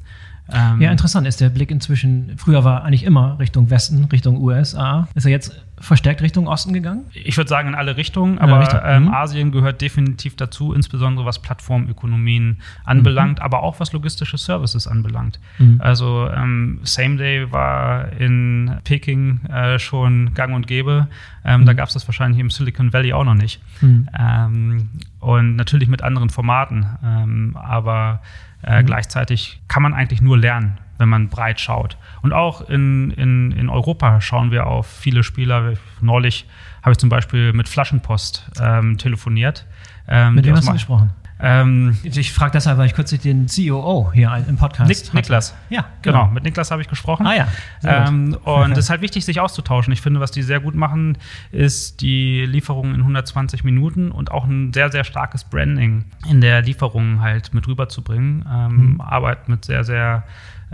Ähm, 0.53 0.81
ja, 0.81 0.91
interessant 0.91 1.27
ist 1.27 1.41
der 1.41 1.49
Blick 1.49 1.71
inzwischen. 1.71 2.37
Früher 2.37 2.65
war 2.65 2.85
eigentlich 2.85 3.05
immer 3.05 3.39
Richtung 3.39 3.71
Westen, 3.71 4.05
Richtung 4.05 4.37
USA. 4.43 5.09
Ist 5.15 5.25
er 5.25 5.31
jetzt 5.31 5.65
verstärkt 5.79 6.23
Richtung 6.23 6.47
Osten 6.47 6.73
gegangen? 6.73 7.05
Ich 7.13 7.37
würde 7.37 7.49
sagen 7.49 7.69
in 7.69 7.75
alle 7.75 7.97
Richtungen, 7.97 8.39
aber 8.39 8.61
Richtung. 8.61 8.81
ähm, 8.85 9.03
mhm. 9.05 9.15
Asien 9.15 9.53
gehört 9.53 9.81
definitiv 9.81 10.37
dazu, 10.37 10.73
insbesondere 10.73 11.27
was 11.27 11.41
Plattformökonomien 11.41 12.63
anbelangt, 12.85 13.39
mhm. 13.39 13.45
aber 13.45 13.63
auch 13.63 13.81
was 13.81 13.93
logistische 13.93 14.39
Services 14.39 14.87
anbelangt. 14.87 15.41
Mhm. 15.59 15.81
Also 15.81 16.29
ähm, 16.35 16.81
Same 16.83 17.17
Day 17.17 17.51
war 17.51 18.13
in 18.13 18.79
Peking 18.85 19.45
äh, 19.47 19.79
schon 19.79 20.35
gang 20.35 20.55
und 20.55 20.67
gäbe. 20.67 21.09
Ähm, 21.45 21.67
da 21.67 21.73
mhm. 21.73 21.77
gab 21.77 21.89
es 21.89 21.95
das 21.95 22.09
wahrscheinlich 22.09 22.41
im 22.41 22.51
Silicon 22.51 22.93
Valley 22.93 23.13
auch 23.13 23.25
noch 23.25 23.35
nicht. 23.35 23.61
Mhm. 23.81 24.09
Ähm, 24.19 24.91
und 25.21 25.57
natürlich 25.57 25.89
mit 25.89 26.03
anderen 26.03 26.31
Formaten, 26.31 26.87
ähm, 27.03 27.57
aber 27.57 28.21
äh, 28.67 28.83
mhm. 28.83 28.87
Gleichzeitig 28.87 29.61
kann 29.69 29.83
man 29.83 29.95
eigentlich 29.95 30.23
nur 30.23 30.39
lernen, 30.39 30.79
wenn 30.99 31.09
man 31.09 31.29
breit 31.29 31.61
schaut. 31.61 31.97
Und 32.23 32.33
auch 32.33 32.69
in, 32.69 33.11
in, 33.13 33.53
in 33.53 33.69
Europa 33.69 34.21
schauen 34.21 34.51
wir 34.51 34.67
auf 34.67 34.87
viele 34.87 35.23
Spieler. 35.23 35.75
Neulich 36.01 36.47
habe 36.83 36.93
ich 36.93 36.99
zum 36.99 37.09
Beispiel 37.09 37.53
mit 37.53 37.69
Flaschenpost 37.69 38.51
ähm, 38.61 38.99
telefoniert. 38.99 39.67
Ähm, 40.07 40.35
mit 40.35 40.45
wem 40.47 40.57
hast 40.57 40.69
du 40.69 40.73
gesprochen? 40.73 41.11
Ähm, 41.41 41.99
ich 42.05 42.33
frage 42.33 42.53
deshalb, 42.53 42.79
weil 42.79 42.87
ich 42.87 42.95
kürzlich 42.95 43.21
den 43.21 43.47
COO 43.47 44.13
hier 44.15 44.33
im 44.49 44.57
Podcast 44.57 44.89
Nik 44.89 45.15
Niklas. 45.15 45.55
Ja, 45.69 45.85
genau. 46.01 46.23
genau. 46.23 46.33
Mit 46.33 46.45
Niklas 46.45 46.71
habe 46.71 46.81
ich 46.81 46.89
gesprochen. 46.89 47.27
Ah 47.27 47.35
ja. 47.35 47.49
Ähm, 47.83 48.39
und 48.45 48.73
es 48.73 48.79
ist 48.79 48.91
halt 48.91 49.01
wichtig, 49.01 49.25
sich 49.25 49.41
auszutauschen. 49.41 49.93
Ich 49.93 50.01
finde, 50.01 50.21
was 50.21 50.31
die 50.31 50.43
sehr 50.43 50.61
gut 50.61 50.75
machen, 50.75 51.19
ist 51.51 52.01
die 52.03 52.47
Lieferung 52.47 52.95
in 52.95 53.01
120 53.01 53.65
Minuten 53.65 54.13
und 54.13 54.31
auch 54.31 54.45
ein 54.45 54.73
sehr, 54.73 54.91
sehr 54.93 55.05
starkes 55.05 55.45
Branding 55.45 56.05
in 56.29 56.41
der 56.41 56.63
Lieferung 56.63 57.21
halt 57.21 57.53
mit 57.53 57.67
rüberzubringen. 57.67 58.45
Ähm, 58.51 58.93
mhm. 58.93 59.01
Arbeit 59.01 59.49
mit 59.49 59.65
sehr, 59.65 59.83
sehr 59.83 60.25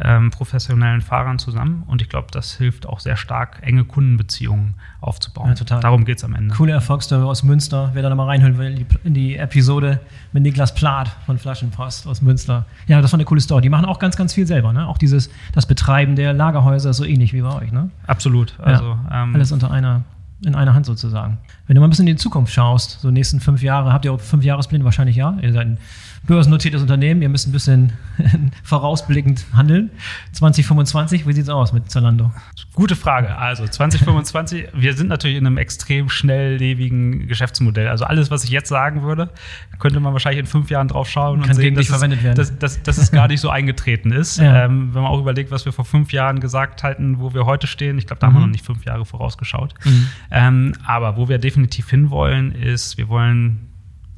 ähm, 0.03 0.31
professionellen 0.31 1.01
Fahrern 1.01 1.39
zusammen. 1.39 1.83
Und 1.87 2.03
ich 2.03 2.09
glaube, 2.09 2.29
das 2.31 2.55
hilft 2.55 2.87
auch 2.87 3.01
sehr 3.01 3.17
stark, 3.17 3.59
enge 3.63 3.85
Kundenbeziehungen 3.85 4.75
aufzubauen. 5.01 5.49
Ja, 5.49 5.55
total. 5.55 5.81
Darum 5.81 6.05
geht 6.05 6.19
es 6.19 6.25
am 6.25 6.35
Ende. 6.35 6.55
Coole 6.55 6.73
Erfolgsstory 6.73 7.25
aus 7.25 7.43
Münster. 7.43 7.91
Wer 7.93 8.03
da 8.03 8.09
nochmal 8.09 8.27
reinhören 8.27 8.59
will 8.59 8.87
in 9.05 9.15
die 9.15 9.37
Episode 9.37 10.01
mit 10.33 10.43
Niklas 10.43 10.75
Plath 10.75 11.11
von 11.27 11.39
Flaschenpost 11.39 12.07
aus 12.07 12.23
Münster. 12.23 12.67
Ja, 12.87 13.01
das 13.01 13.13
war 13.13 13.19
eine 13.19 13.25
coole 13.25 13.41
Story. 13.41 13.63
Die 13.63 13.69
machen 13.69 13.85
auch 13.85 13.99
ganz, 13.99 14.17
ganz 14.17 14.35
viel 14.35 14.47
selber. 14.47 14.73
Ne? 14.73 14.87
Auch 14.87 14.99
dieses, 14.99 15.31
das 15.53 15.67
Betreiben 15.67 16.17
der 16.17 16.33
Lagerhäuser 16.33 16.91
ist 16.91 16.97
so 16.97 17.05
ähnlich 17.05 17.33
wie 17.33 17.43
bei 17.43 17.53
euch. 17.55 17.73
Ne? 17.73 17.91
Absolut. 18.07 18.59
Also, 18.61 18.85
ja, 18.85 19.23
ähm, 19.23 19.35
alles 19.35 19.53
unter 19.53 19.71
einer 19.71 20.03
in 20.45 20.55
einer 20.55 20.75
Hand 20.75 20.87
sozusagen. 20.87 21.39
Wenn 21.71 21.77
du 21.77 21.83
mal 21.83 21.87
ein 21.87 21.91
bisschen 21.91 22.09
in 22.09 22.17
die 22.17 22.21
Zukunft 22.21 22.53
schaust, 22.53 22.99
so 23.01 23.11
die 23.11 23.15
nächsten 23.15 23.39
fünf 23.39 23.63
Jahre, 23.63 23.93
habt 23.93 24.05
ihr 24.05 24.13
auch 24.13 24.21
fünf 24.21 24.43
Jahrespläne 24.43 24.85
wahrscheinlich 24.85 25.15
ja? 25.15 25.39
Ihr 25.41 25.53
seid 25.53 25.69
ein 25.69 25.79
börsennotiertes 26.27 26.83
Unternehmen, 26.83 27.23
ihr 27.23 27.29
müsst 27.29 27.47
ein 27.47 27.53
bisschen 27.53 27.93
vorausblickend 28.65 29.47
handeln. 29.55 29.91
2025, 30.33 31.29
wie 31.29 31.33
sieht 31.33 31.45
es 31.45 31.49
aus 31.49 31.73
mit 31.73 31.91
Zalando? 31.91 32.33
Gute 32.75 32.97
Frage. 32.97 33.37
Also 33.37 33.67
2025, 33.67 34.69
wir 34.75 34.95
sind 34.95 35.09
natürlich 35.09 35.37
in 35.37 35.47
einem 35.47 35.59
extrem 35.59 36.09
schnelllebigen 36.09 37.29
Geschäftsmodell. 37.29 37.89
Also 37.89 38.05
alles, 38.05 38.33
was 38.33 38.45
ich 38.45 38.51
jetzt 38.51 38.69
sagen 38.69 39.03
würde, 39.03 39.31
könnte 39.79 40.01
man 40.01 40.13
wahrscheinlich 40.13 40.41
in 40.41 40.47
fünf 40.47 40.71
Jahren 40.71 40.89
drauf 40.89 41.09
schauen 41.09 41.41
Kann 41.41 41.51
und 41.51 41.57
sehen, 41.57 41.77
dass, 41.77 41.89
werden. 41.89 42.35
Dass, 42.35 42.59
dass, 42.59 42.83
dass 42.83 42.99
es 42.99 43.13
gar 43.13 43.29
nicht 43.29 43.41
so 43.41 43.49
eingetreten 43.49 44.13
ist. 44.13 44.39
Ja. 44.39 44.65
Ähm, 44.65 44.93
wenn 44.93 45.03
man 45.03 45.11
auch 45.11 45.21
überlegt, 45.21 45.51
was 45.53 45.65
wir 45.65 45.73
vor 45.73 45.85
fünf 45.85 46.13
Jahren 46.13 46.41
gesagt 46.41 46.83
hatten, 46.83 47.21
wo 47.21 47.33
wir 47.33 47.47
heute 47.47 47.67
stehen. 47.67 47.97
Ich 47.97 48.07
glaube, 48.07 48.21
da 48.21 48.27
mhm. 48.27 48.31
haben 48.31 48.35
wir 48.35 48.41
mhm. 48.41 48.47
noch 48.47 48.53
nicht 48.53 48.67
fünf 48.67 48.85
Jahre 48.85 49.07
vorausgeschaut. 49.07 49.75
Mhm. 49.85 50.07
Ähm, 50.31 50.73
aber 50.85 51.17
wo 51.17 51.29
wir 51.29 51.39
definitiv 51.39 51.60
hinwollen, 51.69 52.53
ist, 52.53 52.99
wir 52.99 53.09
wollen 53.09 53.67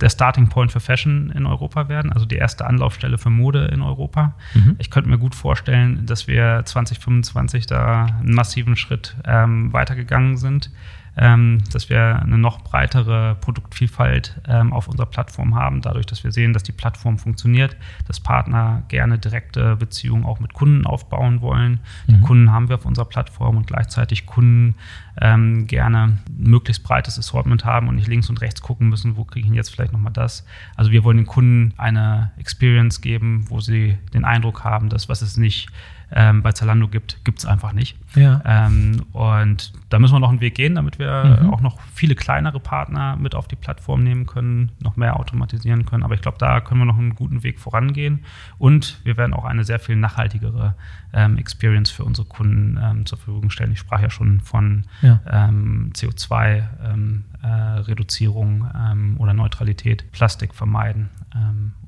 der 0.00 0.10
Starting 0.10 0.48
Point 0.48 0.72
für 0.72 0.80
Fashion 0.80 1.30
in 1.30 1.46
Europa 1.46 1.88
werden, 1.88 2.12
also 2.12 2.26
die 2.26 2.34
erste 2.34 2.66
Anlaufstelle 2.66 3.18
für 3.18 3.30
Mode 3.30 3.66
in 3.66 3.82
Europa. 3.82 4.34
Mhm. 4.54 4.76
Ich 4.78 4.90
könnte 4.90 5.08
mir 5.08 5.18
gut 5.18 5.34
vorstellen, 5.34 6.04
dass 6.06 6.26
wir 6.26 6.62
2025 6.64 7.66
da 7.66 8.06
einen 8.06 8.34
massiven 8.34 8.76
Schritt 8.76 9.16
ähm, 9.24 9.72
weitergegangen 9.72 10.36
sind 10.36 10.70
ähm, 11.16 11.58
dass 11.72 11.90
wir 11.90 12.20
eine 12.22 12.38
noch 12.38 12.62
breitere 12.62 13.36
Produktvielfalt 13.40 14.40
ähm, 14.48 14.72
auf 14.72 14.88
unserer 14.88 15.06
Plattform 15.06 15.54
haben, 15.54 15.82
dadurch, 15.82 16.06
dass 16.06 16.24
wir 16.24 16.32
sehen, 16.32 16.52
dass 16.52 16.62
die 16.62 16.72
Plattform 16.72 17.18
funktioniert, 17.18 17.76
dass 18.06 18.20
Partner 18.20 18.82
gerne 18.88 19.18
direkte 19.18 19.76
Beziehungen 19.76 20.24
auch 20.24 20.40
mit 20.40 20.54
Kunden 20.54 20.86
aufbauen 20.86 21.40
wollen. 21.40 21.80
Mhm. 22.06 22.12
Die 22.12 22.20
Kunden 22.20 22.52
haben 22.52 22.68
wir 22.68 22.76
auf 22.76 22.86
unserer 22.86 23.04
Plattform 23.04 23.58
und 23.58 23.66
gleichzeitig 23.66 24.24
Kunden 24.24 24.74
ähm, 25.20 25.66
gerne 25.66 26.04
ein 26.04 26.20
möglichst 26.36 26.82
breites 26.82 27.18
Assortment 27.18 27.64
haben 27.64 27.88
und 27.88 27.96
nicht 27.96 28.08
links 28.08 28.30
und 28.30 28.40
rechts 28.40 28.62
gucken 28.62 28.88
müssen, 28.88 29.16
wo 29.16 29.24
kriege 29.24 29.46
ich 29.46 29.54
jetzt 29.54 29.70
vielleicht 29.70 29.92
nochmal 29.92 30.12
das. 30.12 30.46
Also 30.76 30.90
wir 30.90 31.04
wollen 31.04 31.18
den 31.18 31.26
Kunden 31.26 31.74
eine 31.76 32.32
Experience 32.38 33.00
geben, 33.00 33.44
wo 33.48 33.60
sie 33.60 33.98
den 34.14 34.24
Eindruck 34.24 34.64
haben, 34.64 34.88
dass 34.88 35.08
was 35.08 35.22
es 35.22 35.36
nicht 35.36 35.68
ähm, 36.14 36.42
bei 36.42 36.52
Zalando 36.52 36.88
gibt, 36.88 37.24
gibt 37.24 37.38
es 37.38 37.46
einfach 37.46 37.72
nicht. 37.72 37.96
Ja. 38.14 38.42
Ähm, 38.44 39.02
und 39.12 39.72
da 39.88 39.98
müssen 39.98 40.14
wir 40.14 40.20
noch 40.20 40.28
einen 40.28 40.40
Weg 40.40 40.54
gehen, 40.54 40.74
damit 40.74 40.98
wir 40.98 41.38
mhm. 41.40 41.50
auch 41.52 41.60
noch 41.60 41.80
viele 41.94 42.14
kleinere 42.14 42.60
Partner 42.60 43.16
mit 43.16 43.34
auf 43.34 43.48
die 43.48 43.56
Plattform 43.56 44.02
nehmen 44.02 44.26
können, 44.26 44.72
noch 44.80 44.96
mehr 44.96 45.18
automatisieren 45.18 45.86
können. 45.86 46.02
Aber 46.02 46.14
ich 46.14 46.20
glaube, 46.20 46.38
da 46.38 46.60
können 46.60 46.80
wir 46.80 46.84
noch 46.84 46.98
einen 46.98 47.14
guten 47.14 47.42
Weg 47.42 47.58
vorangehen. 47.58 48.24
Und 48.58 49.00
wir 49.04 49.16
werden 49.16 49.32
auch 49.32 49.44
eine 49.44 49.64
sehr 49.64 49.78
viel 49.78 49.96
nachhaltigere 49.96 50.74
ähm, 51.14 51.38
Experience 51.38 51.90
für 51.90 52.04
unsere 52.04 52.26
Kunden 52.26 52.78
ähm, 52.82 53.06
zur 53.06 53.18
Verfügung 53.18 53.50
stellen. 53.50 53.72
Ich 53.72 53.78
sprach 53.78 54.00
ja 54.00 54.10
schon 54.10 54.40
von 54.40 54.84
ja. 55.02 55.20
Ähm, 55.30 55.92
CO2-Reduzierung 55.94 58.66
ähm, 58.74 58.90
ähm, 58.90 59.16
oder 59.18 59.34
Neutralität, 59.34 60.10
Plastik 60.12 60.54
vermeiden 60.54 61.10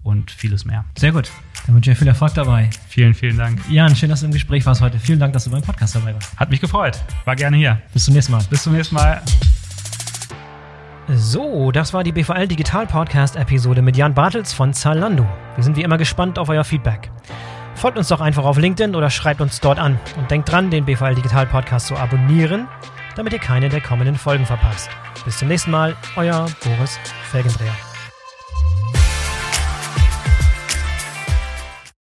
und 0.03 0.31
vieles 0.31 0.65
mehr. 0.65 0.87
Sehr 0.97 1.13
gut. 1.13 1.31
Dann 1.67 1.75
wünsche 1.75 1.93
ich 1.93 1.99
viel 1.99 2.09
Erfolg 2.09 2.35
dabei. 2.35 2.71
Vielen, 2.89 3.15
vielen 3.15 3.37
Dank. 3.37 3.61
Jan, 3.71 3.95
schön, 3.97 4.11
dass 4.11 4.21
du 4.21 4.27
im 4.27 4.33
Gespräch 4.33 4.65
warst 4.67 4.81
heute. 4.81 4.99
Vielen 4.99 5.19
Dank, 5.19 5.33
dass 5.33 5.45
du 5.45 5.51
beim 5.51 5.63
Podcast 5.63 5.97
dabei 5.97 6.15
warst. 6.15 6.39
Hat 6.39 6.51
mich 6.51 6.61
gefreut. 6.61 7.03
War 7.25 7.37
gerne 7.37 7.57
hier. 7.57 7.81
Bis 7.93 8.05
zum 8.05 8.15
nächsten 8.15 8.33
Mal. 8.33 8.43
Bis 8.51 8.63
zum 8.63 8.75
nächsten 8.75 8.95
Mal. 8.95 9.23
So, 11.09 11.71
das 11.71 11.93
war 11.93 12.03
die 12.03 12.13
BVL 12.13 12.49
Digital 12.49 12.87
Podcast 12.87 13.37
Episode 13.37 13.83
mit 13.83 13.97
Jan 13.97 14.15
Bartels 14.15 14.55
von 14.55 14.73
Zalando. 14.73 15.27
Wir 15.55 15.63
sind 15.63 15.77
wie 15.77 15.83
immer 15.83 15.99
gespannt 15.99 16.39
auf 16.39 16.49
euer 16.49 16.65
Feedback. 16.65 17.11
Folgt 17.75 17.99
uns 17.99 18.09
doch 18.09 18.23
einfach 18.23 18.45
auf 18.45 18.57
LinkedIn 18.57 18.95
oder 18.95 19.11
schreibt 19.11 19.41
uns 19.41 19.61
dort 19.61 19.79
an. 19.79 19.99
Und 20.17 20.31
denkt 20.31 20.51
dran, 20.51 20.71
den 20.71 20.87
BVL 20.87 21.15
Digital 21.15 21.47
Podcast 21.47 21.89
zu 21.89 21.97
abonnieren, 21.97 22.69
damit 23.17 23.33
ihr 23.33 23.39
keine 23.39 23.69
der 23.69 23.81
kommenden 23.81 24.17
Folgen 24.17 24.47
verpasst. 24.47 24.91
Bis 25.25 25.39
zum 25.39 25.49
nächsten 25.49 25.71
Mal, 25.71 25.97
euer 26.17 26.47
Boris 26.63 26.99
Felgendreher. 27.31 27.94